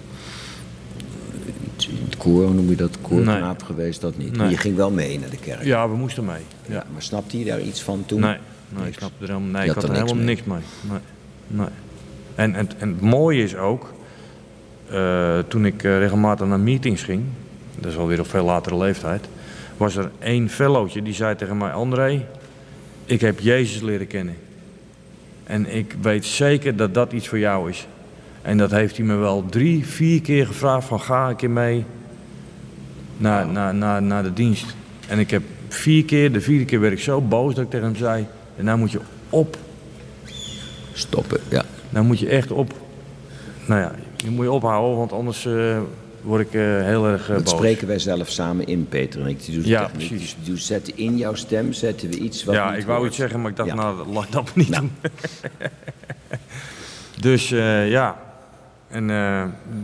In 1.90 1.98
het 2.06 2.18
koor, 2.18 2.54
noem 2.54 2.70
je 2.70 2.76
dat? 2.76 2.98
Koorknaap 3.02 3.64
geweest, 3.64 4.02
dat 4.02 4.18
niet. 4.18 4.38
Nee. 4.38 4.50
je 4.50 4.58
ging 4.58 4.76
wel 4.76 4.92
mee 4.92 5.20
naar 5.20 5.30
de 5.30 5.38
kerk. 5.38 5.64
Ja, 5.64 5.90
we 5.90 5.96
moesten 5.96 6.26
mee. 6.26 6.42
Ja. 6.68 6.74
Ja, 6.74 6.84
Maar 6.94 7.02
snapte 7.02 7.40
je 7.40 7.46
daar 7.46 7.62
iets 7.62 7.82
van 7.82 8.04
toen? 8.06 8.20
Nee, 8.20 8.30
nee 8.70 8.80
ik 8.80 8.84
Niks. 8.86 8.98
snap 8.98 9.12
er 9.20 9.28
helemaal, 9.28 9.50
nee, 9.50 9.68
ik 9.70 9.74
had 9.74 9.84
er 9.84 9.90
er 9.90 9.96
niks 9.96 10.12
helemaal 10.12 10.26
mee. 10.26 10.36
niks 10.36 10.48
mee. 10.48 10.60
Nee, 10.92 11.00
nee. 11.48 11.68
En, 12.36 12.56
en, 12.56 12.70
en 12.80 12.90
het 12.90 13.02
mooie 13.02 13.44
is 13.44 13.56
ook, 13.56 13.94
toen 15.48 15.66
ik 15.66 15.84
eh, 15.84 15.98
regelmatig 15.98 16.48
naar 16.48 16.60
meetings 16.60 17.04
ging, 17.04 17.24
dat 17.80 17.92
is 17.92 17.98
alweer 17.98 18.20
op 18.20 18.30
veel 18.30 18.46
latere 18.46 18.78
leeftijd, 18.78 19.28
was 19.78 19.96
er 19.96 20.12
één 20.20 20.50
fellowtje 20.50 21.02
die 21.02 21.14
zei 21.14 21.36
tegen 21.36 21.58
mij, 21.58 21.72
André, 21.72 22.26
ik 23.06 23.22
heb 23.22 23.40
Jezus 23.40 23.82
leren 23.82 24.08
kennen. 24.08 24.36
En 25.44 25.76
ik 25.76 25.96
weet 26.02 26.26
zeker 26.26 26.76
dat 26.76 26.94
dat 26.94 27.12
iets 27.12 27.28
voor 27.28 27.40
jou 27.40 27.70
is. 27.70 27.88
En 28.42 28.58
dat 28.58 28.72
heeft 28.72 28.98
hij 28.98 29.06
me 29.06 29.16
wel 29.16 29.46
drie, 29.50 29.86
vier 29.86 30.22
keer 30.22 30.48
gevraagd 30.48 30.88
van 30.88 31.00
ga 31.00 31.30
een 31.30 31.36
keer 31.36 31.50
mee 31.50 31.86
naar, 33.18 33.48
naar, 33.48 33.76
naar, 33.76 34.02
naar 34.02 34.24
de 34.24 34.34
dienst. 34.34 34.76
En 35.08 35.20
ik 35.20 35.32
heb 35.32 35.44
vier 35.68 36.06
keer, 36.06 36.32
de 36.32 36.42
vierde 36.42 36.66
keer 36.66 36.80
werd 36.80 36.94
ik 36.94 37.00
zo 37.00 37.22
boos 37.22 37.56
dat 37.56 37.64
ik 37.64 37.70
tegen 37.70 37.86
hem 37.86 37.96
zei, 37.96 38.26
en 38.58 38.66
nou 38.66 38.78
moet 38.78 38.92
je 38.92 39.00
op, 39.30 39.58
Stoppen, 40.94 41.40
ja. 41.50 41.64
nou 41.90 42.06
moet 42.06 42.20
je 42.20 42.30
echt 42.30 42.52
op. 42.52 42.74
Nou 43.66 43.82
ja, 43.82 43.92
je 44.26 44.32
moet 44.32 44.46
je 44.46 44.52
ophouden, 44.52 44.98
want 44.98 45.12
anders 45.12 45.46
eh, 45.46 45.78
word 46.22 46.42
ik 46.42 46.54
eh, 46.54 46.62
heel 46.62 47.08
erg 47.08 47.22
eh, 47.30 47.36
Dat 47.36 47.44
boos. 47.44 47.54
spreken 47.54 47.88
wij 47.88 48.00
zelf 48.00 48.30
samen 48.30 48.66
in, 48.68 48.88
Peter 48.90 49.22
en 49.22 49.28
ik. 49.28 49.46
Die 49.46 49.68
Ja, 49.68 49.86
techniek. 49.86 50.08
precies. 50.08 50.36
Dus 50.40 50.46
die 50.46 50.58
zetten 50.58 50.98
in 50.98 51.18
jouw 51.18 51.34
stem 51.36 51.74
zetten 51.74 52.10
we 52.10 52.18
iets 52.18 52.44
wat 52.44 52.56
ja, 52.56 52.76
ik 52.76 52.86
wou 52.86 52.98
hoort. 52.98 53.10
iets 53.10 53.18
zeggen, 53.18 53.42
maar 53.42 53.50
ik 53.52 53.56
dacht, 53.58 53.70
Ja. 53.70 53.76
nou, 53.76 54.08
laat 54.08 54.32
dat 54.32 54.56
niet 54.56 54.70
Nou. 54.70 54.82
doen. 55.02 55.12
dus 57.22 57.50
ja, 57.90 58.20
en 58.88 59.12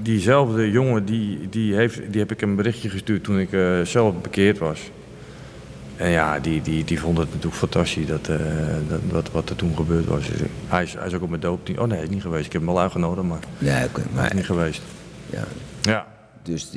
diezelfde 0.01 0.71
jongen, 0.71 1.05
die, 1.05 1.49
die, 1.49 1.75
heeft, 1.75 1.99
die 2.11 2.19
heb 2.21 2.31
ik 2.31 2.41
een 2.41 2.55
berichtje 2.55 2.89
gestuurd 2.89 3.23
toen 3.23 3.39
ik 3.39 3.49
zelf 3.83 4.21
bekeerd 4.21 4.57
was. 4.57 4.79
En 6.01 6.09
ja, 6.09 6.39
die, 6.39 6.61
die, 6.61 6.83
die 6.83 6.99
vond 6.99 7.17
het 7.17 7.27
natuurlijk 7.27 7.55
fantastisch 7.55 8.05
dat, 8.07 8.27
eh, 8.27 8.37
dat, 8.89 8.99
wat, 9.11 9.31
wat 9.31 9.49
er 9.49 9.55
toen 9.55 9.75
gebeurd 9.75 10.05
was. 10.05 10.27
Dus, 10.27 10.39
hij, 10.67 10.83
is, 10.83 10.93
hij 10.93 11.07
is 11.07 11.13
ook 11.13 11.21
op 11.21 11.29
mijn 11.29 11.41
doop. 11.41 11.69
Oh 11.79 11.87
nee, 11.87 11.97
hij 11.97 12.03
is 12.07 12.09
niet 12.13 12.21
geweest. 12.21 12.45
Ik 12.45 12.51
heb 12.53 12.61
hem 12.61 12.69
al 12.71 12.79
uitgenodigd, 12.79 13.27
maar 13.27 13.39
Ja, 13.57 13.83
oké, 13.83 14.01
hij 14.01 14.03
is 14.09 14.15
maar 14.15 14.35
niet 14.35 14.45
geweest. 14.45 14.81
ja, 15.29 15.43
Ja, 15.81 16.07
dus 16.43 16.69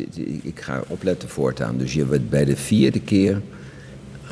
ik 0.42 0.60
ga 0.60 0.82
opletten 0.86 1.28
voortaan. 1.28 1.76
Dus 1.76 1.92
je 1.92 2.06
wordt 2.06 2.30
bij 2.30 2.44
de 2.44 2.56
vierde 2.56 3.00
keer 3.00 3.40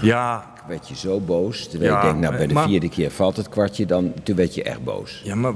ja 0.01 0.51
werd 0.69 0.89
je 0.89 0.97
zo 0.97 1.21
boos. 1.21 1.69
Terwijl 1.69 1.93
Ja, 1.93 1.99
je 1.99 2.05
denkt, 2.05 2.21
nou 2.21 2.37
bij 2.37 2.47
de 2.47 2.55
maar- 2.55 2.69
vierde 2.69 2.89
keer 2.89 3.11
valt 3.11 3.37
het 3.37 3.49
kwartje, 3.49 3.87
dan, 3.87 4.13
toen 4.23 4.37
werd 4.37 4.55
je 4.55 4.63
echt 4.63 4.85
boos. 4.85 5.21
Ja, 5.25 5.35
maar 5.35 5.53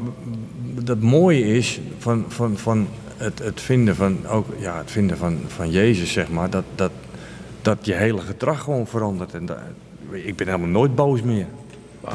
dat 0.82 1.00
mooie 1.00 1.44
is 1.56 1.80
van, 1.98 2.24
van, 2.28 2.56
van 2.56 2.88
het, 3.16 3.38
het 3.38 3.60
vinden 3.60 3.96
van 3.96 4.26
ook 4.26 4.46
ja, 4.58 4.78
het 4.78 4.90
vinden 4.90 5.16
van, 5.18 5.38
van 5.46 5.70
Jezus, 5.70 6.12
zeg 6.12 6.28
maar, 6.28 6.50
dat, 6.50 6.64
dat, 6.74 6.90
dat 7.66 7.86
je 7.86 7.94
hele 7.94 8.20
gedrag 8.20 8.60
gewoon 8.60 8.86
verandert. 8.86 9.34
En 9.34 9.46
dat, 9.46 9.58
ik 10.10 10.36
ben 10.36 10.46
helemaal 10.46 10.68
nooit 10.68 10.94
boos 10.94 11.22
meer. 11.22 11.46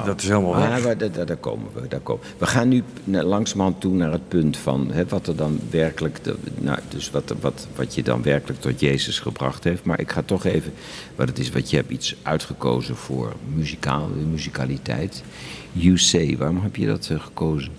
Dat 0.05 0.21
is 0.21 0.27
helemaal 0.27 0.53
Maar 0.53 0.83
weg. 0.83 0.97
daar, 0.97 1.25
daar, 1.25 1.37
komen 1.37 1.67
we. 1.73 1.87
Daar 1.87 1.99
komen. 1.99 2.25
we 2.37 2.45
gaan 2.45 2.67
nu 2.67 2.83
langzamerhand 3.05 3.81
toe 3.81 3.93
naar 3.93 4.11
het 4.11 4.27
punt 4.27 4.57
van 4.57 4.91
hè, 4.91 5.05
wat 5.05 5.27
er 5.27 5.35
dan 5.35 5.59
werkelijk, 5.69 6.19
nou, 6.57 6.79
dus 6.89 7.11
wat, 7.11 7.33
wat, 7.41 7.67
wat 7.75 7.95
je 7.95 8.03
dan 8.03 8.21
werkelijk 8.21 8.61
tot 8.61 8.79
Jezus 8.79 9.19
gebracht 9.19 9.63
heeft. 9.63 9.83
Maar 9.83 9.99
ik 9.99 10.11
ga 10.11 10.21
toch 10.25 10.45
even, 10.45 10.73
wat 11.15 11.27
het 11.27 11.39
is, 11.39 11.49
wat 11.49 11.69
je 11.69 11.75
hebt 11.75 11.91
iets 11.91 12.15
uitgekozen 12.21 12.95
voor 12.95 13.33
muzikaal, 13.53 14.09
muzikaliteit. 14.31 15.23
You 15.71 15.97
Say, 15.97 16.37
waarom 16.37 16.61
heb 16.61 16.75
je 16.75 16.85
dat 16.85 17.07
eh, 17.11 17.19
gekozen? 17.19 17.71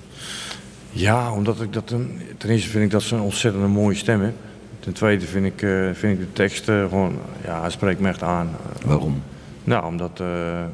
Ja, 0.91 1.33
omdat 1.33 1.61
ik 1.61 1.73
dat 1.73 1.91
een, 1.91 2.21
ten 2.39 2.51
eerste 2.51 2.69
vind 2.69 2.85
ik 2.85 2.91
dat 2.91 3.03
ze 3.03 3.15
een 3.15 3.21
ontzettend 3.21 3.69
mooie 3.69 3.97
stem 3.97 4.21
heeft. 4.21 4.37
Ten 4.83 4.93
tweede 4.93 5.27
vind 5.27 5.47
ik, 5.47 5.63
eh, 5.63 5.89
vind 5.93 6.19
ik 6.19 6.27
de 6.27 6.33
tekst 6.33 6.69
eh, 6.69 6.89
gewoon, 6.89 7.19
ja, 7.45 7.61
hij 7.61 7.71
spreekt 7.71 8.01
me 8.01 8.09
echt 8.09 8.23
aan. 8.23 8.51
Waarom? 8.85 9.23
Nou, 9.65 9.87
omdat, 9.87 10.21
eh, 10.21 10.65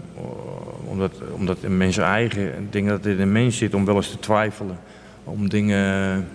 omdat, 0.84 1.12
omdat 1.32 1.62
een 1.62 1.76
mens 1.76 1.96
eigen, 1.96 2.42
ik 2.42 2.72
denk 2.72 2.88
dat 2.88 3.04
het 3.04 3.14
in 3.14 3.20
een 3.20 3.32
mens 3.32 3.56
zit 3.56 3.74
om 3.74 3.84
wel 3.84 3.96
eens 3.96 4.10
te 4.10 4.18
twijfelen. 4.18 4.78
Om 5.24 5.48
dingen 5.48 6.26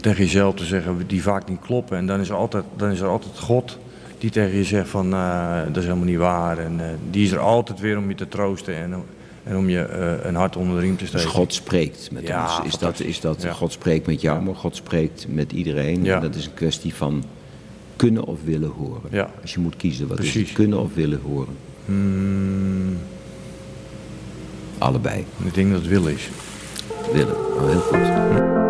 tegen 0.00 0.24
jezelf 0.24 0.54
te 0.54 0.64
zeggen 0.64 1.06
die 1.06 1.22
vaak 1.22 1.48
niet 1.48 1.60
kloppen. 1.60 1.96
En 1.96 2.06
dan 2.06 2.20
is 2.20 2.28
er 2.28 2.34
altijd, 2.34 2.64
dan 2.76 2.90
is 2.90 3.00
er 3.00 3.08
altijd 3.08 3.38
God 3.38 3.78
die 4.18 4.30
tegen 4.30 4.56
je 4.56 4.64
zegt 4.64 4.88
van 4.88 5.14
eh, 5.14 5.56
dat 5.66 5.76
is 5.76 5.84
helemaal 5.84 6.04
niet 6.04 6.18
waar. 6.18 6.58
En 6.58 6.80
die 7.10 7.24
is 7.24 7.32
er 7.32 7.38
altijd 7.38 7.80
weer 7.80 7.98
om 7.98 8.08
je 8.08 8.14
te 8.14 8.28
troosten 8.28 8.74
en, 8.74 8.94
en 9.44 9.56
om 9.56 9.68
je 9.68 9.80
eh, 9.80 10.24
een 10.28 10.34
hart 10.34 10.56
onder 10.56 10.74
de 10.74 10.80
riem 10.82 10.96
te 10.96 10.98
Dus 11.00 11.08
steken. 11.08 11.28
God 11.28 11.54
spreekt 11.54 12.10
met 12.12 12.26
Ja, 12.26 12.56
ons. 12.58 12.66
Is 12.66 12.78
dat, 12.78 13.00
is 13.00 13.20
dat, 13.20 13.42
Ja. 13.42 13.52
God 13.52 13.72
spreekt 13.72 14.06
met 14.06 14.20
jou, 14.20 14.42
maar 14.42 14.54
God 14.54 14.76
spreekt 14.76 15.26
met 15.28 15.52
iedereen. 15.52 16.04
Ja. 16.04 16.14
En 16.16 16.22
dat 16.22 16.34
is 16.34 16.46
een 16.46 16.54
kwestie 16.54 16.94
van 16.94 17.24
kunnen 17.96 18.24
of 18.24 18.38
willen 18.44 18.70
horen. 18.70 19.28
Als 19.42 19.54
je 19.54 19.60
moet 19.60 19.76
kiezen, 19.76 20.06
wat 20.08 20.18
is 20.18 20.34
het? 20.34 20.52
Kunnen 20.52 20.78
of 20.80 20.94
willen 20.94 21.20
horen? 21.24 21.54
Hmm, 21.84 22.98
Allebei. 24.78 25.24
ik 25.44 25.54
denk 25.54 25.70
dat 25.72 25.80
het 25.80 25.90
wil 25.90 26.06
is. 26.06 26.28
Willen. 27.12 27.36
Oh, 27.36 27.68
heel 27.68 27.80
goed. 27.80 28.69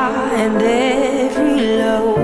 and 0.51 0.61
every 0.61 1.77
low? 1.77 2.15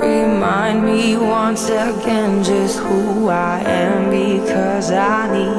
Remind 0.00 0.84
me 0.84 1.16
once 1.16 1.68
again 1.68 2.42
just 2.44 2.78
who 2.78 3.28
I 3.28 3.60
am 3.60 4.10
because 4.10 4.90
I 4.90 5.32
need 5.32 5.57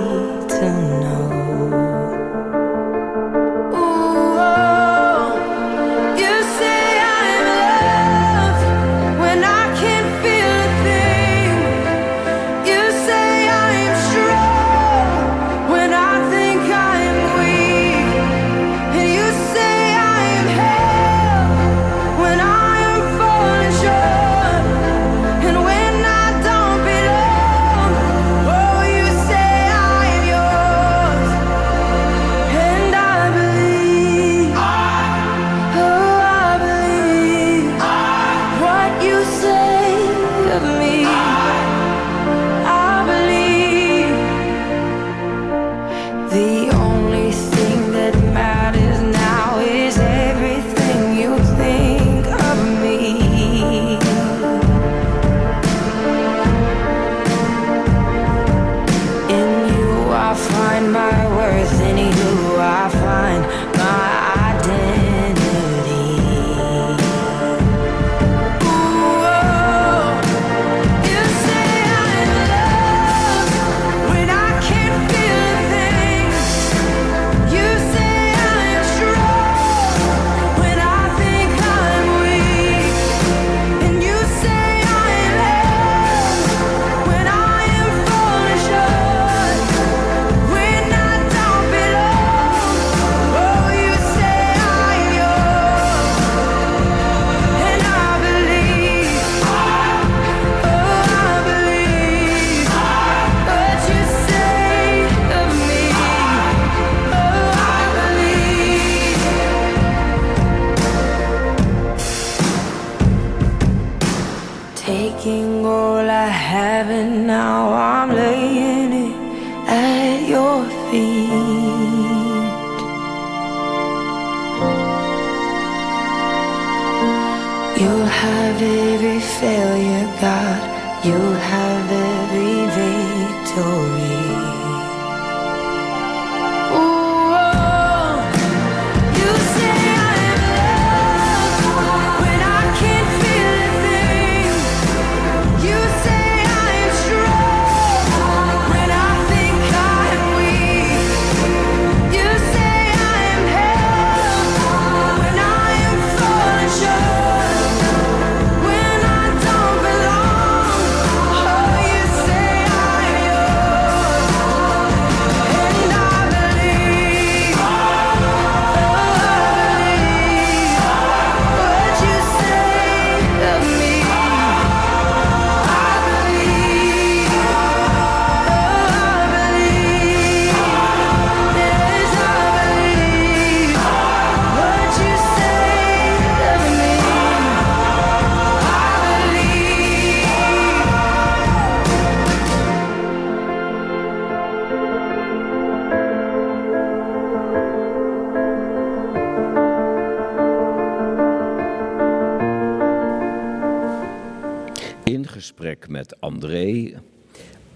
heaven 116.50 117.28
now. 117.28 117.72
I 117.72 117.99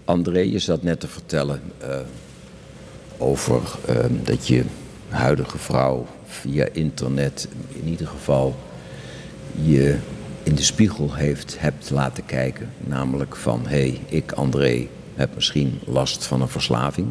André, 0.04 0.40
je 0.40 0.58
zat 0.58 0.82
net 0.82 1.00
te 1.00 1.08
vertellen 1.08 1.60
eh, 1.78 1.96
over 3.18 3.62
eh, 3.86 3.96
dat 4.22 4.46
je 4.46 4.64
huidige 5.08 5.58
vrouw 5.58 6.06
via 6.26 6.66
internet 6.72 7.48
in 7.68 7.88
ieder 7.88 8.06
geval 8.06 8.56
je 9.62 9.96
in 10.42 10.54
de 10.54 10.62
spiegel 10.62 11.14
heeft, 11.14 11.56
hebt 11.58 11.90
laten 11.90 12.26
kijken. 12.26 12.68
Namelijk 12.78 13.36
van, 13.36 13.60
hé, 13.66 13.88
hey, 13.88 14.00
ik 14.08 14.32
André 14.32 14.86
heb 15.14 15.34
misschien 15.34 15.80
last 15.84 16.24
van 16.24 16.40
een 16.40 16.48
verslaving. 16.48 17.08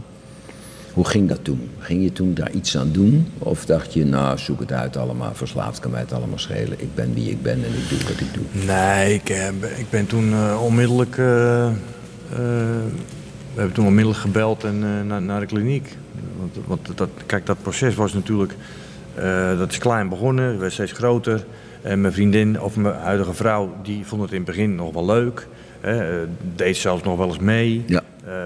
Hoe 0.93 1.05
ging 1.05 1.29
dat 1.29 1.43
toen? 1.43 1.69
Ging 1.79 2.03
je 2.03 2.11
toen 2.11 2.33
daar 2.33 2.51
iets 2.51 2.77
aan 2.77 2.91
doen? 2.91 3.27
Of 3.39 3.65
dacht 3.65 3.93
je, 3.93 4.05
nou, 4.05 4.37
zoek 4.37 4.59
het 4.59 4.71
uit 4.71 4.97
allemaal, 4.97 5.33
verslaafd 5.33 5.79
kan 5.79 5.91
mij 5.91 5.99
het 5.99 6.13
allemaal 6.13 6.39
schelen. 6.39 6.81
Ik 6.81 6.95
ben 6.95 7.13
wie 7.13 7.29
ik 7.29 7.41
ben 7.41 7.63
en 7.63 7.73
ik 7.73 7.89
doe 7.89 7.99
wat 7.99 8.19
ik 8.19 8.33
doe. 8.33 8.65
Nee, 8.65 9.13
ik, 9.13 9.29
eh, 9.29 9.79
ik 9.79 9.89
ben 9.89 10.07
toen 10.07 10.29
uh, 10.29 10.63
onmiddellijk... 10.63 11.17
we 12.29 13.59
hebben 13.59 13.73
toen 13.73 13.85
onmiddellijk 13.85 14.21
gebeld 14.21 14.63
en, 14.63 15.07
naar, 15.07 15.21
naar 15.21 15.39
de 15.39 15.45
kliniek. 15.45 15.97
Want, 16.37 16.57
want 16.65 16.97
dat, 16.97 17.09
kijk, 17.25 17.45
dat 17.45 17.61
proces 17.61 17.95
was 17.95 18.13
natuurlijk... 18.13 18.55
dat 19.57 19.71
is 19.71 19.77
klein 19.77 20.09
begonnen, 20.09 20.59
werd 20.59 20.73
steeds 20.73 20.91
groter. 20.91 21.45
En 21.81 22.01
mijn 22.01 22.13
vriendin, 22.13 22.61
of 22.61 22.75
mijn 22.75 22.95
huidige 22.95 23.33
vrouw, 23.33 23.75
die 23.83 24.05
vond 24.05 24.21
het 24.21 24.31
in 24.31 24.37
het 24.37 24.45
begin 24.45 24.75
nog 24.75 24.93
wel 24.93 25.05
leuk. 25.05 25.47
Hè, 25.79 26.25
deed 26.55 26.77
zelfs 26.77 27.03
nog 27.03 27.17
wel 27.17 27.27
eens 27.27 27.39
mee. 27.39 27.83
Ja. 27.87 28.01
Uh, 28.27 28.31
uh, 28.31 28.37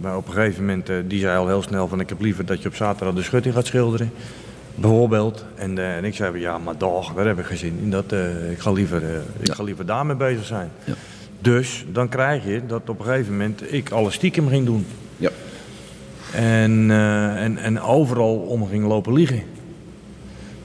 maar 0.00 0.16
op 0.16 0.26
een 0.26 0.32
gegeven 0.32 0.64
moment, 0.64 0.90
die 1.06 1.20
zei 1.20 1.38
al 1.38 1.46
heel 1.46 1.62
snel 1.62 1.88
van 1.88 2.00
ik 2.00 2.08
heb 2.08 2.20
liever 2.20 2.46
dat 2.46 2.62
je 2.62 2.68
op 2.68 2.74
zaterdag 2.74 3.14
de 3.14 3.22
schutting 3.22 3.54
gaat 3.54 3.66
schilderen. 3.66 4.10
Bijvoorbeeld. 4.74 5.44
En, 5.54 5.78
en 5.78 6.04
ik 6.04 6.14
zei 6.14 6.38
ja, 6.38 6.58
maar 6.58 6.78
dag, 6.78 7.14
daar 7.14 7.26
heb 7.26 7.38
ik 7.38 7.44
geen 7.44 7.56
zin 7.56 7.78
in. 7.82 7.90
Dat, 7.90 8.12
ik, 8.50 8.58
ga 8.58 8.70
liever, 8.70 9.02
ik 9.40 9.52
ga 9.52 9.62
liever 9.62 9.86
daarmee 9.86 10.16
bezig 10.16 10.44
zijn. 10.44 10.70
Ja. 10.84 10.92
Dus 11.40 11.84
dan 11.92 12.08
krijg 12.08 12.44
je 12.44 12.66
dat 12.66 12.88
op 12.88 12.98
een 12.98 13.04
gegeven 13.04 13.32
moment 13.32 13.72
ik 13.72 13.90
alles 13.90 14.14
stiekem 14.14 14.48
ging 14.48 14.66
doen. 14.66 14.86
Ja. 15.16 15.30
En, 16.32 16.90
en, 17.36 17.56
en 17.56 17.80
overal 17.80 18.36
om 18.36 18.68
ging 18.68 18.86
lopen 18.86 19.12
liegen. 19.12 19.42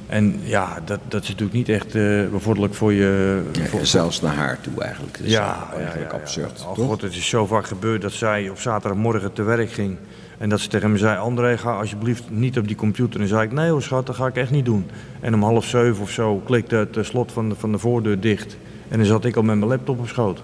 En 0.07 0.39
ja, 0.43 0.79
dat, 0.85 0.99
dat 1.07 1.23
is 1.23 1.29
natuurlijk 1.29 1.57
niet 1.57 1.69
echt 1.69 1.95
uh, 1.95 2.29
bevorderlijk 2.29 2.73
voor 2.73 2.93
je... 2.93 3.41
Voor, 3.69 3.79
ja, 3.79 3.85
zelfs 3.85 4.21
naar 4.21 4.35
haar 4.35 4.61
toe 4.61 4.81
eigenlijk. 4.81 5.17
Dat 5.17 5.25
is 5.25 5.31
ja, 5.31 5.69
eigenlijk 5.75 6.11
ja, 6.11 6.17
absurd. 6.17 6.65
Oh 6.67 6.87
god, 6.87 7.01
het 7.01 7.15
is 7.15 7.29
zo 7.29 7.45
vaak 7.45 7.65
gebeurd 7.65 8.01
dat 8.01 8.11
zij 8.11 8.49
op 8.49 8.59
zaterdagmorgen 8.59 9.33
te 9.33 9.43
werk 9.43 9.71
ging. 9.71 9.97
En 10.37 10.49
dat 10.49 10.59
ze 10.59 10.67
tegen 10.67 10.91
me 10.91 10.97
zei, 10.97 11.17
André, 11.17 11.57
ga 11.57 11.71
alsjeblieft 11.71 12.23
niet 12.29 12.57
op 12.57 12.67
die 12.67 12.75
computer. 12.75 13.21
En 13.21 13.27
zei 13.27 13.43
ik, 13.43 13.51
nee 13.51 13.69
hoor 13.69 13.81
schat, 13.81 14.05
dat 14.05 14.15
ga 14.15 14.27
ik 14.27 14.35
echt 14.35 14.51
niet 14.51 14.65
doen. 14.65 14.85
En 15.19 15.33
om 15.33 15.43
half 15.43 15.65
zeven 15.65 16.01
of 16.01 16.09
zo 16.09 16.41
klikte 16.45 16.75
het 16.75 16.97
eh, 16.97 17.03
slot 17.03 17.31
van 17.31 17.49
de, 17.49 17.55
van 17.55 17.71
de 17.71 17.77
voordeur 17.77 18.19
dicht. 18.19 18.57
En 18.89 18.97
dan 18.97 19.07
zat 19.07 19.25
ik 19.25 19.35
al 19.35 19.43
met 19.43 19.57
mijn 19.57 19.69
laptop 19.69 19.99
op 19.99 20.07
schoot. 20.07 20.43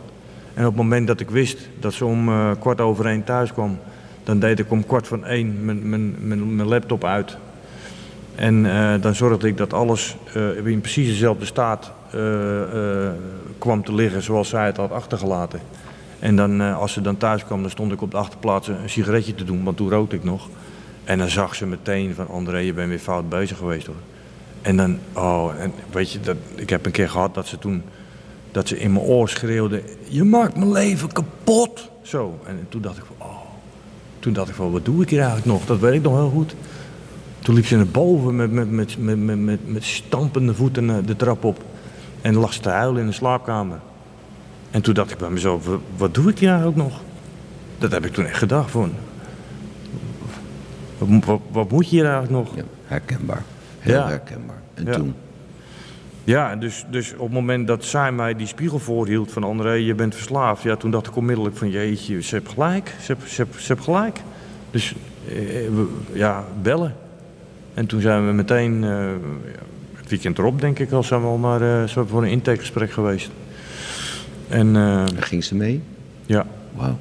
En 0.60 0.66
op 0.66 0.72
het 0.72 0.82
moment 0.82 1.08
dat 1.08 1.20
ik 1.20 1.30
wist 1.30 1.70
dat 1.80 1.94
ze 1.94 2.06
om 2.06 2.30
uh, 2.30 2.52
kwart 2.60 2.82
over 2.82 3.06
één 3.06 3.24
thuis 3.24 3.54
kwam... 3.54 3.80
dan 4.24 4.40
deed 4.40 4.60
ik 4.60 4.72
om 4.72 4.86
kwart 4.86 5.08
van 5.08 5.26
één 5.26 5.66
mijn, 5.66 5.90
mijn, 5.90 6.16
mijn, 6.56 6.68
laptop 6.68 7.04
uit... 7.04 7.38
En 8.36 8.66
uh, 8.66 8.94
dan 9.02 9.16
zorgde 9.16 9.48
ik 9.48 9.58
dat 9.58 9.74
alles 9.74 10.16
uh, 10.36 10.66
in 10.66 10.82
precies 10.82 11.08
dezelfde 11.08 11.46
staat 11.46 11.92
kwam 13.58 13.84
te 13.84 13.94
liggen 13.94 14.22
zoals 14.22 14.50
zij 14.50 14.66
het 14.66 14.78
had 14.78 14.92
achtergelaten. 14.92 15.60
En 16.20 16.36
dan, 16.36 16.62
als 16.62 16.94
ze 16.94 17.02
dan 17.02 17.18
thuis 17.18 17.46
kwam, 17.46 17.62
dan 17.62 17.72
stond 17.72 17.92
ik 17.92 18.02
op 18.02 18.12
de 18.12 18.18
achterplaats 18.18 18.68
een 18.68 18.90
sigaretje 18.90 19.36
te 19.36 19.44
doen, 19.44 19.64
want 19.64 19.78
toen 19.78 19.90
rookte 19.90 20.16
ik 20.16 20.24
nog. 20.24 20.48
En 21.04 21.18
dan 21.18 21.30
zag 21.30 21.56
ze 21.56 21.66
meteen 21.66 22.14
van 22.16 22.28
André, 22.28 22.58
je 22.58 22.74
bent 22.74 22.90
weer 22.90 23.00
fout 23.00 23.30
bezig 23.30 23.58
geweest 23.58 23.86
hoor. 23.86 23.96
En 24.62 24.78
dan, 24.78 25.00
oh, 25.14 25.52
en 25.60 25.74
weet 25.92 26.12
je, 26.12 26.20
dat, 26.20 26.38
ik 26.56 26.70
heb 26.70 26.86
een 26.86 26.92
keer 26.92 27.10
gehad 27.10 27.34
dat 27.34 27.48
ze 27.48 27.60
toen, 27.60 27.84
dat 28.52 28.68
ze 28.68 28.80
in 28.80 28.94
mijn 28.94 29.06
oor 29.06 29.30
schreeuwde, 29.30 29.84
je 30.08 30.24
maakt 30.24 30.56
mijn 30.56 30.72
leven 30.72 31.12
kapot. 31.12 31.90
Zo, 32.02 32.40
en 32.46 32.66
toen 32.70 32.82
dacht 32.82 32.98
ik 32.98 33.04
van, 33.06 33.28
oh, 33.28 33.42
toen 34.20 34.34
dacht 34.34 34.50
ik 34.50 34.56
van, 34.56 34.72
wat 34.72 34.86
doe 34.86 35.02
ik 35.02 35.10
hier 35.10 35.20
eigenlijk 35.20 35.48
nog? 35.52 35.66
Dat 35.66 35.80
weet 35.80 35.94
ik 35.94 36.02
nog 36.02 36.16
heel 36.16 36.30
goed. 36.30 36.56
Toen 37.40 37.56
liep 37.56 37.66
ze 37.66 37.76
naar 37.76 37.88
boven 37.88 38.36
met, 38.36 38.52
met, 38.52 38.72
met, 38.72 38.98
met, 38.98 39.40
met, 39.40 39.68
met 39.68 39.84
stampende 39.84 40.54
voeten 40.54 41.06
de 41.06 41.16
trap 41.16 41.44
op. 41.44 41.64
En 42.22 42.36
lag 42.36 42.54
ze 42.54 42.60
te 42.60 42.70
huilen 42.70 43.02
in 43.02 43.08
de 43.08 43.14
slaapkamer. 43.14 43.80
En 44.72 44.82
toen 44.82 44.94
dacht 44.94 45.12
ik 45.12 45.18
bij 45.18 45.30
mezelf, 45.30 45.68
wat 45.98 46.14
doe 46.14 46.30
ik 46.30 46.40
hier 46.40 46.66
ook 46.66 46.76
nog? 46.76 47.02
Dat 47.78 47.92
heb 47.92 48.06
ik 48.06 48.14
toen 48.14 48.26
echt 48.26 48.38
gedacht 48.38 48.72
van. 48.72 48.92
Wat, 50.98 51.26
wat, 51.26 51.40
wat 51.52 51.72
moet 51.72 51.90
je 51.90 51.96
hier 51.96 52.06
eigenlijk 52.06 52.34
nog? 52.34 52.56
Ja, 52.56 52.64
herkenbaar. 52.86 53.44
Heel 53.80 53.94
ja. 53.94 54.08
herkenbaar. 54.08 54.62
En 54.74 54.86
ja. 54.86 54.92
toen? 54.92 55.16
Ja, 56.24 56.56
dus, 56.56 56.86
dus 56.90 57.14
op 57.14 57.20
het 57.20 57.32
moment 57.32 57.68
dat 57.68 57.84
zij 57.84 58.12
mij 58.12 58.36
die 58.36 58.48
spiegel 58.48 58.80
voorhield 58.80 59.32
van 59.32 59.44
André, 59.44 59.72
je 59.72 59.94
bent 59.96 60.16
verslaafd. 60.16 60.64
Ja, 60.64 60.76
toen 60.76 60.92
dacht 60.92 61.08
ik 61.08 61.16
onmiddellijk 61.16 61.58
van 61.58 61.70
jeetje, 61.70 62.22
ze 62.22 62.36
heeft 62.36 62.50
gelijk. 62.50 62.96
Ze 63.02 63.16
heeft, 63.18 63.32
ze 63.32 63.46
ze 63.58 63.78
gelijk. 63.78 64.22
Dus 64.72 64.96
eh, 65.28 65.36
ja, 66.14 66.46
bellen. 66.62 66.96
En 67.74 67.86
toen 67.86 68.02
zijn 68.02 68.28
we 68.28 68.34
meteen, 68.34 68.84
uh, 68.84 69.12
het 69.94 70.10
weekend 70.10 70.38
erop 70.38 70.62
denk 70.62 70.80
ik 70.80 70.92
al, 70.92 71.04
zijn 71.04 71.22
we 71.22 71.28
al 71.28 71.38
naar, 71.38 71.62
uh, 71.62 71.84
zijn 71.88 72.06
we 72.06 72.12
voor 72.12 72.24
een 72.24 72.30
intakegesprek 72.30 72.92
geweest. 72.92 73.30
En, 74.48 74.76
uh, 74.76 75.04
ging 75.16 75.44
ze 75.44 75.56
mee? 75.56 75.82
Ja. 76.26 76.46
Wauw, 76.76 76.98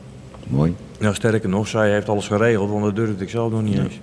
mooi. 0.46 0.74
Nou, 0.98 1.14
sterker 1.14 1.48
nog, 1.48 1.68
zij 1.68 1.92
heeft 1.92 2.08
alles 2.08 2.26
geregeld, 2.26 2.70
want 2.70 2.84
dat 2.84 2.96
durfde 2.96 3.24
ik 3.24 3.30
zelf 3.30 3.52
nog 3.52 3.62
niet 3.62 3.74
Ja. 3.74 3.82
eens. 3.82 4.00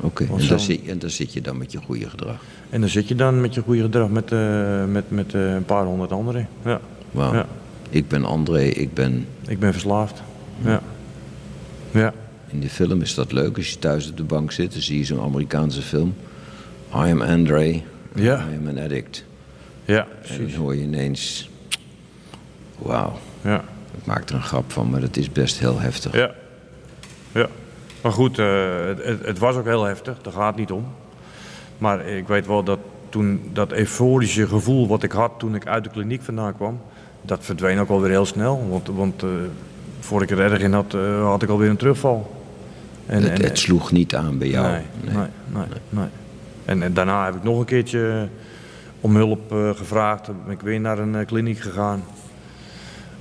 Oké, 0.00 0.24
en, 0.24 0.46
daar 0.48 0.60
zit- 0.60 0.86
en 0.88 1.10
zit 1.10 1.32
je 1.32 1.40
dan 1.40 1.58
met 1.58 1.72
je 1.72 1.78
goede 1.78 2.08
gedrag. 2.10 2.36
En 2.70 2.80
dan 2.80 2.88
zit 2.90 3.08
je 3.08 3.14
dan 3.14 3.40
met 3.40 3.54
je 3.54 3.60
goede 3.60 3.82
gedrag 3.82 4.08
met, 4.08 4.32
eh, 4.32 4.84
met, 4.84 5.10
met 5.10 5.34
eh, 5.34 5.54
een 5.54 5.64
paar 5.64 5.84
honderd 5.84 6.12
anderen. 6.12 6.48
Ja. 6.64 6.80
Wauw. 7.10 7.34
Ja. 7.34 7.46
Ik 7.90 8.08
ben 8.08 8.24
André, 8.24 8.60
ik 8.62 8.94
ben... 8.94 9.26
Ik 9.46 9.58
ben 9.58 9.72
verslaafd. 9.72 10.22
Ja. 10.64 10.82
Ja. 11.90 12.12
In 12.46 12.60
de 12.60 12.68
film 12.68 13.00
is 13.02 13.14
dat 13.14 13.32
leuk 13.32 13.56
als 13.56 13.70
je 13.70 13.78
thuis 13.78 14.10
op 14.10 14.16
de 14.16 14.22
bank 14.24 14.52
zit. 14.52 14.72
Dan 14.72 14.80
zie 14.82 14.98
je 14.98 15.04
zo'n 15.04 15.20
Amerikaanse 15.20 15.82
film. 15.82 16.14
I 16.94 17.10
am 17.10 17.22
André, 17.22 17.82
Ja. 18.14 18.44
I 18.52 18.56
am 18.56 18.68
an 18.68 18.78
addict. 18.78 19.24
Ja, 19.84 20.06
En 20.28 20.38
dan 20.38 20.50
hoor 20.60 20.74
je 20.74 20.82
ineens... 20.82 21.50
Wauw, 22.78 23.18
Ja. 23.42 23.64
ik 23.98 24.06
maak 24.06 24.28
er 24.28 24.34
een 24.34 24.42
grap 24.42 24.72
van, 24.72 24.90
maar 24.90 25.00
dat 25.00 25.16
is 25.16 25.32
best 25.32 25.58
heel 25.58 25.80
heftig. 25.80 26.12
Ja. 26.14 26.30
Ja. 27.32 27.48
Maar 28.04 28.12
goed, 28.12 28.38
eh, 28.38 28.46
het, 28.86 29.24
het, 29.24 29.38
was 29.38 29.56
ook 29.56 29.64
heel 29.64 29.84
heftig, 29.84 30.22
daar 30.22 30.32
gaat 30.32 30.46
het 30.46 30.56
niet 30.56 30.70
om. 30.70 30.84
Maar 31.78 32.06
ik 32.06 32.28
weet 32.28 32.46
wel 32.46 32.62
dat 32.62 32.78
toen 33.08 33.50
dat 33.52 33.72
euforische 33.72 34.46
gevoel 34.46 34.88
wat 34.88 35.02
ik 35.02 35.12
had 35.12 35.32
toen 35.38 35.54
ik 35.54 35.66
uit 35.66 35.84
de 35.84 35.90
kliniek 35.90 36.22
vandaan 36.22 36.56
kwam, 36.56 36.80
dat 37.22 37.44
verdween 37.44 37.78
ook 37.78 37.88
alweer 37.88 38.10
heel 38.10 38.26
snel. 38.26 38.66
Want, 38.68 38.88
want 38.88 39.22
eh, 39.22 39.28
voor 40.00 40.22
ik 40.22 40.30
er 40.30 40.40
erg 40.40 40.60
in 40.60 40.72
had, 40.72 40.94
eh, 40.94 41.22
had 41.22 41.42
ik 41.42 41.48
alweer 41.48 41.70
een 41.70 41.76
terugval. 41.76 42.44
En, 43.06 43.22
het, 43.22 43.32
en- 43.32 43.42
het 43.42 43.58
sloeg 43.58 43.92
niet 43.92 44.14
aan 44.14 44.38
bij 44.38 44.48
jou. 44.48 44.70
Nee, 44.72 44.82
nee, 45.00 45.26
nee, 45.52 45.64
nee. 45.88 46.08
En, 46.64 46.82
en 46.82 46.94
daarna 46.94 47.24
heb 47.24 47.34
ik 47.34 47.42
nog 47.42 47.58
een 47.58 47.64
keertje 47.64 48.28
om 49.00 49.16
hulp 49.16 49.54
gevraagd. 49.74 50.26
Dan 50.26 50.36
ben 50.44 50.54
ik 50.54 50.60
weer 50.60 50.80
naar 50.80 50.98
een 50.98 51.24
kliniek 51.26 51.58
gegaan. 51.58 52.04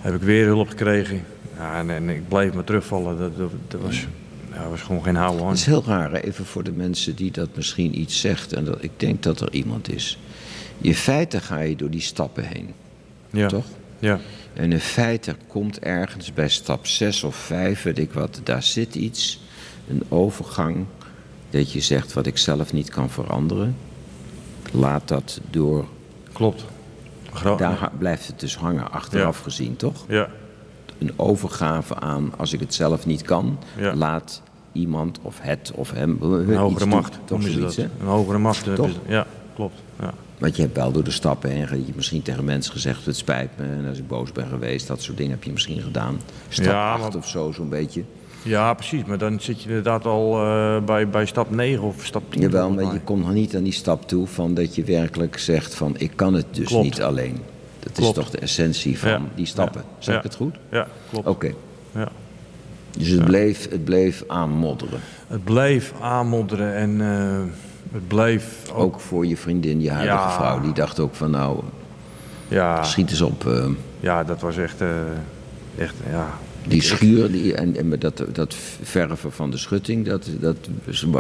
Heb 0.02 0.16
ik 0.16 0.22
weer 0.22 0.46
hulp 0.46 0.70
gekregen. 0.70 1.24
Ja, 1.58 1.78
en, 1.78 1.90
en 1.90 2.10
ik 2.10 2.28
bleef 2.28 2.54
maar 2.54 2.64
terugvallen. 2.64 3.20
Dat, 3.20 3.38
dat, 3.38 3.52
dat 3.68 3.82
was, 3.82 4.08
ja, 4.54 4.70
was 4.70 4.82
gewoon 4.82 5.04
geen 5.04 5.16
houden 5.16 5.42
aan. 5.42 5.50
Het 5.50 5.58
is 5.58 5.66
heel 5.66 5.84
raar, 5.86 6.14
even 6.14 6.46
voor 6.46 6.64
de 6.64 6.72
mensen 6.72 7.16
die 7.16 7.32
dat 7.32 7.50
misschien 7.56 8.00
iets 8.00 8.20
zegt. 8.20 8.54
En 8.54 8.66
dat, 8.66 8.84
ik 8.84 8.92
denk 8.98 9.24
dat 9.24 9.42
er 9.42 9.54
iemand 9.54 9.94
is. 9.94 10.18
In 10.82 10.96
feite 10.96 11.40
ga 11.40 11.60
je 11.60 11.76
door 11.76 11.90
die 11.90 12.02
stappen 12.02 12.44
heen, 12.48 12.74
Ja. 13.30 13.48
toch? 13.48 13.66
Ja. 14.00 14.20
En 14.54 14.72
in 14.72 14.80
feite 14.80 15.36
komt 15.48 15.80
ergens 15.80 16.34
bij 16.34 16.50
stap 16.50 16.88
6 16.88 17.24
of 17.24 17.36
5, 17.36 17.84
weet 17.84 18.00
ik 18.00 18.12
wat, 18.14 18.40
daar 18.44 18.64
zit 18.64 18.96
iets, 18.96 19.42
een 19.90 20.04
overgang, 20.10 20.86
dat 21.50 21.72
je 21.72 21.82
zegt 21.82 22.14
wat 22.14 22.26
ik 22.26 22.38
zelf 22.38 22.74
niet 22.74 22.90
kan 22.90 23.10
veranderen. 23.10 23.76
Laat 24.72 25.08
dat 25.08 25.40
door, 25.50 25.86
Klopt. 26.34 26.66
Gro- 27.34 27.58
daar 27.58 27.92
blijft 27.98 28.28
het 28.28 28.40
dus 28.40 28.56
hangen, 28.58 28.92
achteraf 28.92 29.40
gezien, 29.40 29.76
toch? 29.76 30.06
Ja. 30.08 30.30
Een 31.00 31.12
overgave 31.16 31.96
aan, 31.96 32.32
als 32.38 32.54
ik 32.54 32.60
het 32.60 32.74
zelf 32.74 33.06
niet 33.06 33.22
kan, 33.22 33.58
Ja. 33.78 33.96
laat 33.96 34.42
iemand 34.72 35.20
of 35.22 35.38
het 35.42 35.72
of 35.76 35.92
hem 35.92 36.18
Een 36.22 36.56
hogere 36.56 36.86
macht. 36.86 37.20
Toch 37.26 37.42
zoiets? 37.44 37.78
Een 37.78 37.90
hogere 38.04 38.38
macht. 38.38 38.68
eh, 38.68 38.74
Toch? 38.74 38.86
dus- 38.86 38.96
Ja, 39.08 39.26
klopt. 39.56 39.82
Ja. 40.00 40.14
Want 40.38 40.56
je 40.56 40.62
hebt 40.62 40.76
wel 40.76 40.92
door 40.92 41.04
de 41.04 41.12
stappen 41.12 41.50
heen, 41.50 41.60
je 41.60 41.84
hebt 41.84 41.96
misschien 41.96 42.22
tegen 42.22 42.44
mensen 42.46 42.72
gezegd, 42.74 43.06
het 43.06 43.18
spijt 43.18 43.50
me, 43.58 43.64
en 43.64 43.86
als 43.90 43.98
ik 43.98 44.08
boos 44.08 44.32
ben 44.32 44.48
geweest, 44.48 44.88
dat 44.88 45.02
soort 45.02 45.18
dingen 45.18 45.32
heb 45.32 45.44
je 45.44 45.52
misschien 45.52 45.82
gedaan. 45.82 46.20
Stap 46.50 46.66
Ja, 46.66 46.92
8 46.94 47.02
maar- 47.02 47.16
of 47.16 47.28
zo, 47.28 47.52
zo'n 47.52 47.70
beetje. 47.70 48.04
ja, 48.44 48.74
precies. 48.74 49.04
Maar 49.06 49.18
dan 49.18 49.40
zit 49.40 49.62
je 49.62 49.68
inderdaad 49.70 50.06
al 50.06 50.44
eh, 50.46 50.84
bij, 50.84 51.10
bij 51.10 51.26
stap 51.26 51.50
9 51.52 51.84
of 51.84 52.06
stap 52.06 52.24
10. 52.32 52.42
Jawel, 52.42 52.70
maar 52.70 52.94
je 52.94 53.00
komt 53.04 53.24
nog 53.24 53.34
niet 53.34 53.56
aan 53.56 53.64
die 53.64 53.74
stap 53.74 54.08
toe 54.08 54.28
van 54.28 54.54
dat 54.54 54.76
je 54.76 54.84
werkelijk 54.84 55.38
zegt 55.38 55.76
van 55.76 55.96
ik 55.98 56.12
kan 56.16 56.34
het 56.34 56.46
dus 56.52 56.68
Klopt. 56.68 56.84
niet 56.84 57.02
alleen. 57.02 57.38
Dat 57.84 57.98
is 57.98 58.12
toch 58.12 58.30
de 58.30 58.38
essentie 58.38 59.00
van 59.00 59.10
Ja. 59.10 59.22
die 59.36 59.46
stappen. 59.46 59.84
Zeg 59.98 60.18
ik 60.18 60.24
het 60.24 60.36
goed? 60.36 60.56
Ja, 60.72 60.88
klopt. 61.12 61.28
Oké. 61.28 61.54
Ja. 61.96 62.08
Dus 62.98 63.08
het, 63.08 63.26
bleef, 63.26 63.70
het 63.70 63.84
bleef 63.84 64.24
aanmodderen. 64.28 65.00
Het 65.28 65.44
bleef 65.44 65.94
aanmodderen 66.02 66.76
en 66.76 67.02
eh, 67.02 67.42
het 67.94 68.08
bleef 68.08 68.72
ook... 68.72 68.78
Ook 68.80 69.00
voor 69.00 69.26
je 69.26 69.38
vriendin, 69.38 69.82
je 69.82 69.92
huidige 69.92 70.18
Ja. 70.18 70.32
vrouw. 70.32 70.60
Die 70.62 70.74
dacht 70.74 71.00
ook 71.00 71.16
van 71.16 71.32
nou, 71.32 71.60
ja, 72.48 72.84
schiet 72.84 73.10
eens 73.10 73.22
op. 73.22 73.48
eh, 73.48 73.66
ja, 74.00 74.24
dat 74.24 74.42
was 74.42 74.58
echt, 74.58 74.82
eh, 74.82 74.90
echt 75.78 75.94
ja. 76.10 76.28
Die 76.68 76.82
schuur 76.82 77.32
die, 77.32 77.54
en, 77.56 78.00
dat, 78.00 78.24
dat 78.32 78.56
verven 78.82 79.32
van 79.32 79.52
de 79.52 79.58
schutting, 79.58 80.06
dat, 80.06 80.30
dat 80.40 80.58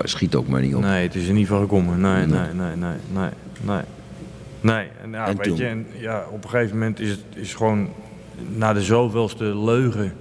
schiet 0.03 0.35
ook 0.35 0.47
maar 0.47 0.61
niet 0.61 0.75
op. 0.75 0.81
Nee, 0.81 1.03
het 1.03 1.15
is 1.15 1.21
in 1.21 1.27
ieder 1.37 1.45
geval 1.45 1.61
gekomen. 1.61 2.01
Nee, 2.01 2.25
nee, 2.25 2.39
nee, 2.53 2.75
nee, 2.75 2.93
nee, 3.13 3.29
nee. 3.61 3.81
Nee, 4.63 4.87
en, 5.03 5.11
ja, 5.11 5.27
En 5.27 5.37
weet 5.37 5.47
toen? 5.47 5.57
je, 5.57 5.65
en, 5.65 5.85
ja, 5.97 6.25
op 6.31 6.43
een 6.43 6.49
gegeven 6.49 6.77
moment 6.77 6.99
is 6.99 7.09
het 7.09 7.19
is 7.33 7.53
gewoon, 7.53 7.89
na 8.55 8.73
de 8.73 8.81
zoveelste 8.81 9.43
leugen, 9.43 10.13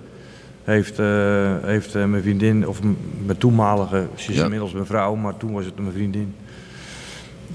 heeft, 0.64 0.98
eh, 0.98 1.54
heeft 1.62 1.94
eh, 1.94 2.04
mijn 2.04 2.22
vriendin, 2.22 2.68
of 2.68 2.80
mijn 3.26 3.38
toenmalige, 3.38 4.06
ze 4.14 4.30
is 4.30 4.36
Ja. 4.36 4.42
inmiddels 4.44 4.72
mijn 4.72 4.86
vrouw, 4.86 5.14
maar 5.14 5.36
toen 5.36 5.52
was 5.52 5.64
het 5.64 5.78
mijn 5.78 5.92
vriendin, 5.92 6.34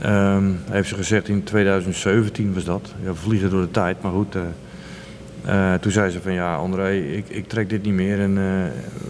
ehm, 0.02 0.46
heeft 0.70 0.90
ze 0.90 0.96
gezegd 0.96 1.28
in 1.28 1.44
2017 1.44 2.54
was 2.54 2.64
dat, 2.64 2.94
ja, 3.04 3.10
we 3.10 3.16
vliegen 3.16 3.50
door 3.50 3.62
de 3.62 3.72
tijd, 3.72 4.02
maar 4.02 4.12
goed. 4.12 4.36
eh, 5.46 5.74
toen 5.74 5.92
zei 5.92 6.10
ze 6.10 6.22
van 6.22 6.34
ja, 6.34 6.56
André, 6.56 6.92
ik, 6.92 7.30
ik 7.30 7.48
trek 7.48 7.70
dit 7.70 7.84
niet 7.84 7.94
meer 7.94 8.20
en 8.20 8.34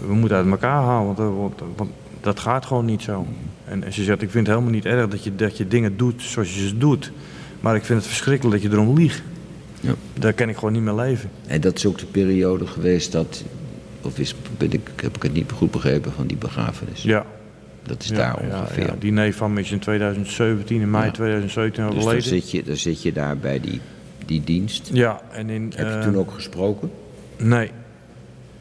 we 0.06 0.14
moeten 0.14 0.36
uit 0.36 0.46
elkaar 0.46 0.82
halen, 0.82 1.06
want, 1.16 1.18
want, 1.36 1.62
want 1.76 1.90
dat 2.20 2.40
gaat 2.40 2.66
gewoon 2.66 2.84
niet 2.84 3.02
zo. 3.02 3.26
En, 3.64 3.84
en 3.84 3.92
ze 3.92 4.02
zegt, 4.04 4.22
ik 4.22 4.30
vind 4.30 4.46
het 4.46 4.54
helemaal 4.56 4.74
niet 4.76 4.84
erg 4.86 5.08
dat 5.08 5.24
je, 5.24 5.34
dat 5.36 5.56
je 5.56 5.68
dingen 5.68 5.96
doet 5.96 6.22
zoals 6.22 6.54
je 6.54 6.68
ze 6.68 6.78
doet, 6.78 7.12
maar 7.60 7.76
ik 7.76 7.84
vind 7.84 7.98
het 7.98 8.08
verschrikkelijk 8.08 8.62
dat 8.62 8.70
je 8.70 8.76
erom 8.78 8.96
liegt. 8.98 9.22
Ja. 9.80 9.94
Daar 10.18 10.32
kan 10.32 10.48
ik 10.48 10.54
gewoon 10.54 10.72
niet 10.72 10.82
meer 10.82 10.94
leven. 10.94 11.30
En 11.46 11.60
dat 11.60 11.76
is 11.76 11.86
ook 11.86 11.98
de 11.98 12.06
periode 12.06 12.66
geweest 12.66 13.12
dat, 13.12 13.44
of 14.02 14.18
is, 14.18 14.34
ben 14.56 14.72
ik, 14.72 14.90
heb 15.02 15.16
ik 15.16 15.22
het 15.22 15.32
niet 15.32 15.52
goed 15.52 15.70
begrepen 15.70 16.12
van 16.12 16.26
die 16.26 16.36
begrafenis? 16.36 17.02
Ja. 17.02 17.26
Dat 17.82 18.02
is 18.02 18.08
ja, 18.08 18.16
daar 18.16 18.36
ongeveer. 18.36 18.86
ja. 18.86 18.94
Die 18.98 19.12
neef 19.12 19.36
van 19.36 19.52
me 19.52 19.60
is 19.60 19.70
in 19.72 19.78
2017, 19.78 20.80
in 20.80 20.90
mei 20.90 21.04
Ja. 21.04 21.10
2017 21.10 21.84
dus 21.84 21.92
dan 21.92 22.02
overleden. 22.02 22.28
zit, 22.28 22.50
je, 22.50 22.62
dan 22.62 22.76
zit 22.76 23.02
je 23.02 23.12
daar 23.12 23.38
bij 23.38 23.60
die, 23.60 23.80
die 24.26 24.44
dienst. 24.44 24.90
Ja, 24.92 25.20
en 25.30 25.50
in... 25.50 25.72
Heb 25.76 25.86
je 25.86 25.92
eh, 25.92 26.00
toen 26.02 26.16
ook 26.16 26.30
gesproken? 26.30 26.90
Nee. 27.36 27.70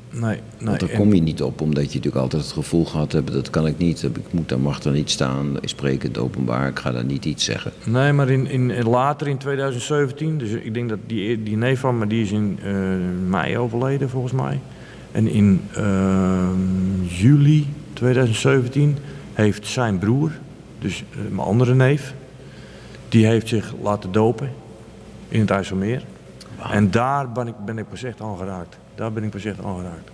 Nee, 0.09 0.21
nee. 0.21 0.39
Want 0.59 0.79
daar 0.79 0.89
kom 0.89 1.13
je 1.13 1.21
niet 1.21 1.41
op, 1.41 1.61
omdat 1.61 1.83
je 1.83 1.87
natuurlijk 1.95 2.23
altijd 2.23 2.41
het 2.43 2.51
gevoel 2.51 2.85
gehad 2.85 3.11
hebt, 3.11 3.31
dat 3.31 3.49
kan 3.49 3.67
ik 3.67 3.77
niet, 3.77 4.03
ik 4.03 4.33
moet, 4.33 4.49
daar 4.49 4.59
mag 4.59 4.83
er 4.83 4.91
niet 4.91 5.09
staan, 5.09 5.57
ik 5.61 5.69
spreek 5.69 6.03
het 6.03 6.17
openbaar, 6.17 6.67
ik 6.67 6.79
ga 6.79 6.91
daar 6.91 7.05
niet 7.05 7.25
iets 7.25 7.43
zeggen. 7.45 7.71
Nee, 7.83 8.11
maar 8.13 8.29
in, 8.29 8.47
in, 8.47 8.71
in- 8.71 8.87
later 8.89 9.27
in 9.27 9.37
2017, 9.37 10.37
dus 10.37 10.49
ik 10.51 10.73
denk 10.73 10.89
dat 10.89 10.99
die, 11.07 11.43
die 11.43 11.57
neef 11.57 11.79
van 11.79 11.97
me, 11.97 12.07
die 12.07 12.21
is 12.23 12.31
in 12.31 12.59
eh, 12.63 12.73
mei 13.27 13.57
overleden 13.57 14.09
volgens 14.09 14.33
mij. 14.33 14.59
En 15.11 15.27
in 15.27 15.61
ehm, 15.73 17.03
juli 17.07 17.67
2017 17.93 18.97
heeft 19.33 19.67
zijn 19.67 19.99
broer, 19.99 20.31
dus 20.79 21.03
eh, 21.11 21.17
mijn 21.29 21.47
andere 21.47 21.75
neef, 21.75 22.13
die 23.09 23.25
heeft 23.25 23.47
zich 23.47 23.73
laten 23.81 24.11
dopen 24.11 24.49
in 25.27 25.39
het 25.39 25.49
IJsselmeer. 25.49 26.03
En 26.71 26.91
daar 26.91 27.31
ben 27.31 27.47
ik, 27.47 27.53
ben 27.65 27.77
ik 27.77 27.89
pas 27.89 28.03
echt 28.03 28.21
aangeraakt. 28.21 28.77
Daar 28.97 29.11
ben 29.11 29.23
ik 29.23 29.29
pas 29.29 29.45
echt 29.45 29.63
aangeraakt. 29.63 30.09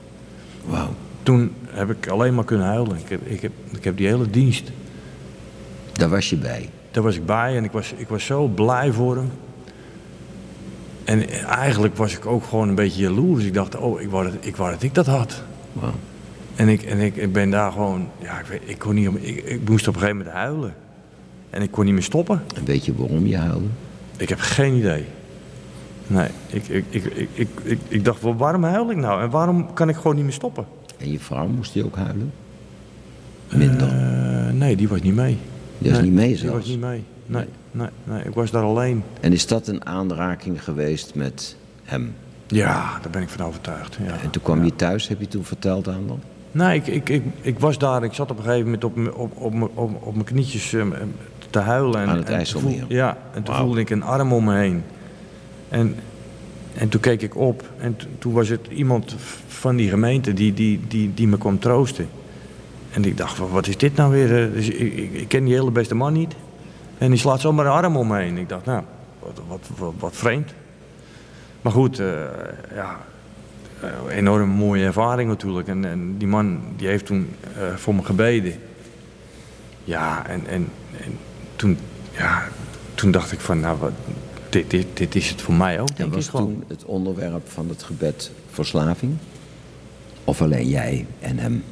Wauw. 0.66 0.90
Toen 1.24 1.54
heb 1.68 1.90
ik 1.90 2.08
alleen 2.08 2.34
maar 2.36 2.44
kunnen 2.44 2.66
huilen. 2.66 2.98
Ik 2.98 3.10
heb, 3.10 3.22
ik 3.28 3.42
heb, 3.42 3.52
ik 3.72 3.84
heb 3.84 3.98
die 3.98 4.08
hele 4.08 4.30
dienst 4.30 4.72
Daar 5.92 6.10
was 6.10 6.30
je 6.30 6.36
bij. 6.38 6.70
daar 6.92 7.04
was 7.04 7.16
ik 7.16 7.26
bij 7.26 7.58
en 7.58 7.64
ik 7.64 7.72
was, 7.72 7.94
ik 7.98 8.08
was 8.08 8.26
zo 8.26 8.48
blij 8.48 8.92
voor 8.92 9.16
hem. 9.16 9.30
En 11.04 11.30
eigenlijk 11.46 11.98
was 11.98 12.18
ik 12.18 12.26
ook 12.26 12.44
gewoon 12.44 12.70
een 12.70 12.76
beetje 12.76 13.02
jaloers. 13.02 13.44
Ik 13.44 13.54
dacht, 13.54 13.76
oh, 13.76 14.02
ik 14.02 14.10
wou 14.10 14.24
dat 14.24 14.34
ik, 14.40 14.56
wou 14.56 14.72
dat, 14.72 14.84
ik 14.84 14.94
dat 14.96 15.06
had. 15.06 15.44
Wauw. 15.74 15.94
En 16.56 16.68
ik, 16.70 16.82
en 16.84 17.00
ik, 17.00 17.16
ik 17.16 17.34
ben 17.34 17.50
daar 17.50 17.72
gewoon, 17.72 18.08
ja, 18.20 18.40
ik, 18.40 18.46
weet, 18.46 18.62
ik, 18.66 18.78
kon 18.80 18.96
niet, 18.96 19.08
om- 19.08 19.18
ik, 19.22 19.44
ik 19.44 19.70
moest 19.70 19.88
op 19.88 19.94
een 19.94 20.00
gegeven 20.00 20.18
moment 20.20 20.36
huilen. 20.36 20.74
En 21.50 21.62
ik 21.62 21.72
kon 21.72 21.86
niet 21.86 21.94
meer 21.94 22.04
stoppen. 22.04 22.44
En 22.56 22.66
weet 22.66 22.86
je 22.86 22.96
waarom 22.96 23.26
je 23.28 23.38
huilde? 23.38 23.66
Ik 24.18 24.30
heb 24.30 24.40
geen 24.40 24.74
idee. 24.76 25.06
Nee, 26.08 26.28
ik, 26.48 26.68
ik, 26.68 26.86
ik, 26.90 27.06
ik, 27.06 27.30
ik, 27.34 27.50
ik, 27.64 27.80
ik 27.88 28.06
dacht, 28.06 28.22
wel, 28.22 28.36
waarom 28.36 28.64
huil 28.64 28.92
ik 28.92 28.98
nou? 28.98 29.22
En 29.22 29.30
waarom 29.30 29.74
kan 29.74 29.90
ik 29.90 29.96
gewoon 29.96 30.16
niet 30.16 30.24
meer 30.24 30.34
stoppen? 30.34 30.66
En 30.98 31.12
je 31.12 31.20
vrouw 31.20 31.48
moest 31.48 31.74
die 31.74 31.86
ook 31.86 31.96
huilen? 31.96 32.32
Minder. 33.54 33.88
Eh, 33.88 34.54
nee, 34.54 34.76
die 34.76 34.88
was 34.88 35.02
niet 35.02 35.16
mee. 35.16 35.38
Die 35.78 35.90
was 35.92 36.00
Nee, 36.00 36.10
niet 36.10 36.18
mee 36.20 36.28
Die 36.28 36.38
zelfs? 36.38 36.56
was 36.58 36.68
niet 36.68 36.80
mee. 36.82 37.04
Nee, 37.26 37.46
nee, 37.72 37.88
nee, 38.04 38.24
ik 38.24 38.34
was 38.34 38.52
daar 38.52 38.64
alleen. 38.64 39.04
En 39.20 39.32
is 39.34 39.48
dat 39.48 39.68
een 39.68 39.86
aanraking 39.86 40.64
geweest 40.64 41.16
met 41.16 41.56
hem? 41.84 42.14
Ja, 42.48 43.00
daar 43.02 43.12
ben 43.12 43.22
ik 43.22 43.30
van 43.30 43.46
overtuigd. 43.46 43.98
Ja. 44.06 44.12
En 44.24 44.30
toen 44.30 44.42
kwam 44.42 44.64
je 44.64 44.76
thuis, 44.76 45.08
heb 45.08 45.20
je 45.20 45.28
toen 45.28 45.44
verteld 45.44 45.88
aan 45.88 46.08
dan? 46.08 46.20
Nee, 46.52 46.76
ik, 46.78 46.88
ik, 46.88 47.10
ik, 47.10 47.24
ik 47.42 47.60
was 47.60 47.78
daar. 47.78 48.04
Ik 48.04 48.14
zat 48.14 48.32
op 48.32 48.38
een 48.38 48.44
gegeven 48.44 48.64
moment 48.66 48.84
op, 48.84 48.96
mijn- 48.96 49.14
op, 49.14 49.32
op, 49.38 49.54
op, 49.78 50.04
op 50.06 50.14
mijn 50.14 50.26
knietjes 50.26 50.74
eh, 50.74 50.86
te 51.50 51.60
huilen. 51.60 52.02
En, 52.02 52.08
Aan 52.08 52.18
het 52.18 52.30
IJsselmeer. 52.30 52.86
Ja, 52.88 53.18
en 53.34 53.44
toen 53.44 53.56
voelde 53.56 53.80
ik 53.80 53.90
een 53.90 54.04
arm 54.04 54.34
om 54.34 54.44
me 54.44 54.56
heen. 54.56 54.84
En, 55.74 55.96
en 56.74 56.90
toen 56.90 57.02
keek 57.02 57.22
ik 57.22 57.36
op. 57.36 57.70
En 57.78 57.98
toen 58.20 58.34
was 58.34 58.50
het 58.50 58.68
iemand 58.70 59.16
van 59.48 59.76
die 59.76 59.90
gemeente 59.90 60.34
die, 60.34 60.54
die, 60.54 60.80
die, 60.88 61.14
die 61.14 61.28
me 61.28 61.38
kwam 61.38 61.60
troosten. 61.60 62.10
En 62.92 63.06
ik 63.06 63.18
dacht, 63.18 63.38
wat 63.38 63.68
is 63.68 63.78
dit 63.78 63.96
nou 63.96 64.12
weer? 64.12 64.44
eh, 64.44 64.54
Dus 64.54 64.70
ik, 64.70 65.28
ken 65.28 65.44
die 65.46 65.54
hele 65.54 65.72
beste 65.72 65.96
man 65.96 66.14
niet. 66.14 66.36
En 66.98 67.10
die 67.10 67.20
slaat 67.20 67.42
zomaar 67.42 67.66
een 67.66 67.72
arm 67.72 67.96
om 67.98 68.08
me 68.08 68.18
heen. 68.18 68.38
Ik 68.38 68.50
dacht, 68.50 68.66
nou, 68.66 68.84
wat, 69.20 69.42
wat, 69.78 69.94
wat, 70.00 70.16
vreemd. 70.16 70.54
Maar 71.62 71.72
goed, 71.72 72.00
eh, 72.00 72.08
ja, 72.76 73.00
eh, 73.80 74.16
enorm 74.18 74.50
mooie 74.50 74.86
ervaring 74.86 75.30
natuurlijk. 75.30 75.68
En, 75.68 75.86
en 75.86 76.18
die 76.18 76.28
man 76.28 76.60
die 76.76 76.88
heeft 76.88 77.06
toen 77.06 77.30
voor 77.76 77.96
me 77.96 78.04
gebeden. 78.04 78.54
Ja, 79.84 80.28
en, 80.28 80.48
en, 80.48 80.68
en 81.04 81.18
toen, 81.56 81.78
ja, 82.12 82.44
toen 82.96 83.12
dacht 83.12 83.32
ik 83.32 83.40
van, 83.40 83.60
nou, 83.60 83.78
wat, 83.80 83.92
dit, 84.54 84.70
dit, 84.70 84.86
dit 84.94 85.16
is 85.16 85.30
het 85.30 85.42
voor 85.42 85.54
mij 85.54 85.80
ook, 85.80 85.90
En 85.90 85.96
denk 85.96 86.14
was 86.14 86.24
ik 86.26 86.30
gewoon. 86.30 86.46
toen 86.46 86.64
het 86.68 86.86
onderwerp 86.86 87.50
van 87.50 87.70
het 87.70 87.84
gebed 87.84 88.32
verslaving? 88.52 89.14
Of 90.24 90.42
alleen 90.42 90.68
jij 90.70 91.06
en 91.20 91.38
hem? 91.38 91.64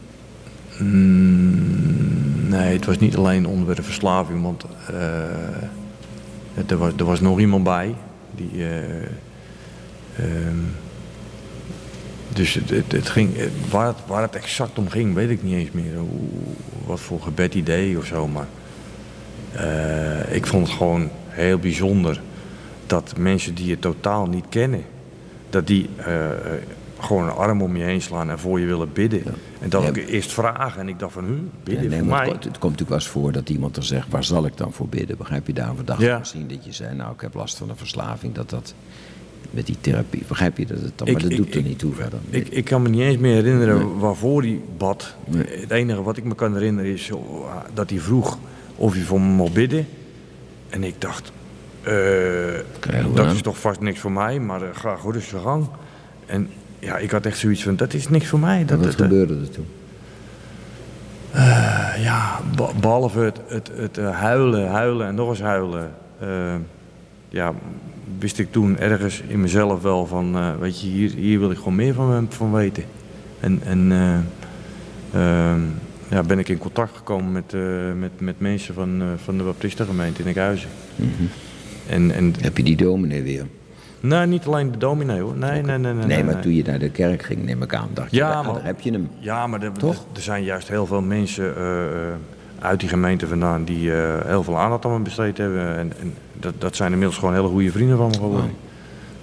Mm, 0.79 2.47
nee, 2.49 2.73
het 2.73 2.85
was 2.85 2.99
niet 2.99 3.17
alleen 3.17 3.45
onderwerp 3.47 3.83
verslaving, 3.83 4.41
want 4.41 4.63
eh, 4.87 4.97
het- 6.53 6.71
er, 6.71 6.77
was, 6.77 6.91
er 6.97 7.05
was 7.05 7.19
nog 7.19 7.39
iemand 7.39 7.63
bij. 7.63 7.95
Die, 8.35 8.49
eh, 8.53 9.01
ehm, 10.17 10.57
dus 12.33 12.53
het, 12.53 12.69
het, 12.69 12.91
het 12.91 13.09
ging, 13.09 13.37
eh, 13.37 13.45
waar, 13.69 13.87
het, 13.87 13.97
waar 14.07 14.21
het 14.21 14.35
exact 14.35 14.77
om 14.77 14.89
ging, 14.89 15.13
weet 15.13 15.29
ik 15.29 15.43
niet 15.43 15.53
eens 15.55 15.71
meer. 15.71 15.97
Hoe, 15.97 16.09
wat 16.85 16.99
voor 16.99 17.21
gebed 17.21 17.53
idee 17.55 17.97
of 17.97 18.05
zo. 18.05 18.27
Maar 18.27 18.47
ik 20.31 20.45
vond 20.47 20.67
het 20.67 20.77
gewoon 20.77 21.09
heel 21.27 21.57
bijzonder 21.57 22.21
dat 22.91 23.13
mensen 23.17 23.55
die 23.55 23.65
je 23.65 23.79
totaal 23.79 24.25
niet 24.27 24.45
kennen, 24.49 24.83
dat 25.49 25.67
die 25.67 25.89
eh, 25.97 26.29
eh, 26.31 26.37
gewoon 26.99 27.23
een 27.23 27.29
arm 27.35 27.61
om 27.61 27.77
je 27.77 27.83
heen 27.83 28.01
slaan 28.01 28.29
en 28.29 28.39
voor 28.39 28.59
je 28.59 28.65
willen 28.65 28.93
bidden. 28.93 29.23
En 29.59 29.69
dat 29.69 29.81
Ja. 29.83 29.89
ik 29.89 30.09
eerst 30.09 30.31
vragen 30.33 30.81
en 30.81 30.87
ik 30.89 30.99
dacht 30.99 31.13
van, 31.13 31.25
huh, 31.25 31.33
bidden 31.63 31.83
Ja, 31.83 31.89
nee, 31.89 31.99
voor 31.99 32.07
mij? 32.07 32.25
het, 32.27 32.31
komt- 32.41 32.53
natuurlijk 32.53 32.89
wel 32.89 32.97
eens 32.97 33.07
voor 33.07 33.31
dat 33.31 33.49
iemand 33.49 33.77
er 33.77 33.83
zegt, 33.83 34.07
waar 34.09 34.23
zal 34.23 34.45
ik 34.45 34.57
dan 34.57 34.73
voor 34.73 34.87
bidden? 34.87 35.17
Begrijp 35.17 35.47
je 35.47 35.53
daarvoor 35.53 35.85
dacht 35.85 36.01
Ja. 36.01 36.17
misschien 36.17 36.47
dat 36.47 36.65
je 36.65 36.71
zei, 36.71 36.95
nou 36.95 37.13
ik 37.13 37.21
heb 37.21 37.33
last 37.33 37.57
van 37.57 37.69
een 37.69 37.75
verslaving, 37.77 38.33
dat 38.33 38.49
dat 38.49 38.73
met 39.51 39.65
die 39.65 39.77
therapie, 39.81 40.23
begrijp 40.27 40.57
je 40.57 40.65
dat 40.65 40.81
het 40.81 40.91
dan, 40.95 41.07
Ik- 41.07 41.13
maar 41.13 41.21
dat 41.21 41.31
ik- 41.31 41.37
doet 41.37 41.55
er 41.55 41.61
niet 41.61 41.79
toe 41.79 41.93
verder. 41.93 42.19
Ik, 42.29 42.47
ik 42.47 42.65
kan 42.65 42.81
me 42.81 42.89
niet 42.89 43.01
eens 43.01 43.17
meer 43.17 43.33
herinneren 43.35 43.99
waarvoor 43.99 44.41
hij 44.41 44.59
bad. 44.77 45.15
Nee. 45.27 45.45
Het 45.59 45.71
enige 45.71 46.01
wat 46.03 46.17
ik 46.17 46.23
me 46.23 46.35
kan 46.35 46.53
herinneren 46.53 46.91
is 46.91 47.11
oh, 47.11 47.51
dat 47.73 47.89
hij 47.89 47.99
vroeg 47.99 48.37
of 48.75 48.93
hij 48.93 49.01
voor 49.03 49.21
me 49.21 49.27
mocht 49.27 49.53
bidden. 49.53 49.87
En 50.69 50.83
ik 50.83 50.95
dacht, 51.01 51.31
dat 53.13 53.25
aan. 53.25 53.33
is 53.35 53.41
toch 53.41 53.59
vast 53.59 53.79
niks 53.79 53.99
voor 53.99 54.11
mij, 54.11 54.39
maar 54.39 54.61
ga 54.73 54.95
goed 54.95 55.15
eens 55.15 55.29
je 55.29 55.37
gang. 55.39 55.67
En 56.25 56.49
ja, 56.79 56.97
ik 56.97 57.11
had 57.11 57.25
echt 57.25 57.37
zoiets 57.37 57.63
van, 57.63 57.75
dat 57.75 57.93
is 57.93 58.09
niks 58.09 58.27
voor 58.27 58.39
mij. 58.39 58.59
En 58.59 58.65
Dat, 58.65 58.77
wat 58.77 58.85
dat- 58.87 58.95
gebeurde 59.01 59.33
er 59.39 59.49
toen? 59.49 59.65
eh, 61.31 61.89
ja, 62.03 62.39
be- 62.55 62.71
behalve 62.79 63.19
het, 63.19 63.39
het, 63.47 63.71
het 63.75 63.97
eh, 63.97 64.19
huilen, 64.19 64.67
huilen 64.69 65.07
en 65.07 65.15
nog 65.15 65.29
eens 65.29 65.41
huilen. 65.41 65.91
eh, 66.19 66.55
ja, 67.29 67.53
wist 68.19 68.39
ik 68.39 68.51
toen 68.51 68.77
ergens 68.77 69.21
in 69.27 69.41
mezelf 69.41 69.81
wel 69.81 70.05
van, 70.05 70.35
eh, 70.35 70.49
weet 70.59 70.81
je, 70.81 70.87
hier, 70.87 71.11
hier 71.13 71.39
wil 71.39 71.51
ik 71.51 71.57
gewoon 71.57 71.75
meer 71.75 71.93
van, 71.93 72.27
van 72.29 72.51
weten. 72.53 72.83
En, 73.39 73.61
en 73.65 73.91
eh, 73.91 75.51
ehm, 75.51 75.61
ja, 76.09 76.23
ben 76.23 76.39
ik 76.39 76.49
in 76.49 76.57
contact 76.57 76.97
gekomen 76.97 77.31
met, 77.31 77.53
eh, 77.53 77.61
met, 77.99 78.11
met 78.19 78.39
mensen 78.39 78.73
van, 78.73 79.01
eh, 79.01 79.07
van 79.23 79.37
de 79.37 79.43
Baptistengemeente 79.43 80.21
in 80.21 80.27
Enkhuizen. 80.27 80.69
En, 81.87 82.11
en, 82.11 82.33
Heb 82.41 82.57
je 82.57 82.63
die 82.63 82.75
dominee 82.75 83.21
weer? 83.23 83.45
nee, 83.99 84.25
niet 84.25 84.45
alleen 84.45 84.71
de 84.71 84.77
dominee 84.77 85.19
hoor. 85.21 85.35
Nee, 85.37 85.61
nee, 85.61 85.77
nee. 85.77 85.93
Nee, 85.93 86.05
Nee, 86.05 86.23
maar 86.23 86.39
toen 86.41 86.53
je 86.55 86.63
naar 86.63 86.79
de 86.79 86.89
kerk 86.89 87.23
ging, 87.23 87.43
neem 87.45 87.61
ik 87.61 87.73
aan, 87.75 87.89
dacht 87.93 88.11
je, 88.11 88.17
Ja, 88.17 88.31
ah, 88.31 88.45
maar- 88.45 88.53
daar 88.53 88.65
heb 88.65 88.81
je 88.81 88.91
hem. 88.91 89.09
Ja, 89.19 89.47
maar 89.47 89.61
er, 89.61 89.71
Toch? 89.71 90.05
er 90.15 90.21
zijn 90.21 90.43
juist 90.43 90.67
heel 90.67 90.85
veel 90.85 91.01
mensen 91.01 91.55
eh, 91.55 91.83
eh, 91.85 92.13
uit 92.59 92.79
die 92.79 92.89
gemeente 92.89 93.27
vandaan 93.27 93.63
die 93.63 93.93
eh, 93.93 94.25
heel 94.25 94.43
veel 94.43 94.57
aandacht 94.57 94.85
aan 94.85 94.91
me 94.93 94.99
besteed 94.99 95.37
hebben. 95.37 95.77
En, 95.77 95.91
en 95.99 96.13
dat, 96.33 96.53
dat 96.57 96.75
zijn 96.75 96.91
inmiddels 96.91 97.19
gewoon 97.19 97.33
hele 97.33 97.47
goede 97.47 97.71
vrienden 97.71 97.97
van 97.97 98.07
me 98.09 98.13
geworden. 98.15 98.51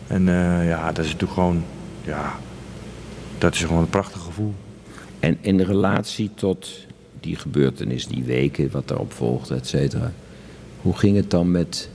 En 0.06 0.28
eh, 0.28 0.68
ja, 0.68 0.86
dat 0.86 0.98
is 1.04 1.12
natuurlijk 1.12 1.32
gewoon, 1.32 1.64
ja, 2.04 2.32
dat 3.38 3.54
is 3.54 3.60
gewoon 3.64 3.82
een 3.82 3.88
prachtig 3.90 4.20
gevoel. 4.22 4.54
En 5.20 5.38
in 5.40 5.60
relatie 5.60 6.30
tot 6.34 6.70
die 7.20 7.36
gebeurtenis, 7.36 8.06
die 8.06 8.24
weken, 8.24 8.70
wat 8.70 8.88
daarop 8.88 9.12
volgde, 9.12 9.54
et 9.54 9.66
cetera. 9.66 10.12
Hoe 10.82 10.96
ging 10.96 11.16
het 11.16 11.30
dan 11.30 11.50
met 11.50 11.90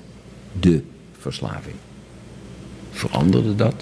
de 0.59 0.83
verslaving? 1.19 1.75
Veranderde 2.91 3.55
dat? 3.55 3.73